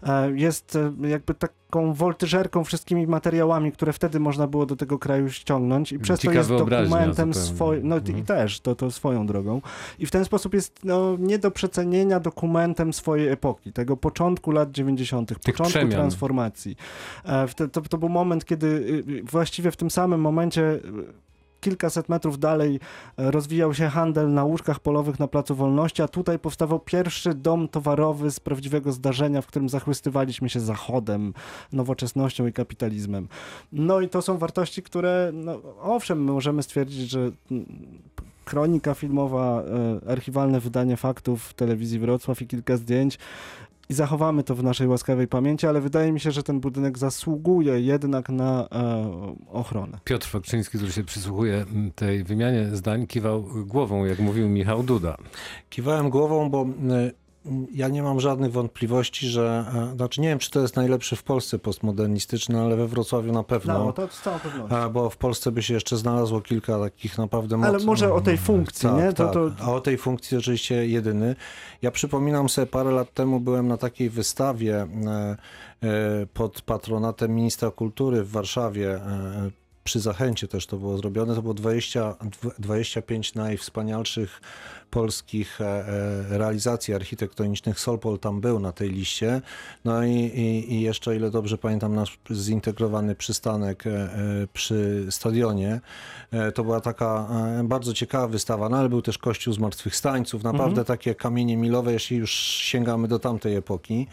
E, 0.03 0.31
jest 0.31 0.76
e, 1.03 1.09
jakby 1.09 1.35
taką 1.35 1.94
woltyżerką 1.94 2.64
wszystkimi 2.64 3.07
materiałami, 3.07 3.72
które 3.72 3.92
wtedy 3.92 4.20
można 4.20 4.46
było 4.46 4.66
do 4.66 4.76
tego 4.76 4.98
kraju 4.98 5.31
ściągnąć 5.31 5.92
i 5.92 5.98
przez 5.98 6.20
to 6.20 6.22
Ciekawa 6.22 6.38
jest 6.38 6.50
dokumentem 6.50 7.35
swoim, 7.35 7.88
no 7.88 7.96
i 7.96 8.00
Mhm. 8.11 8.24
też, 8.24 8.61
to, 8.61 8.74
to 8.74 8.90
swoją 8.90 9.26
drogą. 9.26 9.61
I 9.98 10.07
w 10.07 10.11
ten 10.11 10.24
sposób 10.24 10.55
jest 10.55 10.81
no, 10.85 11.16
nie 11.18 11.38
do 11.38 11.50
przecenienia 11.50 12.20
dokumentem 12.20 12.92
swojej 12.92 13.29
epoki, 13.29 13.72
tego 13.72 13.96
początku 13.96 14.30
lat 14.47 14.71
90., 14.71 15.29
początku 15.29 15.64
przemian. 15.64 15.90
transformacji. 15.90 16.77
E, 17.25 17.49
te, 17.49 17.69
to, 17.69 17.81
to 17.81 17.99
był 17.99 18.09
moment, 18.09 18.45
kiedy 18.45 18.66
y, 18.66 19.12
y, 19.12 19.23
właściwie 19.23 19.71
w 19.71 19.77
tym 19.77 19.90
samym 19.90 20.21
momencie 20.21 20.62
y, 20.62 20.81
kilkaset 21.61 22.09
metrów 22.09 22.38
dalej 22.38 22.81
e, 23.16 23.31
rozwijał 23.31 23.75
się 23.75 23.88
handel 23.88 24.33
na 24.33 24.45
łóżkach 24.45 24.81
polowych 24.81 25.19
na 25.19 25.29
Placu 25.29 25.55
Wolności, 25.55 26.03
a 26.03 26.09
tutaj 26.09 26.38
powstawał 26.38 26.81
pierwszy 26.81 27.35
dom 27.35 27.69
towarowy 27.69 28.31
z 28.31 28.40
prawdziwego 28.40 28.93
zdarzenia, 28.93 29.43
w 29.43 29.47
którym 29.47 29.69
zachwystywaliśmy 29.69 30.49
się 30.49 30.61
zachodem, 30.61 31.35
nowoczesnością 31.73 32.47
i 32.47 32.53
kapitalizmem. 32.53 33.29
No 33.73 34.01
i 34.01 34.09
to 34.09 34.23
są 34.23 34.38
wartości, 34.38 34.83
które, 34.83 35.31
no, 35.35 35.61
owszem, 35.81 36.25
my 36.25 36.33
możemy 36.33 36.62
stwierdzić, 36.62 37.11
że 37.11 37.31
mm, 37.51 37.66
kronika 38.51 38.95
filmowa, 38.95 39.63
e, 40.07 40.11
archiwalne 40.11 40.61
wydanie 40.61 40.97
faktów 40.97 41.45
w 41.45 41.55
telewizji 41.55 41.99
Wrocław 41.99 42.43
i 42.43 42.47
kilka 42.47 42.77
zdjęć 42.77 43.19
i 43.89 43.95
zachowamy 43.95 44.43
to 44.43 44.55
w 44.55 44.63
naszej 44.63 44.89
łaskawej 44.89 45.29
pamięci, 45.29 45.67
ale 45.67 45.81
wydaje 45.81 46.13
mi 46.13 46.21
się, 46.21 46.31
że 46.31 46.43
ten 46.43 46.61
budynek 46.61 46.99
zasługuje 46.99 47.81
jednak 47.81 48.29
na 48.29 48.69
e, 48.73 49.37
ochronę. 49.53 49.99
Piotr 50.05 50.27
Fakczyński, 50.27 50.79
który 50.79 50.93
się 50.93 51.05
przysłuchuje 51.05 51.65
tej 51.95 52.25
wymianie 52.25 52.77
zdań, 52.77 53.07
kiwał 53.07 53.45
głową, 53.67 54.05
jak 54.05 54.19
mówił 54.19 54.49
Michał 54.49 54.83
Duda. 54.83 55.17
Kiwałem 55.71 56.11
głową, 56.11 56.51
bo 56.51 56.63
y, 56.63 57.13
ja 57.74 57.88
nie 57.88 58.03
mam 58.03 58.20
żadnych 58.20 58.53
wątpliwości, 58.53 59.26
że, 59.29 59.64
e, 59.92 59.96
znaczy 59.96 60.20
nie 60.20 60.29
wiem, 60.29 60.38
czy 60.38 60.50
to 60.50 60.61
jest 60.61 60.76
najlepszy 60.76 61.16
w 61.16 61.22
Polsce 61.22 61.59
postmodernistyczny, 61.59 62.61
ale 62.61 62.76
we 62.76 62.87
Wrocławiu 62.87 63.33
na 63.33 63.42
pewno. 63.42 63.85
No, 63.85 63.92
to 63.92 64.09
z 64.09 64.20
całą 64.20 64.38
pewnością. 64.38 64.76
A, 64.76 64.88
bo 64.88 65.11
w 65.11 65.16
Polsce 65.16 65.53
by 65.53 65.62
się 65.62 65.74
jeszcze 65.74 65.96
znalazło 65.96 66.40
kilka 66.40 66.79
takich 66.79 67.18
naprawdę 67.18 67.57
Ale 67.57 67.72
mocno- 67.72 67.87
może 67.87 68.14
o 68.14 68.20
tej 68.20 68.38
funkcji, 68.38 68.88
tak, 68.88 68.98
nie? 68.98 69.12
To- 69.12 69.24
Tak. 69.24 69.33
to- 69.33 69.50
A 69.64 69.72
o 69.72 69.81
tej 69.81 69.98
funkcji 69.98 70.37
oczywiście 70.38 70.87
jedyny. 70.87 71.37
Ja 71.83 71.90
przypominam 71.90 72.48
sobie, 72.48 72.66
parę 72.66 72.90
lat 72.90 73.14
temu 73.14 73.40
byłem 73.40 73.68
na 73.68 73.76
takiej 73.76 74.11
wystawie 74.11 74.76
e, 74.83 75.37
e, 75.83 76.26
pod 76.35 76.62
patronatem 76.62 77.35
ministra 77.35 77.70
kultury 77.70 78.22
w 78.22 78.31
Warszawie. 78.31 78.94
E, 78.94 79.50
przy 79.85 80.00
Zachęcie 80.00 80.48
też 80.48 80.66
to 80.66 80.76
było 80.76 80.98
zrobione. 80.98 81.35
To 81.35 81.42
było 81.42 81.55
20, 81.55 82.14
dw- 82.20 82.55
25 82.59 83.35
najwspanialszych 83.35 84.40
polskich 84.90 85.61
e, 85.61 85.64
e, 85.64 86.38
realizacji 86.38 86.94
architektonicznych. 86.94 87.81
Solpol 87.81 88.18
tam 88.18 88.40
był 88.40 88.61
na 88.61 88.72
tej 88.72 88.90
liście. 88.90 89.42
No 89.85 90.05
i, 90.05 90.12
i, 90.14 90.72
i 90.74 90.81
jeszcze, 90.81 91.16
ile 91.16 91.31
dobrze 91.31 91.59
pamiętam, 91.59 91.94
nasz 91.94 92.18
zintegrowany 92.33 93.14
przystanek 93.14 93.87
e, 93.87 94.11
przy 94.53 95.07
stadionie. 95.11 95.81
To 96.55 96.64
była 96.64 96.81
taka 96.81 97.29
bardzo 97.64 97.92
ciekawa 97.92 98.29
wystawa, 98.29 98.68
no 98.68 98.76
ale 98.76 98.88
był 98.88 99.03
też 99.03 99.18
Kościół 99.18 99.55
Zmartwychwstańców, 99.55 100.42
naprawdę 100.44 100.85
takie 100.85 101.14
kamienie 101.14 101.57
milowe, 101.57 101.92
jeśli 101.92 102.16
już 102.16 102.33
sięgamy 102.40 103.09
do 103.09 103.18
tamtej 103.18 103.57
epoki. 103.57 104.07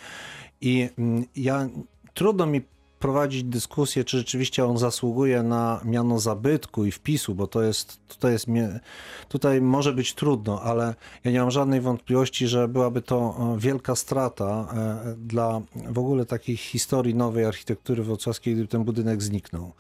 I 0.61 0.89
mm, 0.97 1.25
ja, 1.35 1.69
trudno 2.13 2.45
mi 2.45 2.61
prowadzić 2.99 3.43
dyskusję, 3.43 4.03
czy 4.03 4.17
rzeczywiście 4.17 4.65
on 4.65 4.77
zasługuje 4.77 5.43
na 5.43 5.81
miano 5.85 6.19
zabytku 6.19 6.85
i 6.85 6.91
wpisu, 6.91 7.35
bo 7.35 7.47
to 7.47 7.61
jest, 7.61 8.07
tutaj 8.07 8.31
jest, 8.31 8.47
tutaj 9.29 9.61
może 9.61 9.93
być 9.93 10.13
trudno, 10.13 10.61
ale 10.61 10.95
ja 11.23 11.31
nie 11.31 11.39
mam 11.39 11.51
żadnej 11.51 11.81
wątpliwości, 11.81 12.47
że 12.47 12.67
byłaby 12.67 13.01
to 13.01 13.35
e, 13.39 13.59
wielka 13.59 13.95
strata 13.95 14.67
e, 14.73 15.15
dla 15.17 15.61
w 15.75 15.99
ogóle 15.99 16.25
takiej 16.25 16.57
historii 16.57 17.15
nowej 17.15 17.45
architektury 17.45 18.03
wrocławskiej, 18.03 18.53
gdyby 18.53 18.67
ten 18.67 18.83
budynek 18.83 19.23
zniknął. 19.23 19.71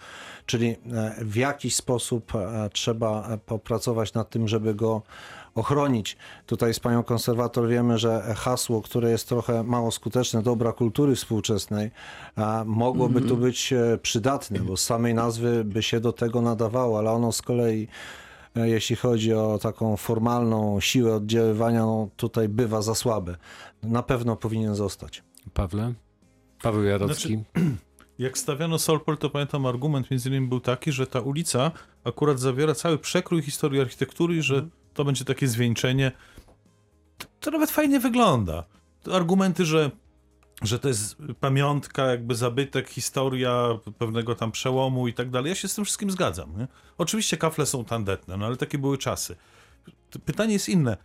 Czyli 0.45 0.67
e, 0.67 0.75
w 1.21 1.35
jakiś 1.35 1.75
sposób 1.75 2.33
trzeba 2.73 3.37
popracować 3.45 4.13
nad 4.13 4.29
tym, 4.29 4.47
żeby 4.47 4.75
go 4.75 5.01
ochronić. 5.57 6.17
Tutaj 6.45 6.73
z 6.73 6.79
panią 6.79 7.03
konserwator 7.03 7.67
wiemy, 7.67 7.97
że 7.97 8.35
hasło, 8.37 8.81
które 8.81 9.11
jest 9.11 9.29
trochę 9.29 9.63
mało 9.63 9.91
skuteczne, 9.91 10.41
dobra 10.41 10.73
kultury 10.73 11.15
współczesnej, 11.15 11.91
mogłoby 12.65 13.21
tu 13.21 13.37
być 13.37 13.73
e, 13.73 13.97
przydatne, 14.01 14.59
bo 14.59 14.77
z 14.77 14.83
samej 14.83 15.13
nazwy 15.13 15.63
by 15.63 15.83
się 15.83 15.99
do 15.99 16.13
tego 16.13 16.41
nadawało, 16.41 16.99
ale 16.99 17.11
ono 17.11 17.31
z 17.31 17.41
kolei 17.41 17.87
e, 18.55 18.69
jeśli 18.69 18.95
chodzi 18.95 19.33
o 19.33 19.59
taką 19.61 19.97
formalną 19.97 20.79
siłę 20.79 21.15
oddziaływania, 21.15 21.85
no 21.85 22.09
tutaj 22.15 22.49
bywa 22.49 22.81
za 22.81 22.95
słabe. 22.95 23.35
Na 23.83 24.03
pewno 24.03 24.35
powinien 24.35 24.75
zostać. 24.75 25.23
Pawle? 25.53 25.93
Paweł 26.61 26.83
Jarocki. 26.83 27.37
Jak 28.19 28.37
stawiano 28.37 28.79
Solpol, 28.79 29.17
to 29.17 29.29
pamiętam 29.29 29.65
argument 29.65 30.11
między 30.11 30.29
innymi 30.29 30.47
był 30.47 30.59
taki, 30.59 30.91
że 30.91 31.07
ta 31.07 31.19
ulica 31.19 31.71
akurat 32.03 32.39
zawiera 32.39 32.75
cały 32.75 32.97
przekrój 32.97 33.41
historii 33.41 33.81
architektury 33.81 34.35
i 34.35 34.41
że 34.41 34.67
to 34.97 35.05
będzie 35.05 35.25
takie 35.25 35.47
zwieńczenie. 35.47 36.11
To, 37.17 37.27
to 37.39 37.51
nawet 37.51 37.71
fajnie 37.71 37.99
wygląda. 37.99 38.63
To 39.03 39.15
argumenty, 39.15 39.65
że, 39.65 39.91
że 40.61 40.79
to 40.79 40.87
jest 40.87 41.15
pamiątka, 41.39 42.05
jakby 42.05 42.35
zabytek, 42.35 42.89
historia 42.89 43.79
pewnego 43.97 44.35
tam 44.35 44.51
przełomu 44.51 45.07
i 45.07 45.13
tak 45.13 45.29
dalej. 45.29 45.49
Ja 45.49 45.55
się 45.55 45.67
z 45.67 45.75
tym 45.75 45.85
wszystkim 45.85 46.11
zgadzam. 46.11 46.57
Nie? 46.57 46.67
Oczywiście 46.97 47.37
kafle 47.37 47.65
są 47.65 47.85
tandetne, 47.85 48.37
no 48.37 48.45
ale 48.45 48.57
takie 48.57 48.77
były 48.77 48.97
czasy. 48.97 49.35
To 50.09 50.19
Pytanie 50.19 50.53
jest 50.53 50.69
inne. 50.69 50.97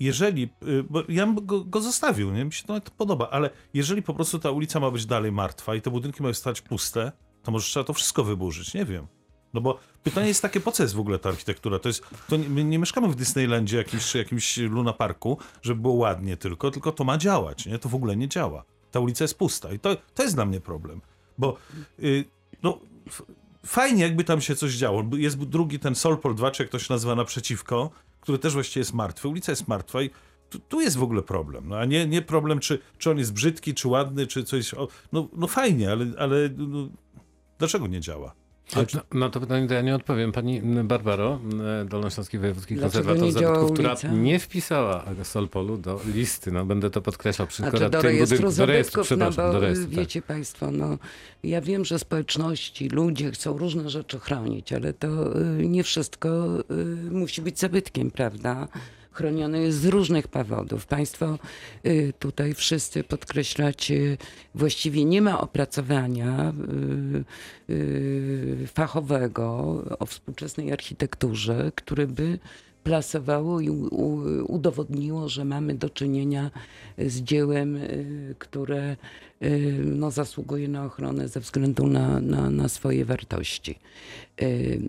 Jeżeli, 0.00 0.48
y, 0.68 0.82
bo 0.82 1.02
ja 1.08 1.26
bym 1.26 1.46
go, 1.46 1.64
go 1.64 1.80
zostawił, 1.80 2.32
nie? 2.32 2.44
mi 2.44 2.52
się 2.52 2.64
to 2.66 2.72
nawet 2.72 2.90
podoba, 2.90 3.30
ale 3.30 3.50
jeżeli 3.74 4.02
po 4.02 4.14
prostu 4.14 4.38
ta 4.38 4.50
ulica 4.50 4.80
ma 4.80 4.90
być 4.90 5.06
dalej 5.06 5.32
martwa 5.32 5.74
i 5.74 5.80
te 5.80 5.90
budynki 5.90 6.22
mają 6.22 6.34
stać 6.34 6.60
puste, 6.60 7.12
to 7.42 7.52
może 7.52 7.66
trzeba 7.66 7.84
to 7.84 7.92
wszystko 7.92 8.24
wyburzyć, 8.24 8.74
nie 8.74 8.84
wiem. 8.84 9.06
No 9.54 9.60
bo 9.60 9.78
pytanie 10.04 10.28
jest 10.28 10.42
takie, 10.42 10.60
po 10.60 10.72
co 10.72 10.82
jest 10.82 10.94
w 10.94 11.00
ogóle 11.00 11.18
ta 11.18 11.28
architektura? 11.28 11.78
To 11.78 11.88
jest, 11.88 12.04
to 12.28 12.36
nie, 12.36 12.48
my 12.48 12.64
nie 12.64 12.78
mieszkamy 12.78 13.08
w 13.08 13.14
Disneylandzie 13.14 13.76
jakimś, 13.76 14.14
jakimś 14.14 14.56
Luna 14.56 14.92
Parku, 14.92 15.38
żeby 15.62 15.80
było 15.80 15.94
ładnie 15.94 16.36
tylko, 16.36 16.70
tylko 16.70 16.92
to 16.92 17.04
ma 17.04 17.18
działać, 17.18 17.66
nie? 17.66 17.78
To 17.78 17.88
w 17.88 17.94
ogóle 17.94 18.16
nie 18.16 18.28
działa. 18.28 18.64
Ta 18.90 19.00
ulica 19.00 19.24
jest 19.24 19.38
pusta 19.38 19.72
i 19.72 19.78
to, 19.78 19.96
to 20.14 20.22
jest 20.22 20.34
dla 20.34 20.46
mnie 20.46 20.60
problem, 20.60 21.00
bo 21.38 21.56
y, 22.02 22.24
no, 22.62 22.80
fajnie 23.66 24.02
jakby 24.02 24.24
tam 24.24 24.40
się 24.40 24.56
coś 24.56 24.72
działo. 24.72 25.04
Jest 25.16 25.38
drugi 25.38 25.78
ten 25.78 25.94
Solpol 25.94 26.34
2, 26.34 26.50
czy 26.50 26.62
jak 26.62 26.72
to 26.72 26.78
się 26.78 26.92
nazywa 26.94 27.14
naprzeciwko, 27.14 27.90
który 28.20 28.38
też 28.38 28.52
właściwie 28.52 28.80
jest 28.80 28.94
martwy. 28.94 29.28
Ulica 29.28 29.52
jest 29.52 29.68
martwa 29.68 30.02
i 30.02 30.10
tu, 30.50 30.58
tu 30.58 30.80
jest 30.80 30.96
w 30.96 31.02
ogóle 31.02 31.22
problem. 31.22 31.68
No, 31.68 31.78
a 31.78 31.84
nie, 31.84 32.06
nie 32.06 32.22
problem, 32.22 32.60
czy, 32.60 32.78
czy 32.98 33.10
on 33.10 33.18
jest 33.18 33.32
brzydki, 33.32 33.74
czy 33.74 33.88
ładny, 33.88 34.26
czy 34.26 34.44
coś. 34.44 34.74
No, 35.12 35.28
no 35.32 35.46
fajnie, 35.46 35.92
ale, 35.92 36.06
ale 36.18 36.36
no, 36.56 36.88
dlaczego 37.58 37.86
nie 37.86 38.00
działa? 38.00 38.34
No, 38.76 38.82
no 39.12 39.30
to 39.30 39.40
pytanie 39.40 39.68
to 39.68 39.74
ja 39.74 39.80
nie 39.82 39.94
odpowiem. 39.94 40.32
Pani 40.32 40.60
Barbaro, 40.84 41.40
e, 41.82 41.84
Dolnośląski 41.84 42.38
Wojewódzki 42.38 42.76
Konserwator 42.76 43.32
Zabytków, 43.32 43.72
która 43.72 43.94
nie 44.12 44.38
wpisała 44.38 45.04
Solpolu 45.22 45.78
do 45.78 46.00
listy, 46.14 46.52
no 46.52 46.64
będę 46.64 46.90
to 46.90 47.02
podkreślał 47.02 47.48
przy 47.48 47.62
czy 47.62 47.70
do 47.70 47.90
tym 47.90 48.00
rejestru 48.00 48.38
budynku- 48.38 48.56
do 48.56 48.66
rejestru, 48.66 49.04
zabytków, 49.04 49.18
no 49.18 49.30
przepraszam, 49.30 49.46
bo 49.46 49.52
do 49.52 49.60
rejestru, 49.60 49.86
tak. 49.88 49.98
wiecie 49.98 50.22
państwo, 50.22 50.70
no 50.70 50.98
ja 51.44 51.60
wiem, 51.60 51.84
że 51.84 51.98
społeczności, 51.98 52.88
ludzie 52.88 53.30
chcą 53.30 53.58
różne 53.58 53.90
rzeczy 53.90 54.18
chronić, 54.18 54.72
ale 54.72 54.92
to 54.92 55.40
y, 55.40 55.68
nie 55.68 55.82
wszystko 55.84 56.28
y, 56.70 57.10
musi 57.10 57.42
być 57.42 57.58
zabytkiem, 57.58 58.10
prawda? 58.10 58.68
Chronione 59.14 59.60
jest 59.60 59.78
z 59.78 59.86
różnych 59.86 60.28
powodów. 60.28 60.86
Państwo 60.86 61.38
y, 61.86 62.12
tutaj 62.18 62.54
wszyscy 62.54 63.04
podkreślacie, 63.04 64.16
właściwie 64.54 65.04
nie 65.04 65.22
ma 65.22 65.40
opracowania 65.40 66.52
y, 67.68 67.72
y, 67.72 68.68
fachowego 68.74 69.46
o 69.98 70.06
współczesnej 70.06 70.72
architekturze, 70.72 71.72
które 71.74 72.06
by 72.06 72.38
plasowało 72.84 73.60
i 73.60 73.70
udowodniło, 74.48 75.28
że 75.28 75.44
mamy 75.44 75.74
do 75.74 75.90
czynienia 75.90 76.50
z 76.98 77.20
dziełem, 77.20 77.76
y, 77.76 78.34
które 78.38 78.96
y, 79.42 79.80
no, 79.84 80.10
zasługuje 80.10 80.68
na 80.68 80.84
ochronę 80.84 81.28
ze 81.28 81.40
względu 81.40 81.86
na, 81.86 82.20
na, 82.20 82.50
na 82.50 82.68
swoje 82.68 83.04
wartości. 83.04 83.78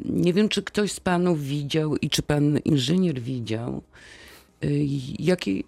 Nie 0.05 0.33
wiem, 0.33 0.49
czy 0.49 0.63
ktoś 0.63 0.91
z 0.91 0.99
panów 0.99 1.43
widział 1.43 1.95
i 1.95 2.09
czy 2.09 2.21
pan 2.21 2.57
inżynier 2.57 3.19
widział, 3.19 3.81
jaki, 5.19 5.63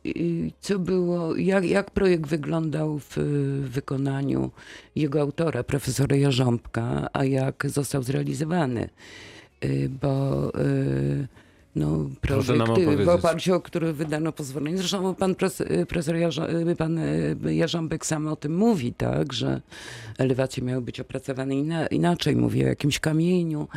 co 0.61 0.79
było, 0.79 1.35
jak, 1.35 1.65
jak 1.65 1.91
projekt 1.91 2.27
wyglądał 2.27 2.99
w 2.99 3.17
wykonaniu 3.63 4.51
jego 4.95 5.21
autora, 5.21 5.63
profesora 5.63 6.15
Jarząbka, 6.15 7.09
a 7.13 7.25
jak 7.25 7.65
został 7.69 8.03
zrealizowany. 8.03 8.89
Bo 10.01 10.51
no, 11.77 12.09
Proszę 12.21 12.53
nam 12.53 12.67
projekt, 12.67 13.03
w 13.03 13.09
oparciu 13.09 13.55
o 13.55 13.61
który 13.61 13.93
wydano 13.93 14.31
pozwolenie. 14.31 14.77
Zresztą 14.77 15.15
pan 15.15 15.35
profesor 15.87 16.15
Jarza, 16.15 16.47
pan 16.77 16.97
y, 16.97 17.55
Jarząbek 17.55 18.05
sam 18.05 18.27
o 18.27 18.35
tym 18.35 18.55
mówi, 18.57 18.93
tak, 18.93 19.33
że 19.33 19.61
elewacje 20.17 20.63
miały 20.63 20.81
być 20.81 20.99
opracowane 20.99 21.55
ina- 21.55 21.87
inaczej, 21.87 22.35
mówi 22.35 22.63
o 22.63 22.67
jakimś 22.67 22.99
kamieniu. 22.99 23.67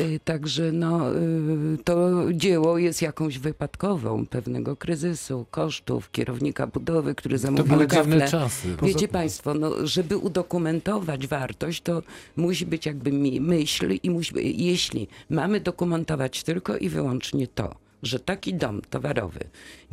Y, 0.00 0.20
Także 0.24 0.72
no, 0.72 1.14
y, 1.14 1.78
to 1.84 2.10
dzieło 2.32 2.78
jest 2.78 3.02
jakąś 3.02 3.38
wypadkową 3.38 4.26
pewnego 4.26 4.76
kryzysu, 4.76 5.46
kosztów, 5.50 6.10
kierownika 6.10 6.66
budowy, 6.66 7.14
który 7.14 7.34
To 7.34 7.42
zamówił 7.42 7.64
były 7.64 7.86
dziwne 7.86 8.02
kafle. 8.02 8.28
czasy. 8.28 8.76
Wiecie 8.82 9.08
Państwo, 9.08 9.54
no, 9.54 9.86
żeby 9.86 10.16
udokumentować 10.16 11.26
wartość, 11.26 11.82
to 11.82 12.02
musi 12.36 12.66
być 12.66 12.86
jakby 12.86 13.12
myśl 13.40 13.92
i 14.02 14.10
musi, 14.10 14.64
jeśli 14.66 15.08
mamy 15.30 15.60
dokumentować 15.60 16.42
tylko 16.42 16.76
i 16.76 16.88
wyłącznie 16.88 17.46
to, 17.48 17.74
że 18.02 18.20
taki 18.20 18.54
dom 18.54 18.82
towarowy, 18.90 19.40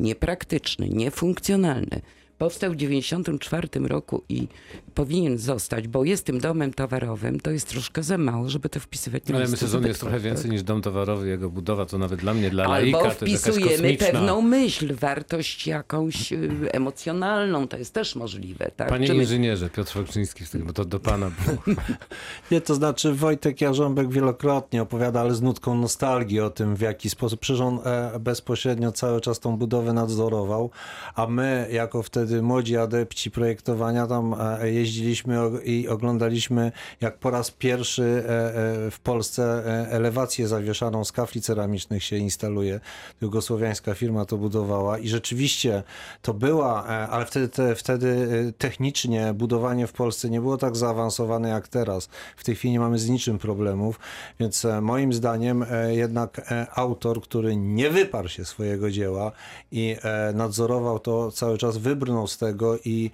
niepraktyczny, 0.00 0.88
niefunkcjonalny, 0.88 2.00
powstał 2.38 2.72
w 2.72 2.76
1994 2.76 3.88
roku 3.88 4.22
i 4.28 4.48
powinien 4.94 5.38
zostać, 5.38 5.88
bo 5.88 6.04
jest 6.04 6.26
tym 6.26 6.38
domem 6.40 6.72
towarowym, 6.74 7.40
to 7.40 7.50
jest 7.50 7.68
troszkę 7.68 8.02
za 8.02 8.18
mało, 8.18 8.48
żeby 8.48 8.68
to 8.68 8.80
wpisywać 8.80 9.26
na 9.26 9.36
Ale 9.36 9.48
myślę, 9.48 9.68
że 9.68 9.78
on 9.78 9.86
jest 9.86 10.00
trochę 10.00 10.16
tak? 10.16 10.24
więcej 10.24 10.50
niż 10.50 10.62
dom 10.62 10.82
towarowy, 10.82 11.28
jego 11.28 11.50
budowa 11.50 11.86
to 11.86 11.98
nawet 11.98 12.20
dla 12.20 12.34
mnie, 12.34 12.50
dla 12.50 12.68
laika, 12.68 12.98
Albo 12.98 13.14
to 13.14 13.26
jest 13.26 13.46
jakaś 13.46 13.62
wpisujemy 13.62 13.96
pewną 13.96 14.42
myśl, 14.42 14.94
wartość 14.94 15.66
jakąś 15.66 16.32
y, 16.32 16.72
emocjonalną, 16.72 17.68
to 17.68 17.76
jest 17.76 17.94
też 17.94 18.16
możliwe. 18.16 18.70
Tak? 18.76 18.88
Panie 18.88 19.06
Czy 19.06 19.14
my- 19.14 19.22
inżynierze, 19.22 19.70
Piotr 19.70 19.92
Fołczyński, 19.92 20.44
bo 20.66 20.72
to 20.72 20.84
do 20.84 21.00
pana 21.00 21.30
było. 21.46 21.62
Nie, 22.50 22.60
to 22.60 22.74
znaczy 22.74 23.12
Wojtek 23.12 23.60
Jarząbek 23.60 24.10
wielokrotnie 24.10 24.82
opowiada, 24.82 25.20
ale 25.20 25.34
z 25.34 25.42
nutką 25.42 25.74
nostalgii 25.74 26.40
o 26.40 26.50
tym, 26.50 26.76
w 26.76 26.80
jaki 26.80 27.10
sposób. 27.10 27.40
Przecież 27.40 27.60
on 27.60 27.78
e, 27.84 28.18
bezpośrednio 28.20 28.92
cały 28.92 29.20
czas 29.20 29.40
tą 29.40 29.56
budowę 29.56 29.92
nadzorował, 29.92 30.70
a 31.14 31.26
my, 31.26 31.68
jako 31.72 32.02
wtedy 32.02 32.42
młodzi 32.42 32.76
adepci 32.76 33.30
projektowania, 33.30 34.06
tam 34.06 34.34
e, 34.40 34.72
jeździliśmy 34.82 35.36
i 35.64 35.88
oglądaliśmy, 35.88 36.72
jak 37.00 37.18
po 37.18 37.30
raz 37.30 37.50
pierwszy 37.50 38.02
e, 38.02 38.86
e, 38.86 38.90
w 38.90 39.00
Polsce 39.02 39.42
e, 39.66 39.90
elewację 39.90 40.48
zawieszaną 40.48 41.04
z 41.04 41.12
kafli 41.12 41.40
ceramicznych 41.40 42.04
się 42.04 42.16
instaluje. 42.16 42.80
Jugosłowiańska 43.20 43.94
firma 43.94 44.24
to 44.24 44.36
budowała 44.36 44.98
i 44.98 45.08
rzeczywiście 45.08 45.82
to 46.22 46.34
była, 46.34 46.84
ale 46.86 47.26
wtedy, 47.26 47.48
te, 47.48 47.74
wtedy 47.74 48.28
technicznie 48.58 49.34
budowanie 49.34 49.86
w 49.86 49.92
Polsce 49.92 50.30
nie 50.30 50.40
było 50.40 50.56
tak 50.56 50.76
zaawansowane 50.76 51.48
jak 51.48 51.68
teraz. 51.68 52.08
W 52.36 52.44
tej 52.44 52.54
chwili 52.54 52.72
nie 52.72 52.80
mamy 52.80 52.98
z 52.98 53.08
niczym 53.08 53.38
problemów, 53.38 54.00
więc 54.40 54.66
moim 54.82 55.12
zdaniem 55.12 55.64
jednak 55.88 56.52
autor, 56.74 57.22
który 57.22 57.56
nie 57.56 57.90
wyparł 57.90 58.28
się 58.28 58.44
swojego 58.44 58.90
dzieła 58.90 59.32
i 59.72 59.96
nadzorował 60.34 60.98
to 60.98 61.32
cały 61.32 61.58
czas, 61.58 61.78
wybrnął 61.78 62.26
z 62.26 62.38
tego 62.38 62.78
i 62.84 63.10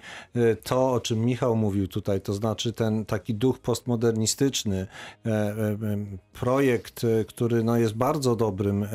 to, 0.63 0.91
o 0.91 0.99
czym 0.99 1.25
Michał 1.25 1.55
mówił 1.59 1.87
tutaj, 1.87 2.21
to 2.21 2.33
znaczy 2.33 2.73
ten 2.73 3.05
taki 3.05 3.33
duch 3.35 3.59
postmodernistyczny, 3.59 4.87
e, 5.25 5.29
e, 5.29 5.55
projekt, 6.33 7.03
e, 7.03 7.25
który 7.25 7.63
no, 7.63 7.77
jest 7.77 7.93
bardzo 7.93 8.35
dobrym 8.35 8.87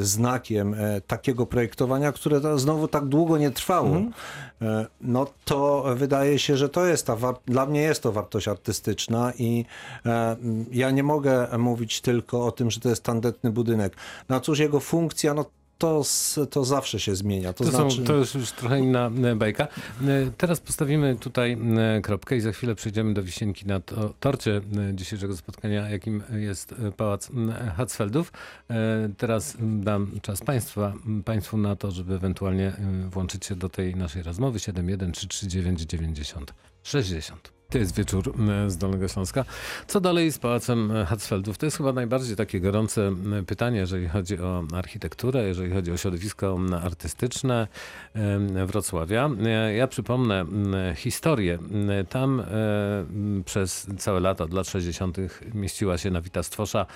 znakiem 0.00 0.76
takiego 1.06 1.46
projektowania, 1.46 2.12
które 2.12 2.58
znowu 2.58 2.88
tak 2.88 3.04
długo 3.04 3.38
nie 3.38 3.50
trwało, 3.50 3.96
e, 4.62 4.86
no 5.00 5.26
to 5.44 5.84
wydaje 5.96 6.38
się, 6.38 6.56
że 6.56 6.68
to 6.68 6.86
jest 6.86 7.06
ta, 7.06 7.16
dla 7.46 7.66
mnie 7.66 7.80
jest 7.80 8.02
to 8.02 8.12
wartość 8.12 8.48
artystyczna 8.48 9.32
i 9.38 9.64
ja 10.72 10.90
nie 10.90 11.02
mogę 11.02 11.58
mówić 11.58 12.00
tylko 12.00 12.46
o 12.46 12.52
tym, 12.52 12.70
że 12.70 12.80
to 12.80 12.88
jest 12.88 13.02
tandetny 13.02 13.50
budynek. 13.50 13.96
No 14.28 14.40
cóż, 14.40 14.58
jego 14.58 14.80
funkcja, 14.80 15.34
no 15.34 15.44
to, 15.78 16.02
to 16.50 16.64
zawsze 16.64 17.00
się 17.00 17.16
zmienia. 17.16 17.52
To, 17.52 17.64
To, 17.64 17.70
znaczy... 17.70 17.96
są, 17.96 18.04
to 18.04 18.14
już, 18.14 18.34
już 18.34 18.52
trochę 18.52 18.80
inna 18.80 19.10
bajka. 19.36 19.64
E, 19.64 20.30
Teraz 20.36 20.60
postawimy 20.60 21.16
tutaj 21.16 21.58
e, 21.96 22.00
kropkę 22.00 22.36
i 22.36 22.40
za 22.40 22.52
chwilę 22.52 22.74
przejdziemy 22.74 23.14
do 23.14 23.22
wisienki 23.22 23.66
na 23.66 23.80
to, 23.80 24.14
torcie 24.20 24.56
e, 24.56 24.94
dzisiejszego 24.94 25.36
spotkania, 25.36 25.90
jakim 25.90 26.22
jest 26.32 26.74
Pałac 26.96 27.30
Hatzfeldów. 27.76 28.32
Teraz 29.16 29.56
dam 29.60 30.20
czas 30.22 30.40
państwa, 30.40 30.92
Państwu 31.24 31.56
na 31.56 31.76
to, 31.76 31.90
żeby 31.90 32.14
ewentualnie 32.14 32.72
włączyć 33.10 33.46
się 33.46 33.56
do 33.56 33.68
tej 33.68 33.96
naszej 33.96 34.22
rozmowy 34.22 34.60
71339 34.60 35.80
90 35.80 36.54
60. 36.82 37.52
To 37.74 37.78
jest 37.78 37.96
wieczór 37.96 38.34
z 38.66 38.76
Dolnego 38.76 39.08
Śląska. 39.08 39.44
Co 39.86 40.00
dalej 40.00 40.32
z 40.32 40.38
Pałacem 40.38 40.92
Hatzfeldów? 41.06 41.58
To 41.58 41.66
jest 41.66 41.76
chyba 41.76 41.92
najbardziej 41.92 42.36
takie 42.36 42.60
gorące 42.60 43.12
pytanie, 43.46 43.78
jeżeli 43.78 44.08
chodzi 44.08 44.38
o 44.38 44.64
architekturę, 44.74 45.42
jeżeli 45.42 45.72
chodzi 45.72 45.92
o 45.92 45.96
środowisko 45.96 46.58
artystyczne 46.82 47.68
Wrocławia. 48.66 49.30
E, 49.46 49.74
Ja 49.74 49.86
przypomnę 49.86 50.44
historię. 50.96 51.58
Tam 52.08 52.40
e, 52.40 52.44
przez 53.44 53.86
całe 53.98 54.20
lata, 54.20 54.44
od 54.44 54.52
lat 54.52 54.68
60. 54.68 55.16
mieściła 55.54 55.98
się 55.98 56.10
na 56.10 56.20
Wita 56.20 56.42
Stwosza 56.42 56.86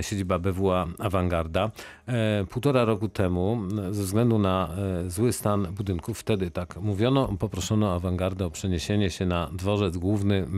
siedziba 0.00 0.38
BWA 0.38 0.86
Awangarda. 0.98 1.70
E, 2.06 2.44
Półtora 2.50 2.84
roku 2.84 3.08
temu, 3.08 3.62
ze 3.90 4.02
względu 4.02 4.38
na 4.38 4.68
zły 5.06 5.32
stan 5.32 5.66
budynków, 5.72 6.18
wtedy 6.18 6.50
tak 6.50 6.76
mówiono, 6.76 7.28
poproszono 7.38 7.94
Awangardę 7.94 8.46
o 8.46 8.50
przeniesienie 8.50 9.10
się 9.10 9.26
na 9.26 9.50
dworzec 9.52 9.96
główny 9.96 10.11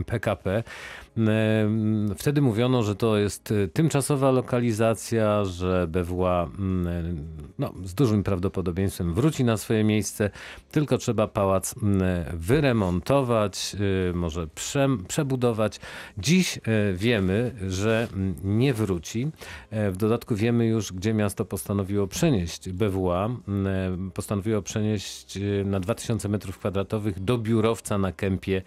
PKP. 0.05 0.63
M, 1.17 2.15
Wtedy 2.17 2.41
mówiono, 2.41 2.83
że 2.83 2.95
to 2.95 3.17
jest 3.17 3.51
e, 3.51 3.67
tymczasowa 3.67 4.31
lokalizacja, 4.31 5.45
że 5.45 5.87
BWA 5.87 6.49
mm, 6.59 7.27
no, 7.59 7.73
z 7.83 7.93
dużym 7.93 8.23
prawdopodobieństwem 8.23 9.13
wróci 9.13 9.43
na 9.43 9.57
swoje 9.57 9.83
miejsce, 9.83 10.29
tylko 10.71 10.97
trzeba 10.97 11.27
pałac 11.27 11.75
mm, 11.83 12.01
wyremontować, 12.33 13.75
może 14.13 14.47
prze, 14.47 14.87
przebudować. 15.07 15.79
Dziś 16.17 16.57
e, 16.57 16.61
wiemy, 16.93 17.51
że 17.67 18.07
mm, 18.13 18.35
nie 18.43 18.73
wróci. 18.73 19.27
E, 19.71 19.91
W 19.91 19.97
dodatku 19.97 20.35
wiemy 20.35 20.65
już, 20.65 20.93
gdzie 20.93 21.13
miasto 21.13 21.45
postanowiło 21.45 22.07
przenieść 22.07 22.69
BWA. 22.69 23.25
Mm, 23.47 24.11
Postanowiło 24.11 24.61
przenieść 24.61 25.39
na 25.65 25.79
2000 25.79 26.29
m2 26.29 27.13
do 27.17 27.37
biurowca 27.37 27.97
na 27.97 28.11
kępie 28.11 28.55
mm, 28.57 28.65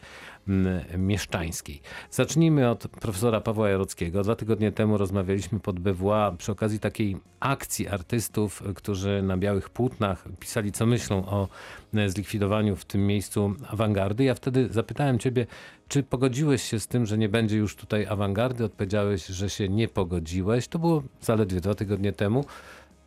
mieszczańskiej. 0.99 1.81
Zacznijmy 2.11 2.71
od 2.71 2.89
profesora 2.89 3.41
Pawła 3.41 3.69
Jarockiego. 3.69 4.23
Dwa 4.23 4.37
tygodnie 4.37 4.73
temu 4.73 4.99
rozmawialiśmy 4.99 5.61
pod 5.61 5.81
BWA 5.81 6.33
przy 6.39 6.53
okazji 6.53 6.81
takiej 6.81 7.17
akcji 7.41 7.89
artystów, 7.89 8.63
którzy 8.75 9.23
na 9.23 9.37
białych 9.37 9.71
płótnach 9.71 10.25
pisali, 10.41 10.73
co 10.73 10.87
myślą 10.87 11.27
o 11.27 11.49
y, 11.95 12.11
zlikwidowaniu 12.11 12.77
w 12.77 12.85
tym 12.85 13.07
miejscu 13.07 13.55
awangardy. 13.69 14.25
Ja 14.25 14.35
wtedy 14.35 14.69
zapytałem 14.71 15.19
ciebie, 15.19 15.47
czy 15.89 16.03
pogodziłeś 16.03 16.63
się 16.63 16.81
z 16.81 16.87
tym, 16.87 17.07
że 17.07 17.19
nie 17.19 17.29
będzie 17.29 17.57
już 17.57 17.77
tutaj 17.77 18.07
awangardy? 18.07 18.65
Odpowiedziałeś, 18.65 19.27
że 19.27 19.51
się 19.51 19.69
nie 19.69 19.89
pogodziłeś. 19.89 20.69
To 20.69 20.79
było 20.79 21.03
zaledwie 21.21 21.61
dwa 21.61 21.75
tygodnie 21.75 22.13
temu. 22.13 22.45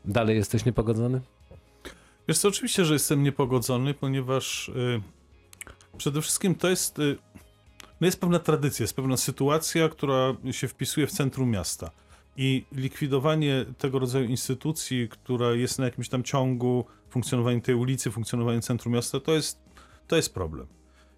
Dalej 0.05 0.35
jesteś 0.37 0.65
niepogodzony? 0.65 1.21
Co, 2.33 2.47
oczywiście, 2.47 2.85
że 2.85 2.93
jestem 2.93 3.23
niepogodzony, 3.23 3.93
ponieważ 3.93 4.69
y, 4.69 5.01
przede 5.97 6.21
wszystkim 6.21 6.55
to 6.55 6.69
jest, 6.69 6.99
y, 6.99 7.17
no 8.01 8.07
jest 8.07 8.21
pewna 8.21 8.39
tradycja, 8.39 8.83
jest 8.83 8.95
pewna 8.95 9.17
sytuacja, 9.17 9.89
która 9.89 10.35
się 10.51 10.67
wpisuje 10.67 11.07
w 11.07 11.11
centrum 11.11 11.49
miasta. 11.49 11.91
I 12.37 12.65
likwidowanie 12.71 13.65
tego 13.77 13.99
rodzaju 13.99 14.25
instytucji, 14.25 15.09
która 15.09 15.51
jest 15.51 15.79
na 15.79 15.85
jakimś 15.85 16.09
tam 16.09 16.23
ciągu, 16.23 16.85
funkcjonowanie 17.09 17.61
tej 17.61 17.75
ulicy, 17.75 18.11
funkcjonowanie 18.11 18.61
centrum 18.61 18.93
miasta, 18.93 19.19
to 19.19 19.31
jest, 19.31 19.59
to 20.07 20.15
jest 20.15 20.33
problem. 20.33 20.67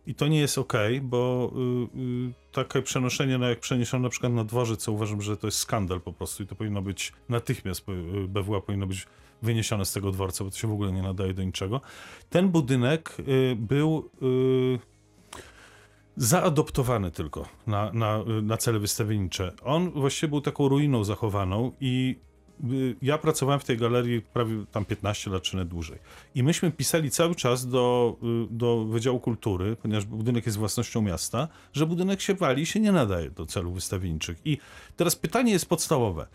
I 0.08 0.15
to 0.15 0.28
nie 0.28 0.39
jest 0.39 0.58
ok, 0.58 0.74
bo 1.02 1.52
y, 1.96 2.00
y, 2.00 2.34
takie 2.52 2.82
przenoszenie, 2.82 3.38
no 3.38 3.50
jak 3.50 3.60
przeniesiono 3.60 4.04
na 4.04 4.10
przykład 4.10 4.34
na 4.34 4.43
dworzec, 4.43 4.80
co 4.80 4.91
uważam, 4.91 5.22
że 5.22 5.38
to 5.38 5.48
jest 5.48 5.58
skandal 5.58 6.02
po 6.02 6.13
prostu 6.13 6.43
i 6.43 6.48
to 6.48 6.56
powinno 6.56 6.82
być 6.82 7.13
natychmiast, 7.30 7.89
y, 7.89 8.28
BWA 8.28 8.62
powinno 8.62 8.88
być 8.88 9.08
wyniesione 9.41 9.86
z 9.86 9.93
tego 9.93 10.12
dworca, 10.12 10.43
bo 10.43 10.50
to 10.50 10.58
się 10.58 10.67
w 10.67 10.72
ogóle 10.72 10.91
nie 10.91 11.02
nadaje 11.02 11.34
do 11.34 11.43
niczego. 11.43 11.82
Ten 12.30 12.50
budynek 12.50 13.17
y, 13.19 13.56
był 13.56 14.10
y, 14.22 14.93
zaadoptowany 16.17 17.12
tylko 17.12 17.45
na, 17.67 17.91
na, 17.93 18.23
na 18.41 18.58
cele 18.58 18.80
wystawiennicze. 18.80 19.52
On 19.63 19.91
właściwie 19.91 20.30
był 20.30 20.41
taką 20.41 20.67
ruiną 20.69 21.04
zachowaną 21.04 21.71
i 21.82 22.19
y, 22.71 22.95
ja 23.02 23.17
pracowałem 23.17 23.60
w 23.60 23.63
tej 23.63 23.78
galerii 23.78 24.21
prawie 24.21 24.65
tam 24.71 24.86
15 24.86 25.32
lat 25.32 25.43
czy 25.43 25.56
nawet 25.56 25.69
dłużej. 25.69 25.99
I 26.36 26.43
myśmy 26.43 26.71
pisali 26.71 27.12
cały 27.12 27.36
czas 27.36 27.67
do, 27.67 28.15
y, 28.23 28.47
do 28.52 28.86
Wydziału 28.86 29.19
Kultury, 29.19 29.76
ponieważ 29.76 30.06
budynek 30.06 30.45
jest 30.45 30.58
własnością 30.58 31.02
miasta, 31.02 31.47
że 31.73 31.86
budynek 31.86 32.21
się 32.21 32.34
wali 32.34 32.62
i 32.62 32.65
się 32.65 32.80
nie 32.80 32.91
nadaje 32.91 33.30
do 33.30 33.45
celów 33.45 33.73
wystawienniczych. 33.73 34.38
I 34.45 34.58
teraz 34.95 35.15
pytanie 35.15 35.52
jest 35.52 35.65
podstawowe. 35.65 36.28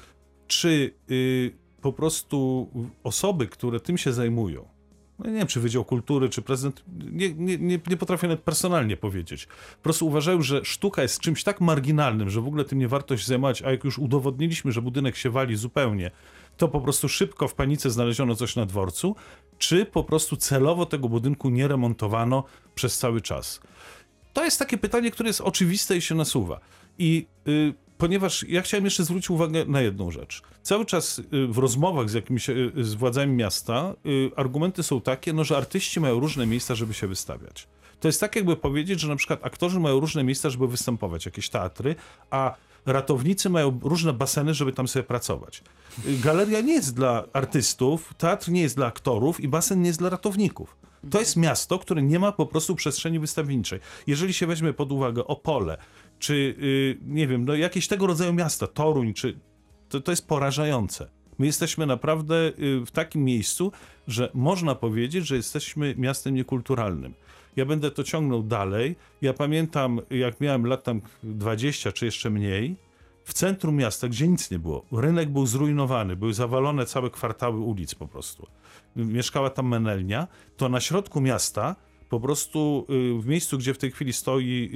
Czy 0.46 0.94
y, 1.10 1.52
po 1.80 1.92
prostu 1.92 2.68
osoby, 3.04 3.46
które 3.46 3.80
tym 3.80 3.98
się 3.98 4.12
zajmują, 4.12 4.77
nie 5.24 5.32
wiem, 5.32 5.46
czy 5.46 5.60
Wydział 5.60 5.84
Kultury, 5.84 6.28
czy 6.28 6.42
prezydent, 6.42 6.84
nie, 7.12 7.34
nie, 7.34 7.58
nie, 7.58 7.80
nie 7.86 7.96
potrafię 7.96 8.28
nawet 8.28 8.44
personalnie 8.44 8.96
powiedzieć. 8.96 9.46
Po 9.46 9.82
prostu 9.82 10.06
uważają, 10.06 10.42
że 10.42 10.64
sztuka 10.64 11.02
jest 11.02 11.20
czymś 11.20 11.44
tak 11.44 11.60
marginalnym, 11.60 12.30
że 12.30 12.40
w 12.40 12.46
ogóle 12.46 12.64
tym 12.64 12.78
nie 12.78 12.88
warto 12.88 13.16
się 13.16 13.26
zajmować, 13.26 13.62
a 13.62 13.70
jak 13.70 13.84
już 13.84 13.98
udowodniliśmy, 13.98 14.72
że 14.72 14.82
budynek 14.82 15.16
się 15.16 15.30
wali 15.30 15.56
zupełnie, 15.56 16.10
to 16.56 16.68
po 16.68 16.80
prostu 16.80 17.08
szybko 17.08 17.48
w 17.48 17.54
panice 17.54 17.90
znaleziono 17.90 18.34
coś 18.34 18.56
na 18.56 18.66
dworcu, 18.66 19.16
czy 19.58 19.86
po 19.86 20.04
prostu 20.04 20.36
celowo 20.36 20.86
tego 20.86 21.08
budynku 21.08 21.50
nie 21.50 21.68
remontowano 21.68 22.44
przez 22.74 22.98
cały 22.98 23.20
czas. 23.20 23.60
To 24.32 24.44
jest 24.44 24.58
takie 24.58 24.78
pytanie, 24.78 25.10
które 25.10 25.28
jest 25.28 25.40
oczywiste 25.40 25.96
i 25.96 26.00
się 26.00 26.14
nasuwa. 26.14 26.60
I 26.98 27.26
y, 27.48 27.74
ponieważ 27.98 28.42
ja 28.48 28.62
chciałem 28.62 28.84
jeszcze 28.84 29.04
zwrócić 29.04 29.30
uwagę 29.30 29.64
na 29.64 29.80
jedną 29.80 30.10
rzecz. 30.10 30.42
Cały 30.62 30.86
czas 30.86 31.18
y, 31.18 31.24
w 31.46 31.58
rozmowach 31.58 32.10
z 32.10 32.14
jakimiś 32.14 32.48
y, 32.48 32.72
z 32.76 32.94
władzami 32.94 33.32
miasta 33.32 33.94
y, 34.06 34.30
argumenty 34.36 34.82
są 34.82 35.00
takie, 35.00 35.32
no, 35.32 35.44
że 35.44 35.56
artyści 35.56 36.00
mają 36.00 36.20
różne 36.20 36.46
miejsca, 36.46 36.74
żeby 36.74 36.94
się 36.94 37.06
wystawiać. 37.06 37.68
To 38.00 38.08
jest 38.08 38.20
tak, 38.20 38.36
jakby 38.36 38.56
powiedzieć, 38.56 39.00
że 39.00 39.08
na 39.08 39.16
przykład 39.16 39.44
aktorzy 39.46 39.80
mają 39.80 40.00
różne 40.00 40.24
miejsca, 40.24 40.50
żeby 40.50 40.68
występować, 40.68 41.26
jakieś 41.26 41.48
teatry, 41.48 41.94
a 42.30 42.54
ratownicy 42.86 43.50
mają 43.50 43.78
różne 43.82 44.12
baseny, 44.12 44.54
żeby 44.54 44.72
tam 44.72 44.88
sobie 44.88 45.02
pracować. 45.02 45.62
Y, 46.06 46.18
Galeria 46.18 46.60
nie 46.60 46.72
jest 46.72 46.96
dla 46.96 47.24
artystów, 47.32 48.14
teatr 48.18 48.50
nie 48.50 48.60
jest 48.60 48.76
dla 48.76 48.86
aktorów 48.86 49.40
i 49.40 49.48
basen 49.48 49.82
nie 49.82 49.86
jest 49.86 49.98
dla 49.98 50.10
ratowników. 50.10 50.76
To 51.10 51.20
jest 51.20 51.36
miasto, 51.36 51.78
które 51.78 52.02
nie 52.02 52.18
ma 52.18 52.32
po 52.32 52.46
prostu 52.46 52.74
przestrzeni 52.74 53.18
wystawienniczej. 53.18 53.80
Jeżeli 54.06 54.34
się 54.34 54.46
weźmie 54.46 54.72
pod 54.72 54.92
uwagę 54.92 55.24
Opole, 55.24 55.78
czy 56.18 56.34
y, 56.34 56.98
nie 57.06 57.26
wiem, 57.26 57.44
no 57.44 57.54
jakieś 57.54 57.88
tego 57.88 58.06
rodzaju 58.06 58.32
miasta, 58.32 58.66
Toruń, 58.66 59.14
czy 59.14 59.38
to, 59.88 60.00
to 60.00 60.12
jest 60.12 60.28
porażające. 60.28 61.08
My 61.38 61.46
jesteśmy 61.46 61.86
naprawdę 61.86 62.52
y, 62.58 62.86
w 62.86 62.90
takim 62.90 63.24
miejscu, 63.24 63.72
że 64.08 64.30
można 64.34 64.74
powiedzieć, 64.74 65.26
że 65.26 65.36
jesteśmy 65.36 65.94
miastem 65.98 66.34
niekulturalnym. 66.34 67.14
Ja 67.56 67.66
będę 67.66 67.90
to 67.90 68.04
ciągnął 68.04 68.42
dalej. 68.42 68.96
Ja 69.22 69.32
pamiętam, 69.32 70.00
jak 70.10 70.40
miałem 70.40 70.66
lat 70.66 70.84
tam 70.84 71.00
20 71.22 71.92
czy 71.92 72.04
jeszcze 72.04 72.30
mniej, 72.30 72.76
w 73.24 73.32
centrum 73.32 73.76
miasta, 73.76 74.08
gdzie 74.08 74.28
nic 74.28 74.50
nie 74.50 74.58
było, 74.58 74.84
rynek 74.92 75.30
był 75.30 75.46
zrujnowany, 75.46 76.16
były 76.16 76.34
zawalone 76.34 76.86
całe 76.86 77.10
kwartały 77.10 77.58
ulic 77.58 77.94
po 77.94 78.08
prostu. 78.08 78.46
Mieszkała 78.96 79.50
tam 79.50 79.68
menelnia, 79.68 80.26
to 80.56 80.68
na 80.68 80.80
środku 80.80 81.20
miasta, 81.20 81.76
po 82.08 82.20
prostu 82.20 82.86
y, 82.90 83.22
w 83.22 83.26
miejscu, 83.26 83.58
gdzie 83.58 83.74
w 83.74 83.78
tej 83.78 83.90
chwili 83.90 84.12
stoi 84.12 84.70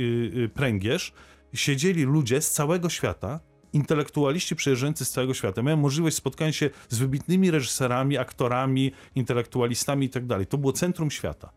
pręgierz, 0.54 1.12
siedzieli 1.54 2.02
ludzie 2.02 2.42
z 2.42 2.50
całego 2.50 2.88
świata, 2.88 3.40
intelektualiści 3.72 4.56
przyjeżdżający 4.56 5.04
z 5.04 5.10
całego 5.10 5.34
świata. 5.34 5.62
Miałem 5.62 5.80
możliwość 5.80 6.16
spotkania 6.16 6.52
się 6.52 6.70
z 6.88 6.98
wybitnymi 6.98 7.50
reżyserami, 7.50 8.18
aktorami, 8.18 8.92
intelektualistami 9.14 10.06
i 10.06 10.10
tak. 10.10 10.46
To 10.46 10.58
było 10.58 10.72
centrum 10.72 11.10
świata. 11.10 11.52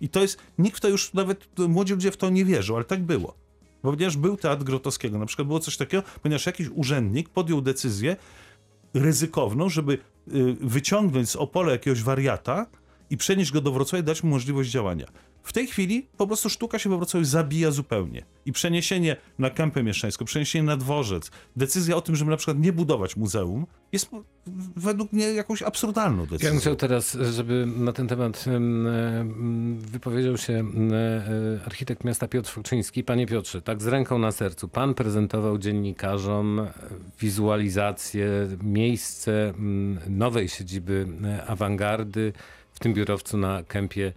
I 0.00 0.08
to 0.08 0.22
jest, 0.22 0.38
nikt 0.58 0.76
w 0.76 0.80
to 0.80 0.88
już, 0.88 1.12
nawet 1.12 1.48
młodzi 1.68 1.92
ludzie 1.92 2.10
w 2.10 2.16
to 2.16 2.30
nie 2.30 2.44
wierzą, 2.44 2.76
ale 2.76 2.84
tak 2.84 3.02
było. 3.02 3.34
Bo 3.82 3.92
Ponieważ 3.92 4.16
był 4.16 4.36
teatr 4.36 4.64
Grotowskiego, 4.64 5.18
na 5.18 5.26
przykład 5.26 5.48
było 5.48 5.60
coś 5.60 5.76
takiego, 5.76 6.02
ponieważ 6.22 6.46
jakiś 6.46 6.68
urzędnik 6.68 7.28
podjął 7.28 7.60
decyzję 7.60 8.16
ryzykowną, 8.94 9.68
żeby 9.68 9.92
y, 9.92 9.98
wyciągnąć 10.60 11.30
z 11.30 11.36
Opola 11.36 11.72
jakiegoś 11.72 12.02
wariata 12.02 12.66
i 13.10 13.16
przenieść 13.16 13.52
go 13.52 13.60
do 13.60 13.72
Wrocławia 13.72 14.02
i 14.02 14.06
dać 14.06 14.22
mu 14.22 14.30
możliwość 14.30 14.70
działania. 14.70 15.06
W 15.42 15.52
tej 15.52 15.66
chwili 15.66 16.08
po 16.16 16.26
prostu 16.26 16.50
sztuka 16.50 16.78
się 16.78 16.90
we 16.90 16.96
Wrocławiu 16.96 17.24
zabija 17.24 17.70
zupełnie. 17.70 18.24
I 18.46 18.52
przeniesienie 18.52 19.16
na 19.38 19.50
kępę 19.50 19.82
mieszczańską, 19.82 20.24
przeniesienie 20.24 20.62
na 20.64 20.76
dworzec, 20.76 21.30
decyzja 21.56 21.96
o 21.96 22.00
tym, 22.00 22.16
żeby 22.16 22.30
na 22.30 22.36
przykład 22.36 22.58
nie 22.58 22.72
budować 22.72 23.16
muzeum, 23.16 23.66
jest 23.92 24.10
po- 24.10 24.22
według 24.76 25.12
mnie 25.12 25.24
jakąś 25.32 25.62
absurdalną 25.62 26.22
Ja 26.22 26.26
bym 26.28 26.38
decyzją. 26.38 26.60
chciał 26.60 26.76
teraz, 26.76 27.16
żeby 27.32 27.66
na 27.76 27.92
ten 27.92 28.08
temat 28.08 28.44
em, 28.48 28.86
em, 28.86 29.78
wypowiedział 29.80 30.36
się 30.36 30.52
e, 30.92 31.60
architekt 31.66 32.04
miasta 32.04 32.28
Piotr 32.28 32.50
Fuczyński. 32.50 33.04
Panie 33.04 33.26
Piotrze, 33.26 33.62
tak 33.62 33.82
z 33.82 33.86
ręką 33.86 34.18
na 34.18 34.32
sercu, 34.32 34.68
pan 34.68 34.94
prezentował 34.94 35.58
dziennikarzom 35.58 36.60
wizualizację, 37.20 38.28
miejsce 38.62 39.52
nowej 40.08 40.48
siedziby 40.48 41.06
e, 41.24 41.46
awangardy 41.46 42.32
w 42.72 42.78
tym 42.78 42.94
biurowcu 42.94 43.36
na 43.38 43.62
kępie 43.62 44.12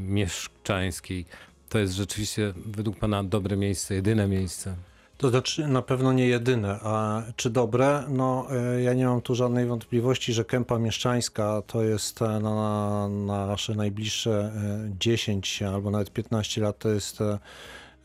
mieszczańskiej. 0.00 1.24
To 1.68 1.78
jest 1.78 1.94
rzeczywiście 1.94 2.52
według 2.66 2.96
pana 2.96 3.24
dobre 3.24 3.56
miejsce, 3.56 3.94
jedyne 3.94 4.28
miejsce. 4.28 4.76
To 5.18 5.28
znaczy 5.28 5.68
na 5.68 5.82
pewno 5.82 6.12
nie 6.12 6.26
jedyne, 6.26 6.78
a 6.82 7.22
czy 7.36 7.50
dobre? 7.50 8.04
No 8.08 8.46
e, 8.50 8.82
ja 8.82 8.94
nie 8.94 9.06
mam 9.06 9.20
tu 9.20 9.34
żadnej 9.34 9.66
wątpliwości, 9.66 10.32
że 10.32 10.44
Kępa 10.44 10.78
Mieszczańska 10.78 11.62
to 11.66 11.82
jest 11.82 12.22
e, 12.22 12.40
na, 12.40 13.08
na 13.08 13.46
nasze 13.46 13.74
najbliższe 13.74 14.52
e, 14.54 14.90
10 15.00 15.62
albo 15.62 15.90
nawet 15.90 16.10
15 16.12 16.60
lat 16.60 16.78
to 16.78 16.88
jest 16.88 17.20
e, 17.20 17.38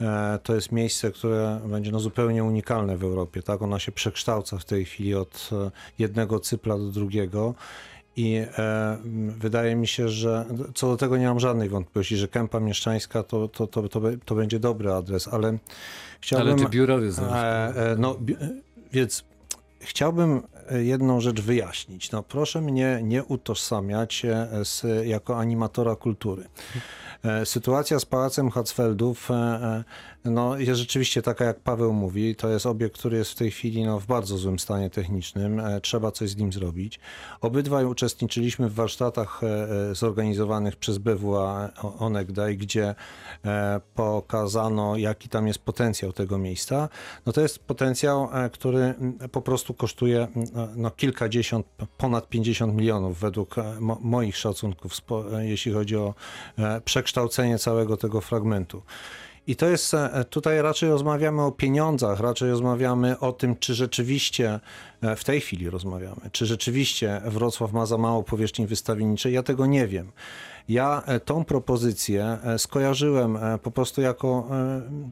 e, 0.01 0.39
to 0.43 0.55
jest 0.55 0.71
miejsce, 0.71 1.11
które 1.11 1.61
będzie 1.65 1.91
no 1.91 1.99
zupełnie 1.99 2.43
unikalne 2.43 2.97
w 2.97 3.03
Europie. 3.03 3.43
Tak? 3.43 3.61
Ona 3.61 3.79
się 3.79 3.91
przekształca 3.91 4.57
w 4.57 4.65
tej 4.65 4.85
chwili 4.85 5.15
od 5.15 5.49
e, 5.51 5.71
jednego 5.99 6.39
cypla 6.39 6.77
do 6.77 6.87
drugiego. 6.87 7.53
I 8.15 8.35
e, 8.57 8.97
wydaje 9.37 9.75
mi 9.75 9.87
się, 9.87 10.09
że 10.09 10.45
co 10.75 10.87
do 10.87 10.97
tego 10.97 11.17
nie 11.17 11.27
mam 11.27 11.39
żadnej 11.39 11.69
wątpliwości, 11.69 12.17
że 12.17 12.27
Kępa 12.27 12.59
Mieszczańska 12.59 13.23
to, 13.23 13.47
to, 13.47 13.67
to, 13.67 13.89
to, 13.89 14.01
to 14.25 14.35
będzie 14.35 14.59
dobry 14.59 14.91
adres, 14.93 15.27
ale 15.27 15.57
chciałbym... 16.21 16.47
Ale 16.47 16.51
na 16.51 16.55
przykład? 16.55 16.71
E, 17.33 17.91
e, 17.91 17.95
no, 17.97 18.15
bi- 18.15 18.35
e, 18.41 18.49
więc 18.93 19.23
chciałbym 19.79 20.41
jedną 20.79 21.21
rzecz 21.21 21.41
wyjaśnić. 21.41 22.11
No, 22.11 22.23
proszę 22.23 22.61
mnie 22.61 22.99
nie 23.03 23.23
utożsamiać 23.23 24.25
e, 24.25 24.47
z, 24.65 24.83
jako 25.05 25.37
animatora 25.39 25.95
kultury. 25.95 26.43
E, 27.23 27.45
Sytuacja 27.45 27.99
z 27.99 28.05
Pałacem 28.05 28.49
Hatzfeldów 28.49 29.31
e, 29.31 29.33
e, 29.33 29.83
no, 30.25 30.57
jest 30.57 30.79
rzeczywiście 30.79 31.21
taka, 31.21 31.45
jak 31.45 31.59
Paweł 31.59 31.93
mówi. 31.93 32.35
To 32.35 32.49
jest 32.49 32.65
obiekt, 32.65 32.97
który 32.97 33.17
jest 33.17 33.31
w 33.31 33.35
tej 33.35 33.51
chwili 33.51 33.85
no, 33.85 33.99
w 33.99 34.05
bardzo 34.05 34.37
złym 34.37 34.59
stanie 34.59 34.89
technicznym. 34.89 35.59
E, 35.59 35.81
Trzeba 35.81 36.11
coś 36.11 36.29
z 36.29 36.37
nim 36.37 36.53
zrobić. 36.53 36.99
Obydwaj 37.41 37.85
uczestniczyliśmy 37.85 38.69
w 38.69 38.73
warsztatach 38.73 39.41
e, 39.43 39.47
e, 39.91 39.95
zorganizowanych 39.95 40.75
przez 40.75 40.97
BWA 40.97 41.69
Onegdaj, 41.99 42.57
gdzie 42.57 42.95
e, 43.45 43.81
pokazano, 43.95 44.97
jaki 44.97 45.29
tam 45.29 45.47
jest 45.47 45.59
potencjał 45.59 46.13
tego 46.13 46.37
miejsca. 46.37 46.89
No 47.25 47.33
to 47.33 47.41
jest 47.41 47.59
potencjał, 47.59 48.29
e, 48.33 48.49
który 48.49 48.93
po 49.31 49.41
prostu 49.41 49.73
kosztuje 49.73 50.27
no, 50.75 50.91
kilkadziesiąt, 50.91 51.65
ponad 51.97 52.29
50 52.29 52.75
milionów 52.75 53.19
według 53.19 53.57
e, 53.57 53.79
mo, 53.79 53.97
moich 54.01 54.37
szacunków, 54.37 54.93
e, 55.33 55.45
jeśli 55.45 55.71
chodzi 55.73 55.97
o 55.97 56.13
e, 56.57 56.81
przekształcenie 56.81 57.59
całego 57.59 57.97
tego 57.97 58.21
fragmentu. 58.21 58.81
I 59.47 59.55
to 59.55 59.65
jest, 59.65 59.95
tutaj 60.29 60.61
raczej 60.61 60.89
rozmawiamy 60.89 61.41
o 61.41 61.51
pieniądzach, 61.51 62.19
raczej 62.19 62.49
rozmawiamy 62.49 63.19
o 63.19 63.31
tym, 63.31 63.55
czy 63.55 63.73
rzeczywiście, 63.73 64.59
w 65.15 65.23
tej 65.23 65.41
chwili 65.41 65.69
rozmawiamy, 65.69 66.21
czy 66.31 66.45
rzeczywiście 66.45 67.21
Wrocław 67.25 67.73
ma 67.73 67.85
za 67.85 67.97
mało 67.97 68.23
powierzchni 68.23 68.67
wystawienniczej. 68.67 69.33
Ja 69.33 69.43
tego 69.43 69.65
nie 69.65 69.87
wiem. 69.87 70.11
Ja 70.69 71.03
e, 71.05 71.19
tą 71.19 71.45
propozycję 71.45 72.37
e, 72.43 72.59
skojarzyłem 72.59 73.37
e, 73.37 73.57
po 73.57 73.71
prostu 73.71 74.01
jako 74.01 74.49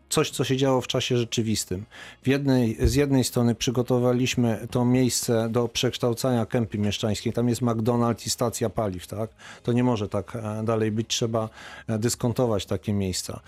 coś, 0.10 0.30
co 0.30 0.44
się 0.44 0.58
działo 0.58 0.82
w 0.82 0.88
czasie 0.88 1.18
rzeczywistym. 1.18 1.86
Jednej, 2.26 2.78
z 2.88 2.96
jednej 2.96 3.24
strony 3.24 3.56
przygotowaliśmy 3.56 4.68
to 4.72 4.86
miejsce 4.86 5.50
do 5.50 5.68
przekształcania 5.68 6.46
kępy 6.46 6.78
mieszczańskiej. 6.78 7.34
Tam 7.34 7.50
jest 7.50 7.62
McDonald's 7.62 8.28
i 8.28 8.30
stacja 8.30 8.70
paliw, 8.70 9.08
tak? 9.08 9.30
To 9.64 9.72
nie 9.72 9.84
może 9.84 10.10
tak 10.10 10.38
dalej 10.64 10.92
być. 10.92 11.08
Trzeba 11.08 11.50
dyskontować 11.88 12.66
takie 12.66 12.94
miejsca. 12.94 13.40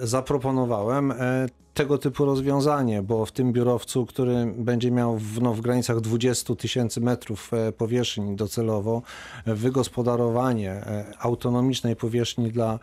Zaproponowałem 0.00 1.12
tego 1.74 1.98
typu 1.98 2.24
rozwiązanie, 2.24 3.02
bo 3.02 3.26
w 3.26 3.32
tym 3.32 3.52
biurowcu, 3.52 4.06
który 4.06 4.54
będzie 4.56 4.90
miał 4.90 5.18
w, 5.18 5.42
no, 5.42 5.54
w 5.54 5.60
granicach 5.60 6.00
20 6.00 6.54
tysięcy 6.54 7.00
metrów 7.00 7.50
e, 7.54 7.72
powierzchni 7.72 8.36
docelowo, 8.36 9.02
e, 9.46 9.54
wygospodarowanie 9.54 10.70
e, 10.70 11.04
autonomicznej 11.18 11.96
powierzchni 11.96 12.52
dla 12.52 12.78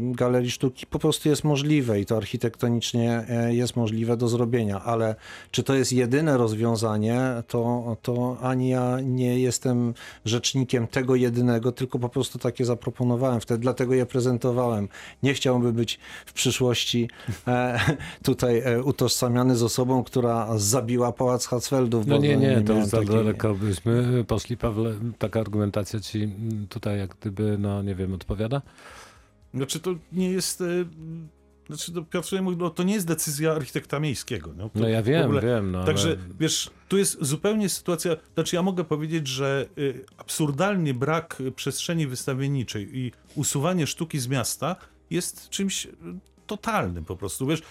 galerii 0.00 0.50
sztuki 0.50 0.86
po 0.86 0.98
prostu 0.98 1.28
jest 1.28 1.44
możliwe 1.44 2.00
i 2.00 2.06
to 2.06 2.16
architektonicznie 2.16 3.26
jest 3.48 3.76
możliwe 3.76 4.16
do 4.16 4.28
zrobienia, 4.28 4.80
ale 4.80 5.14
czy 5.50 5.62
to 5.62 5.74
jest 5.74 5.92
jedyne 5.92 6.36
rozwiązanie, 6.36 7.20
to, 7.48 7.96
to 8.02 8.36
ani 8.40 8.68
ja 8.68 9.00
nie 9.00 9.38
jestem 9.40 9.94
rzecznikiem 10.24 10.86
tego 10.86 11.14
jedynego, 11.14 11.72
tylko 11.72 11.98
po 11.98 12.08
prostu 12.08 12.38
takie 12.38 12.64
zaproponowałem 12.64 13.40
wtedy, 13.40 13.60
dlatego 13.60 13.94
je 13.94 14.06
prezentowałem. 14.06 14.88
Nie 15.22 15.34
chciałbym 15.34 15.72
być 15.72 15.98
w 16.26 16.32
przyszłości 16.32 17.08
tutaj 18.24 18.58
e, 18.64 18.82
utożsamiany 18.82 19.56
z 19.56 19.62
osobą, 19.62 20.04
która 20.04 20.58
zabiła 20.58 21.12
pałac 21.12 21.46
Hatzfeldów. 21.46 22.06
No 22.06 22.16
bo 22.16 22.22
nie, 22.22 22.36
nie, 22.36 22.62
to 22.62 22.72
już 22.72 22.86
za 22.86 23.02
daleko 23.02 23.54
byśmy 23.54 24.24
poszli, 24.24 24.56
Pawle. 24.56 24.94
Taka 25.18 25.40
argumentacja 25.40 26.00
ci 26.00 26.28
tutaj 26.68 26.98
jak 26.98 27.14
gdyby, 27.20 27.56
no 27.58 27.82
nie 27.82 27.94
wiem, 27.94 28.14
odpowiada? 28.14 28.62
Znaczy 29.54 29.80
to 29.80 29.94
nie 30.12 30.30
jest... 30.30 30.60
e, 30.60 30.64
Znaczy 31.66 31.92
to 31.92 32.02
Piotrze, 32.02 32.42
mówię, 32.42 32.56
no, 32.60 32.70
to 32.70 32.82
nie 32.82 32.94
jest 32.94 33.06
decyzja 33.06 33.52
architekta 33.52 34.00
miejskiego. 34.00 34.50
No, 34.56 34.70
No 34.74 34.88
ja 34.88 35.02
wiem, 35.02 35.24
ogóle- 35.24 35.42
wiem. 35.42 35.72
No, 35.72 35.84
Także 35.84 36.08
ale... 36.08 36.18
wiesz, 36.40 36.70
tu 36.88 36.98
jest 36.98 37.18
zupełnie 37.24 37.68
sytuacja. 37.68 38.16
Znaczy, 38.34 38.56
ja 38.56 38.62
mogę 38.62 38.84
powiedzieć, 38.84 39.26
że 39.28 39.66
y, 39.78 40.04
absurdalnie 40.18 40.94
brak 40.94 41.42
przestrzeni 41.56 42.06
wystawienniczej 42.06 42.98
i 42.98 43.12
usuwanie 43.34 43.86
sztuki 43.86 44.18
z 44.18 44.28
miasta 44.28 44.76
jest 45.10 45.48
czymś 45.48 45.88
totalnym 46.46 47.04
po 47.04 47.16
prostu. 47.16 47.46
Wiesz, 47.46 47.62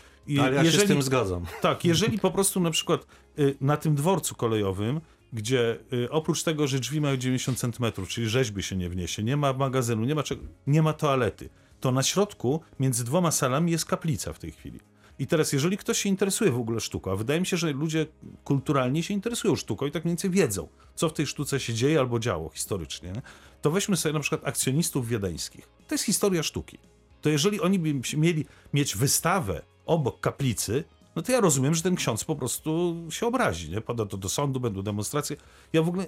Ale 0.41 0.55
ja 0.55 0.71
się 0.71 0.79
z 0.79 0.85
tym 0.85 1.01
zgadzam. 1.01 1.45
tak, 1.61 1.85
jeżeli 1.91 2.19
po 2.19 2.31
prostu 2.31 2.59
na 2.59 2.71
przykład 2.71 3.05
y, 3.39 3.55
na 3.61 3.77
tym 3.77 3.95
dworcu 3.95 4.35
kolejowym 4.35 5.01
gdzie 5.33 5.79
y, 5.93 6.09
oprócz 6.11 6.43
tego, 6.43 6.67
że 6.67 6.79
drzwi 6.79 7.01
mają 7.01 7.17
90 7.17 7.59
cm, 7.59 8.05
czyli 8.07 8.29
rzeźby 8.29 8.63
się 8.63 8.75
nie 8.75 8.89
wniesie, 8.89 9.23
nie 9.23 9.37
ma 9.37 9.53
magazynu, 9.53 10.05
nie 10.05 10.15
ma, 10.15 10.23
czego, 10.23 10.41
nie 10.67 10.81
ma 10.81 10.93
toalety, 10.93 11.49
to 11.79 11.91
na 11.91 12.03
środku 12.03 12.61
między 12.79 13.03
dwoma 13.03 13.31
salami 13.31 13.71
jest 13.71 13.85
kaplica 13.85 14.33
w 14.33 14.39
tej 14.39 14.51
chwili. 14.51 14.79
I 15.19 15.27
teraz, 15.27 15.53
jeżeli 15.53 15.77
ktoś 15.77 15.97
się 15.97 16.09
interesuje 16.09 16.51
w 16.51 16.57
ogóle 16.57 16.79
sztuką, 16.79 17.11
a 17.11 17.15
wydaje 17.15 17.39
mi 17.39 17.45
się, 17.45 17.57
że 17.57 17.71
ludzie 17.71 18.05
kulturalnie 18.43 19.03
się 19.03 19.13
interesują 19.13 19.55
sztuką 19.55 19.85
i 19.85 19.91
tak 19.91 20.05
mniej 20.05 20.11
więcej 20.11 20.29
wiedzą, 20.29 20.67
co 20.95 21.09
w 21.09 21.13
tej 21.13 21.27
sztuce 21.27 21.59
się 21.59 21.73
dzieje 21.73 21.99
albo 21.99 22.19
działo 22.19 22.49
historycznie, 22.49 23.11
nie? 23.11 23.21
to 23.61 23.71
weźmy 23.71 23.97
sobie 23.97 24.13
na 24.13 24.19
przykład 24.19 24.47
akcjonistów 24.47 25.07
wiedeńskich. 25.07 25.69
To 25.87 25.95
jest 25.95 26.03
historia 26.03 26.43
sztuki. 26.43 26.77
To 27.21 27.29
jeżeli 27.29 27.61
oni 27.61 27.79
by 27.79 28.17
mieli 28.17 28.45
mieć 28.73 28.97
wystawę 28.97 29.61
obok 29.85 30.19
kaplicy, 30.19 30.83
no 31.15 31.21
to 31.21 31.31
ja 31.31 31.41
rozumiem, 31.41 31.75
że 31.75 31.81
ten 31.81 31.95
ksiądz 31.95 32.23
po 32.23 32.35
prostu 32.35 32.95
się 33.09 33.27
obrazi, 33.27 33.69
nie? 33.69 33.81
Poda 33.81 34.05
to 34.05 34.17
do 34.17 34.29
sądu, 34.29 34.59
będą 34.59 34.81
demonstracje. 34.81 35.35
Ja 35.73 35.81
w 35.83 35.87
ogóle 35.87 36.05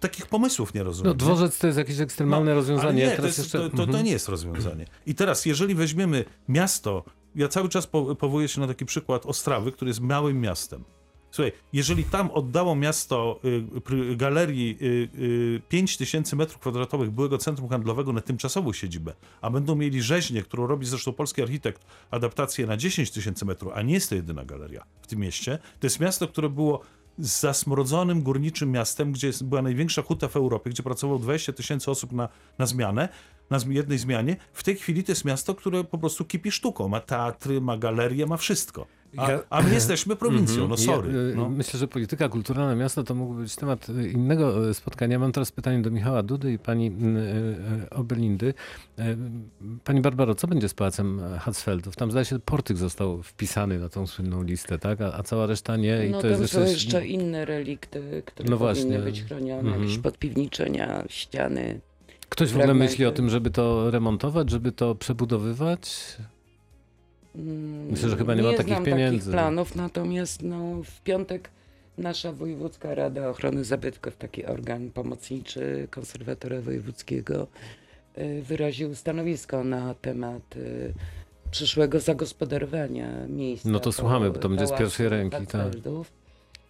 takich 0.00 0.26
pomysłów 0.26 0.74
nie 0.74 0.82
rozumiem. 0.82 1.08
No, 1.12 1.14
dworzec 1.14 1.58
to 1.58 1.66
jest 1.66 1.78
jakieś 1.78 2.00
ekstremalne 2.00 2.50
No, 2.50 2.54
rozwiązanie. 2.54 3.06
Nie, 3.06 3.16
to, 3.16 3.26
jest, 3.26 3.38
jeszcze... 3.38 3.58
to, 3.58 3.70
to, 3.70 3.76
to 3.76 3.82
Mhm. 3.82 4.04
nie 4.04 4.12
jest 4.12 4.28
rozwiązanie. 4.28 4.86
I 5.06 5.14
teraz, 5.14 5.46
jeżeli 5.46 5.74
weźmiemy 5.74 6.24
miasto, 6.48 7.04
ja 7.34 7.48
cały 7.48 7.68
czas 7.68 7.86
po, 7.86 8.14
powołuję 8.16 8.48
się 8.48 8.60
na 8.60 8.66
taki 8.66 8.84
przykład 8.86 9.26
Ostrawy, 9.26 9.72
który 9.72 9.88
jest 9.88 10.00
małym 10.00 10.40
miastem. 10.40 10.84
Słuchaj, 11.30 11.52
jeżeli 11.72 12.04
tam 12.04 12.30
oddało 12.30 12.76
miasto 12.76 13.40
y, 14.12 14.16
galerii 14.16 14.78
y, 14.82 15.08
y, 15.18 15.62
5 15.68 15.96
tysięcy 15.96 16.36
metrów 16.36 16.60
kwadratowych 16.60 17.10
byłego 17.10 17.38
centrum 17.38 17.68
handlowego 17.68 18.12
na 18.12 18.20
tymczasową 18.20 18.72
siedzibę, 18.72 19.14
a 19.40 19.50
będą 19.50 19.74
mieli 19.74 20.02
rzeźnię, 20.02 20.42
którą 20.42 20.66
robi 20.66 20.86
zresztą 20.86 21.12
polski 21.12 21.42
architekt, 21.42 21.86
adaptację 22.10 22.66
na 22.66 22.76
10 22.76 23.10
tysięcy 23.10 23.44
metrów, 23.44 23.72
a 23.74 23.82
nie 23.82 23.94
jest 23.94 24.08
to 24.08 24.14
jedyna 24.14 24.44
galeria 24.44 24.84
w 25.02 25.06
tym 25.06 25.18
mieście, 25.18 25.58
to 25.80 25.86
jest 25.86 26.00
miasto, 26.00 26.28
które 26.28 26.48
było 26.48 26.80
zasmrodzonym 27.18 28.22
górniczym 28.22 28.70
miastem, 28.70 29.12
gdzie 29.12 29.26
jest, 29.26 29.44
była 29.44 29.62
największa 29.62 30.02
huta 30.02 30.28
w 30.28 30.36
Europie, 30.36 30.70
gdzie 30.70 30.82
pracowało 30.82 31.18
20 31.18 31.52
tysięcy 31.52 31.90
osób 31.90 32.12
na, 32.12 32.28
na 32.58 32.66
zmianę, 32.66 33.08
na 33.50 33.58
jednej 33.68 33.98
zmianie. 33.98 34.36
W 34.52 34.62
tej 34.62 34.76
chwili 34.76 35.04
to 35.04 35.12
jest 35.12 35.24
miasto, 35.24 35.54
które 35.54 35.84
po 35.84 35.98
prostu 35.98 36.24
kipi 36.24 36.50
sztuką. 36.50 36.88
Ma 36.88 37.00
teatry, 37.00 37.60
ma 37.60 37.76
galerie, 37.76 38.26
ma 38.26 38.36
wszystko. 38.36 38.86
A, 39.16 39.28
a 39.50 39.62
my 39.62 39.74
jesteśmy 39.74 40.16
prowincją, 40.16 40.68
no 40.68 40.76
sorry. 40.76 41.10
Y, 41.18 41.34
no. 41.36 41.48
Myślę, 41.48 41.80
że 41.80 41.88
polityka 41.88 42.28
kulturalna 42.28 42.74
miasta 42.74 43.02
to 43.02 43.14
mógłby 43.14 43.42
być 43.42 43.56
temat 43.56 43.88
y, 43.88 44.08
innego 44.10 44.68
y, 44.70 44.74
spotkania. 44.74 45.18
Mam 45.18 45.32
teraz 45.32 45.52
pytanie 45.52 45.82
do 45.82 45.90
Michała 45.90 46.22
Dudy 46.22 46.52
i 46.52 46.58
pani 46.58 46.86
y, 46.86 46.90
y, 47.84 47.90
Oberlindy. 47.90 48.54
Y, 48.98 49.16
Pani 49.84 50.00
Barbaro, 50.00 50.34
co 50.34 50.46
będzie 50.46 50.68
z 50.68 50.74
pałacem 50.74 51.20
Hatzfeldów? 51.38 51.96
Tam 51.96 52.10
zdaje 52.10 52.24
się 52.24 52.38
portyk 52.38 52.76
został 52.76 53.22
wpisany 53.22 53.78
na 53.78 53.88
tą 53.88 54.06
słynną 54.06 54.42
listę, 54.42 54.78
tak? 54.78 55.00
A, 55.00 55.14
a 55.14 55.22
cała 55.22 55.46
reszta 55.46 55.76
nie. 55.76 56.06
I 56.06 56.10
no 56.10 56.20
to 56.20 56.26
jest 56.26 56.38
są 56.52 56.60
jeszcze... 56.60 56.72
jeszcze 56.72 57.06
inne 57.06 57.44
relikty, 57.44 58.22
które 58.26 58.50
No 58.50 58.56
powinny 58.56 58.74
właśnie. 58.74 58.98
być 58.98 59.22
chronione, 59.24 59.60
Mhm. 59.60 59.82
jakieś 59.82 59.98
podpiwniczenia, 59.98 61.04
ściany. 61.08 61.80
Ktoś 62.28 62.52
w 62.52 62.56
ogóle 62.58 62.74
myśli 62.74 63.06
o 63.06 63.12
tym, 63.12 63.30
żeby 63.30 63.50
to 63.50 63.90
remontować, 63.90 64.50
żeby 64.50 64.72
to 64.72 64.94
przebudowywać? 64.94 66.16
Mm, 67.34 67.86
Myślę, 67.90 68.08
że 68.08 68.16
chyba 68.16 68.34
nie 68.34 68.42
ma 68.42 68.52
takich 68.52 68.82
pieniędzy. 68.82 69.18
takich 69.18 69.32
planów, 69.32 69.76
natomiast 69.76 70.42
no, 70.42 70.82
w 70.84 71.00
piątek 71.00 71.50
nasza 71.98 72.32
Wojewódzka 72.32 72.94
Rada 72.94 73.28
Ochrony 73.28 73.64
Zabytków, 73.64 74.16
taki 74.16 74.46
organ 74.46 74.90
pomocniczy 74.90 75.88
konserwatora 75.90 76.60
wojewódzkiego, 76.60 77.46
y, 78.18 78.42
wyraził 78.42 78.94
stanowisko 78.94 79.64
na 79.64 79.94
temat 79.94 80.56
y, 80.56 80.94
przyszłego 81.50 82.00
zagospodarowania 82.00 83.26
miejsca. 83.28 83.68
No 83.68 83.80
to 83.80 83.92
słuchamy, 83.92 84.30
bo 84.30 84.38
to 84.38 84.48
będzie 84.48 84.66
z 84.66 84.72
pierwszej 84.72 85.08
ręki, 85.08 85.46
tak. 85.46 85.72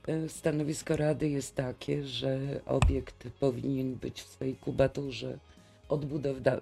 Y, 0.09 0.29
Stanowisko 0.29 0.97
Rady 0.97 1.29
jest 1.29 1.55
takie, 1.55 2.05
że 2.07 2.39
obiekt 2.67 3.29
powinien 3.41 3.95
być 3.95 4.23
w 4.23 4.29
swojej 4.29 4.57
kubaturze 4.57 5.39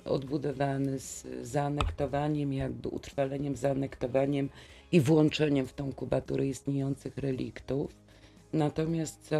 odbudowany 0.04 0.98
z 1.00 1.26
zaanektowaniem, 1.42 2.52
jakby 2.52 2.88
utrwaleniem, 2.88 3.56
zaanektowaniem 3.56 4.48
i 4.92 5.00
włączeniem 5.00 5.66
w 5.66 5.72
tą 5.72 5.92
kubaturę 5.92 6.46
istniejących 6.46 7.18
reliktów. 7.18 7.90
Natomiast 8.52 9.30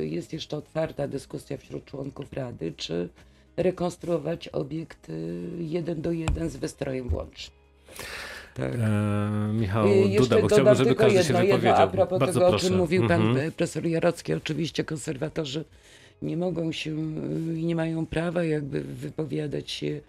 y, 0.00 0.06
jest 0.06 0.32
jeszcze 0.32 0.56
otwarta 0.56 1.08
dyskusja 1.08 1.56
wśród 1.56 1.84
członków 1.84 2.32
Rady, 2.32 2.72
czy 2.76 3.08
rekonstruować 3.56 4.48
obiekt 4.48 5.08
y, 5.08 5.42
jeden 5.58 6.02
do 6.02 6.12
jeden 6.12 6.50
z 6.50 6.56
wystrojem 6.56 7.08
włącznym. 7.08 7.58
Tak. 8.54 8.72
E, 8.74 9.52
Michał 9.52 9.86
Y, 9.88 10.16
Duda, 10.18 10.40
bo 10.40 10.46
chciałbym, 10.46 10.74
żeby 10.74 10.94
każdy 10.94 11.18
jedno, 11.18 11.38
się 11.38 11.44
jedno 11.44 11.56
wypowiedział. 11.58 11.82
a 11.82 11.86
propos 11.86 12.18
Bardzo 12.18 12.40
tego, 12.40 12.50
proszę. 12.50 12.66
o 12.66 12.68
czym 12.68 12.78
mówił 12.78 13.08
pan 13.08 13.20
Mhm. 13.22 13.48
e, 13.48 13.50
profesor 13.52 13.86
Jarocki. 13.86 14.34
Oczywiście 14.34 14.84
konserwatorzy 14.84 15.64
nie 16.22 16.36
mogą 16.36 16.72
się 16.72 16.90
y, 16.90 17.58
i 17.58 17.64
nie 17.64 17.76
mają 17.76 18.06
prawa 18.06 18.44
jakby 18.44 18.80
wypowiadać 18.80 19.70
się 19.70 20.00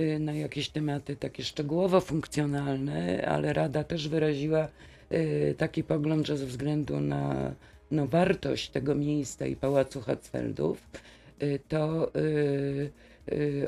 y, 0.00 0.18
na 0.18 0.32
jakieś 0.32 0.68
tematy 0.68 1.16
takie 1.16 1.44
szczegółowo 1.44 2.00
funkcjonalne, 2.00 3.26
ale 3.28 3.52
Rada 3.52 3.84
też 3.84 4.08
wyraziła 4.08 4.68
y, 5.12 5.54
taki 5.58 5.84
pogląd, 5.84 6.26
że 6.26 6.36
ze 6.36 6.46
względu 6.46 7.00
na 7.00 7.52
no, 7.90 8.06
wartość 8.06 8.70
tego 8.70 8.94
miejsca 8.94 9.46
i 9.46 9.56
Pałacu 9.56 10.00
Hatzfeldów, 10.00 10.90
to 11.68 12.12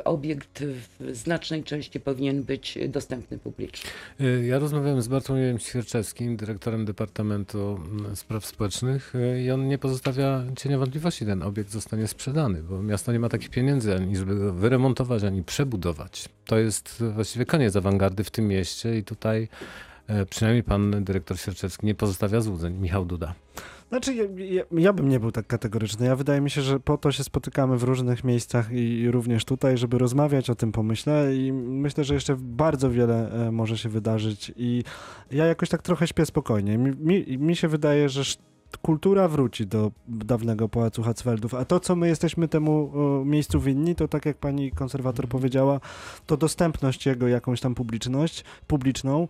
obiekt 0.04 0.64
w 0.64 1.16
znacznej 1.16 1.64
części 1.64 2.00
powinien 2.00 2.42
być 2.42 2.78
dostępny 2.88 3.38
publicznie. 3.38 3.90
Y, 4.20 4.46
Ja 4.46 4.58
rozmawiałem 4.58 5.02
z 5.02 5.08
Bartłomiejem 5.08 5.58
Świerczewskim, 5.58 6.36
dyrektorem 6.36 6.84
Departamentu 6.84 7.80
mm, 7.92 8.16
Spraw 8.16 8.46
Społecznych 8.46 9.14
y, 9.14 9.42
i 9.42 9.50
on 9.50 9.68
nie 9.68 9.78
pozostawia 9.78 10.44
cienia 10.56 10.78
wątpliwości, 10.78 11.26
ten 11.26 11.42
obiekt 11.42 11.70
zostanie 11.70 12.08
sprzedany, 12.08 12.62
bo 12.62 12.82
miasto 12.82 13.12
nie 13.12 13.18
ma 13.18 13.28
takich 13.28 13.50
pieniędzy, 13.50 13.94
ani 13.94 14.16
żeby 14.16 14.34
go 14.34 14.52
wyremontować, 14.52 15.24
ani 15.24 15.42
przebudować. 15.42 16.28
To 16.46 16.58
jest 16.58 17.04
właściwie 17.14 17.46
koniec 17.46 17.76
awangardy 17.76 18.24
w 18.24 18.30
tym 18.30 18.48
mieście 18.48 18.98
i 18.98 19.04
tutaj 19.04 19.48
e, 20.06 20.26
przynajmniej 20.26 20.62
pan 20.62 21.04
dyrektor 21.04 21.38
Świerczewski 21.38 21.86
nie 21.86 21.94
pozostawia 21.94 22.40
złudzeń. 22.40 22.74
Michał 22.74 23.04
Duda. 23.04 23.34
Znaczy, 23.92 24.14
ja, 24.14 24.24
ja, 24.36 24.62
ja 24.72 24.92
bym 24.92 25.08
nie 25.08 25.20
był 25.20 25.32
tak 25.32 25.46
kategoryczny. 25.46 26.06
Ja 26.06 26.16
wydaje 26.16 26.40
mi 26.40 26.50
się, 26.50 26.62
że 26.62 26.80
po 26.80 26.98
to 26.98 27.12
się 27.12 27.24
spotykamy 27.24 27.76
w 27.76 27.82
różnych 27.82 28.24
miejscach 28.24 28.72
i 28.72 29.10
również 29.10 29.44
tutaj, 29.44 29.78
żeby 29.78 29.98
rozmawiać 29.98 30.50
o 30.50 30.54
tym 30.54 30.72
pomyśle. 30.72 31.36
I 31.36 31.52
myślę, 31.52 32.04
że 32.04 32.14
jeszcze 32.14 32.36
bardzo 32.38 32.90
wiele 32.90 33.46
e, 33.46 33.52
może 33.52 33.78
się 33.78 33.88
wydarzyć. 33.88 34.52
I 34.56 34.84
ja 35.30 35.46
jakoś 35.46 35.68
tak 35.68 35.82
trochę 35.82 36.06
śpię 36.06 36.26
spokojnie. 36.26 36.78
Mi, 36.78 36.90
mi, 36.96 37.38
mi 37.38 37.56
się 37.56 37.68
wydaje, 37.68 38.08
że 38.08 38.22
kultura 38.82 39.28
wróci 39.28 39.66
do 39.66 39.90
dawnego 40.08 40.68
Pałacu 40.68 41.02
Hatzfeldów, 41.02 41.54
a 41.54 41.64
to, 41.64 41.80
co 41.80 41.96
my 41.96 42.08
jesteśmy 42.08 42.48
temu 42.48 42.92
miejscu 43.24 43.60
winni, 43.60 43.94
to 43.94 44.08
tak 44.08 44.26
jak 44.26 44.36
pani 44.36 44.70
konserwator 44.70 45.28
powiedziała, 45.28 45.80
to 46.26 46.36
dostępność 46.36 47.06
jego, 47.06 47.28
jakąś 47.28 47.60
tam 47.60 47.74
publiczność, 47.74 48.44
publiczną, 48.66 49.28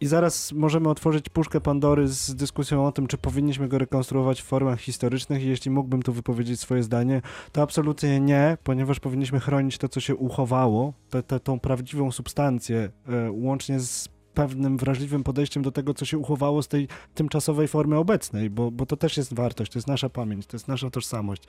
i 0.00 0.06
zaraz 0.06 0.52
możemy 0.52 0.88
otworzyć 0.88 1.28
puszkę 1.28 1.60
Pandory 1.60 2.08
z 2.08 2.34
dyskusją 2.34 2.86
o 2.86 2.92
tym, 2.92 3.06
czy 3.06 3.18
powinniśmy 3.18 3.68
go 3.68 3.78
rekonstruować 3.78 4.42
w 4.42 4.44
formach 4.44 4.80
historycznych. 4.80 5.42
I 5.42 5.48
jeśli 5.48 5.70
mógłbym 5.70 6.02
tu 6.02 6.12
wypowiedzieć 6.12 6.60
swoje 6.60 6.82
zdanie, 6.82 7.22
to 7.52 7.62
absolutnie 7.62 8.20
nie, 8.20 8.58
ponieważ 8.64 9.00
powinniśmy 9.00 9.40
chronić 9.40 9.78
to, 9.78 9.88
co 9.88 10.00
się 10.00 10.16
uchowało, 10.16 10.92
tę- 11.10 11.60
prawdziwą 11.60 12.12
substancję, 12.12 12.90
e, 13.08 13.30
łącznie 13.30 13.80
z 13.80 14.08
pewnym 14.38 14.76
wrażliwym 14.76 15.24
podejściem 15.24 15.62
do 15.62 15.72
tego, 15.72 15.94
co 15.94 16.04
się 16.04 16.18
uchowało 16.18 16.62
z 16.62 16.68
tej 16.68 16.88
tymczasowej 17.14 17.68
formy 17.68 17.96
obecnej, 17.96 18.50
bo, 18.50 18.70
bo 18.70 18.86
to 18.86 18.96
też 18.96 19.16
jest 19.16 19.34
wartość, 19.34 19.72
to 19.72 19.78
jest 19.78 19.88
nasza 19.88 20.08
pamięć, 20.08 20.46
to 20.46 20.56
jest 20.56 20.68
nasza 20.68 20.90
tożsamość, 20.90 21.42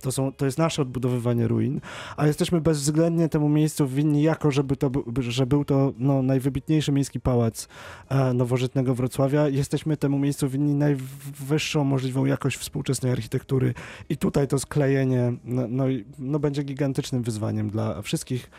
to, 0.00 0.12
są, 0.12 0.32
to 0.32 0.44
jest 0.44 0.58
nasze 0.58 0.82
odbudowywanie 0.82 1.48
ruin, 1.48 1.80
a 2.16 2.26
jesteśmy 2.26 2.60
bezwzględnie 2.60 3.28
temu 3.28 3.48
miejscu 3.48 3.88
winni 3.88 4.22
jako, 4.22 4.50
żeby 4.50 4.76
to, 4.76 4.90
że 5.18 5.46
był 5.46 5.64
to 5.64 5.92
no, 5.98 6.22
najwybitniejszy 6.22 6.92
miejski 6.92 7.20
pałac 7.20 7.68
e, 8.08 8.34
nowożytnego 8.34 8.94
Wrocławia. 8.94 9.48
Jesteśmy 9.48 9.96
temu 9.96 10.18
miejscu 10.18 10.48
winni 10.48 10.74
najwyższą 10.74 11.84
możliwą 11.84 12.24
jakość 12.24 12.56
współczesnej 12.56 13.12
architektury 13.12 13.74
i 14.08 14.16
tutaj 14.16 14.48
to 14.48 14.58
sklejenie 14.58 15.32
no, 15.44 15.62
no, 15.68 15.84
no, 16.18 16.38
będzie 16.38 16.62
gigantycznym 16.62 17.22
wyzwaniem 17.22 17.70
dla 17.70 18.02
wszystkich. 18.02 18.50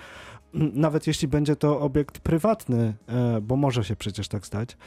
Nawet 0.54 1.08
jeśli 1.08 1.28
będzie 1.28 1.56
to 1.56 1.80
obiekt 1.80 2.20
prywatny, 2.20 2.94
e, 3.08 3.42
bo 3.42 3.56
może 3.56 3.84
się 3.84 3.96
przecież 3.96 4.28
tak 4.28 4.46
stać, 4.46 4.78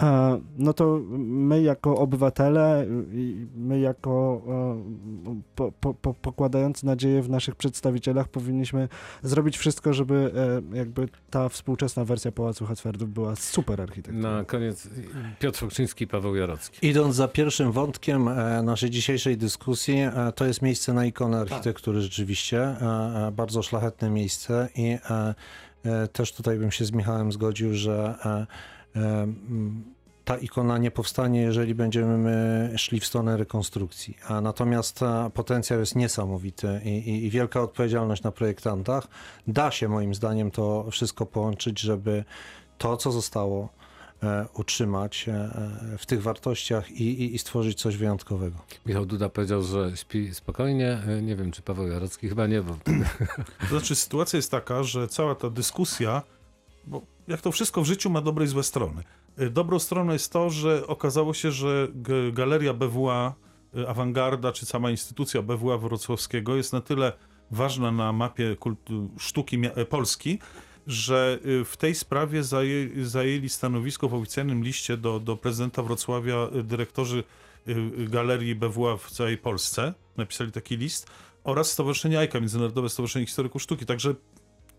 e, 0.00 0.40
no 0.58 0.72
to 0.72 1.00
my 1.18 1.62
jako 1.62 1.96
obywatele, 1.96 2.86
i 3.12 3.46
my 3.56 3.80
jako 3.80 4.42
e, 4.48 5.40
po, 5.54 5.72
po, 5.72 5.94
po, 5.94 6.14
pokładający 6.14 6.86
nadzieję 6.86 7.22
w 7.22 7.30
naszych 7.30 7.54
przedstawicielach 7.54 8.28
powinniśmy 8.28 8.88
zrobić 9.22 9.58
wszystko, 9.58 9.92
żeby 9.92 10.32
jakby 10.72 11.08
ta 11.30 11.48
współczesna 11.48 12.04
wersja 12.04 12.32
Pałacu 12.32 12.66
Hatzfeldów 12.66 13.10
była 13.10 13.36
super 13.36 13.80
architekturą. 13.80 14.30
Na 14.30 14.44
koniec 14.44 14.88
Piotr 15.38 15.58
Fokczyński 15.58 16.04
i 16.04 16.06
Paweł 16.06 16.36
Jarocki. 16.36 16.86
Idąc 16.86 17.14
za 17.14 17.28
pierwszym 17.28 17.72
wątkiem 17.72 18.30
naszej 18.62 18.90
dzisiejszej 18.90 19.36
dyskusji, 19.36 19.98
to 20.34 20.46
jest 20.46 20.62
miejsce 20.62 20.92
na 20.92 21.06
ikonę 21.06 21.40
architektury 21.40 22.00
rzeczywiście, 22.00 22.60
e, 22.60 23.26
e, 23.26 23.32
bardzo 23.32 23.62
szlachetne 23.62 24.10
miejsce 24.10 24.68
i 24.76 24.98
też 26.12 26.32
tutaj 26.32 26.58
bym 26.58 26.70
się 26.70 26.84
z 26.84 26.92
Michałem 26.92 27.32
zgodził, 27.32 27.74
że 27.74 28.14
e, 28.24 28.46
e, 29.00 29.26
ta 30.24 30.36
ikona 30.36 30.78
nie 30.78 30.90
powstanie, 30.90 31.40
jeżeli 31.40 31.74
będziemy 31.74 32.72
szli 32.76 33.00
w 33.00 33.06
stronę 33.06 33.36
rekonstrukcji. 33.36 34.16
A 34.28 34.40
natomiast 34.40 35.02
e, 35.02 35.30
potencjał 35.34 35.80
jest 35.80 35.96
niesamowity 35.96 36.80
i, 36.84 36.88
i, 36.88 37.24
i 37.24 37.30
wielka 37.30 37.60
odpowiedzialność 37.60 38.22
na 38.22 38.32
projektantach. 38.32 39.08
Da 39.46 39.70
się 39.70 39.88
moim 39.88 40.14
zdaniem 40.14 40.50
to 40.50 40.86
wszystko 40.90 41.26
połączyć, 41.26 41.80
żeby 41.80 42.24
to, 42.78 42.96
co 42.96 43.12
zostało, 43.12 43.64
e, 43.64 43.83
utrzymać 44.54 45.28
e, 45.28 45.50
w 45.98 46.06
tych 46.06 46.22
wartościach 46.22 46.90
i, 46.90 47.22
i, 47.22 47.34
i 47.34 47.38
stworzyć 47.38 47.80
coś 47.80 47.96
wyjątkowego. 47.96 48.56
Michał 48.86 49.06
Duda 49.06 49.28
powiedział, 49.28 49.62
że 49.62 49.96
śpi 49.96 50.34
spokojnie. 50.34 50.98
E, 51.08 51.22
Nie 51.22 51.36
wiem, 51.36 51.50
czy 51.52 51.62
Paweł 51.62 51.88
Jarocki 51.88 52.28
chyba 52.28 52.46
nie, 52.46 52.62
bo 52.62 52.76
To 53.60 53.66
znaczy, 53.68 53.94
sytuacja 53.94 54.36
jest 54.36 54.50
taka, 54.50 54.82
że 54.82 55.08
cała 55.08 55.34
ta 55.34 55.50
dyskusja, 55.50 56.22
bo 56.86 57.02
jak 57.28 57.40
to 57.40 57.52
wszystko 57.52 57.82
w 57.82 57.86
życiu 57.86 58.10
ma 58.10 58.20
dobre 58.20 58.44
i 58.44 58.48
złe 58.48 58.62
strony. 58.62 59.02
Dobrą 59.50 59.78
stroną 59.78 60.12
jest 60.12 60.32
to, 60.32 60.50
że 60.50 60.86
okazało 60.86 61.34
się, 61.34 61.52
że 61.52 61.88
galeria 62.32 62.74
BWA, 62.74 63.34
awangarda, 63.88 64.52
czy 64.52 64.66
sama 64.66 64.90
instytucja 64.90 65.42
BWA 65.42 65.78
Wrocławskiego 65.78 66.56
jest 66.56 66.72
na 66.72 66.80
tyle 66.80 67.12
ważna 67.50 67.90
na 67.90 68.12
mapie 68.12 68.56
sztuki 69.18 69.60
e, 69.74 69.84
Polski, 69.84 70.38
że 70.86 71.38
y, 71.46 71.64
w 71.64 71.76
tej 71.76 71.94
sprawie 71.94 72.42
zaję, 72.42 73.06
zajęli 73.06 73.48
stanowisko 73.48 74.08
w 74.08 74.14
oficjalnym 74.14 74.64
liście 74.64 74.96
do, 74.96 75.20
do 75.20 75.36
prezydenta 75.36 75.82
Wrocławia 75.82 76.48
y, 76.56 76.62
dyrektorzy 76.62 77.24
y, 77.68 78.08
galerii 78.08 78.54
BWA 78.54 78.96
w 78.96 79.10
całej 79.10 79.38
Polsce. 79.38 79.94
Napisali 80.16 80.52
taki 80.52 80.76
list 80.76 81.06
oraz 81.44 81.72
Stowarzyszenie 81.72 82.18
AIKA, 82.18 82.40
Międzynarodowe 82.40 82.88
Stowarzyszenie 82.88 83.26
Historyków 83.26 83.62
Sztuki. 83.62 83.86
Także 83.86 84.14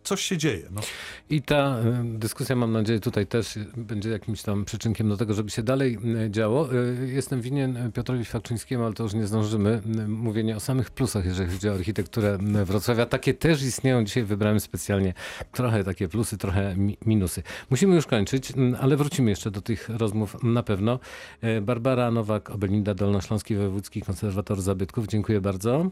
coś 0.06 0.22
się 0.22 0.38
dzieje. 0.38 0.62
No. 0.72 0.82
I 1.30 1.42
ta 1.42 1.80
e, 1.80 2.04
dyskusja, 2.06 2.56
mam 2.56 2.72
nadzieję, 2.72 3.00
tutaj 3.00 3.28
też 3.28 3.60
będzie 3.78 4.10
jakimś 4.10 4.42
tam 4.42 4.66
przyczynkiem 4.66 5.10
do 5.10 5.18
tego, 5.18 5.34
żeby 5.34 5.50
się 5.50 5.64
dalej 5.64 5.98
e, 6.26 6.32
działo. 6.32 6.70
E, 6.74 6.76
Jestem 7.08 7.42
winien 7.42 7.92
Piotrowi 7.92 8.26
Fakczyńskiemu, 8.26 8.84
ale 8.86 8.94
to 8.94 9.04
już 9.04 9.14
nie 9.14 9.28
zdążymy. 9.28 9.82
Mówienie 10.08 10.56
o 10.56 10.60
samych 10.60 10.92
plusach, 10.92 11.26
jeżeli 11.26 11.52
chodzi 11.52 11.70
o 11.70 11.74
architekturę 11.74 12.38
Wrocławia. 12.66 13.06
Takie 13.06 13.34
też 13.34 13.64
istnieją. 13.64 14.04
Dzisiaj 14.04 14.24
wybrałem 14.24 14.60
specjalnie 14.60 15.14
trochę 15.52 15.84
takie 15.84 16.08
plusy, 16.08 16.38
trochę 16.38 16.76
mi- 16.76 16.98
minusy. 17.06 17.44
Musimy 17.70 17.96
już 17.96 18.06
kończyć, 18.06 18.54
ale 18.80 18.98
wrócimy 18.98 19.30
jeszcze 19.30 19.52
do 19.52 19.62
tych 19.62 19.90
rozmów 19.90 20.44
na 20.44 20.64
pewno. 20.64 21.00
Barbara 21.62 22.12
Nowak, 22.12 22.50
Obelinda 22.50 22.94
Dolnośląski, 22.94 23.56
Wojewódzki 23.56 24.02
Konserwator 24.02 24.62
Zabytków. 24.62 25.08
Dziękuję 25.08 25.42
bardzo. 25.42 25.92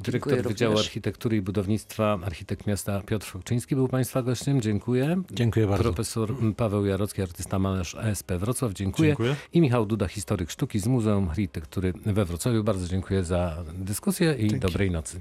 Dyrektor 0.00 0.32
Dziękuję 0.32 0.42
Wydziału 0.42 0.72
również. 0.72 0.86
Architektury 0.86 1.36
i 1.36 1.40
Budownictwa, 1.40 2.18
architekt 2.24 2.66
miasta 2.66 3.00
Piotr 3.00 3.26
Fakczyński 3.42 3.74
był 3.74 3.88
Państwa 3.88 4.22
gościem. 4.22 4.60
Dziękuję. 4.60 5.22
Dziękuję 5.30 5.66
bardzo. 5.66 5.82
Profesor 5.82 6.34
Paweł 6.56 6.86
Jarocki, 6.86 7.22
artysta 7.22 7.58
malarz 7.58 7.94
ESP 7.94 8.32
Wrocław. 8.32 8.72
Dziękuję. 8.72 9.08
Dziękuję. 9.08 9.36
I 9.52 9.60
Michał 9.60 9.86
Duda, 9.86 10.08
historyk 10.08 10.50
sztuki 10.50 10.78
z 10.78 10.86
Muzeum 10.86 11.28
Architektury 11.28 11.92
we 12.06 12.24
Wrocławiu. 12.24 12.64
Bardzo 12.64 12.88
dziękuję 12.88 13.24
za 13.24 13.64
dyskusję 13.74 14.34
i 14.34 14.40
Dzięki. 14.40 14.58
dobrej 14.58 14.90
nocy. 14.90 15.20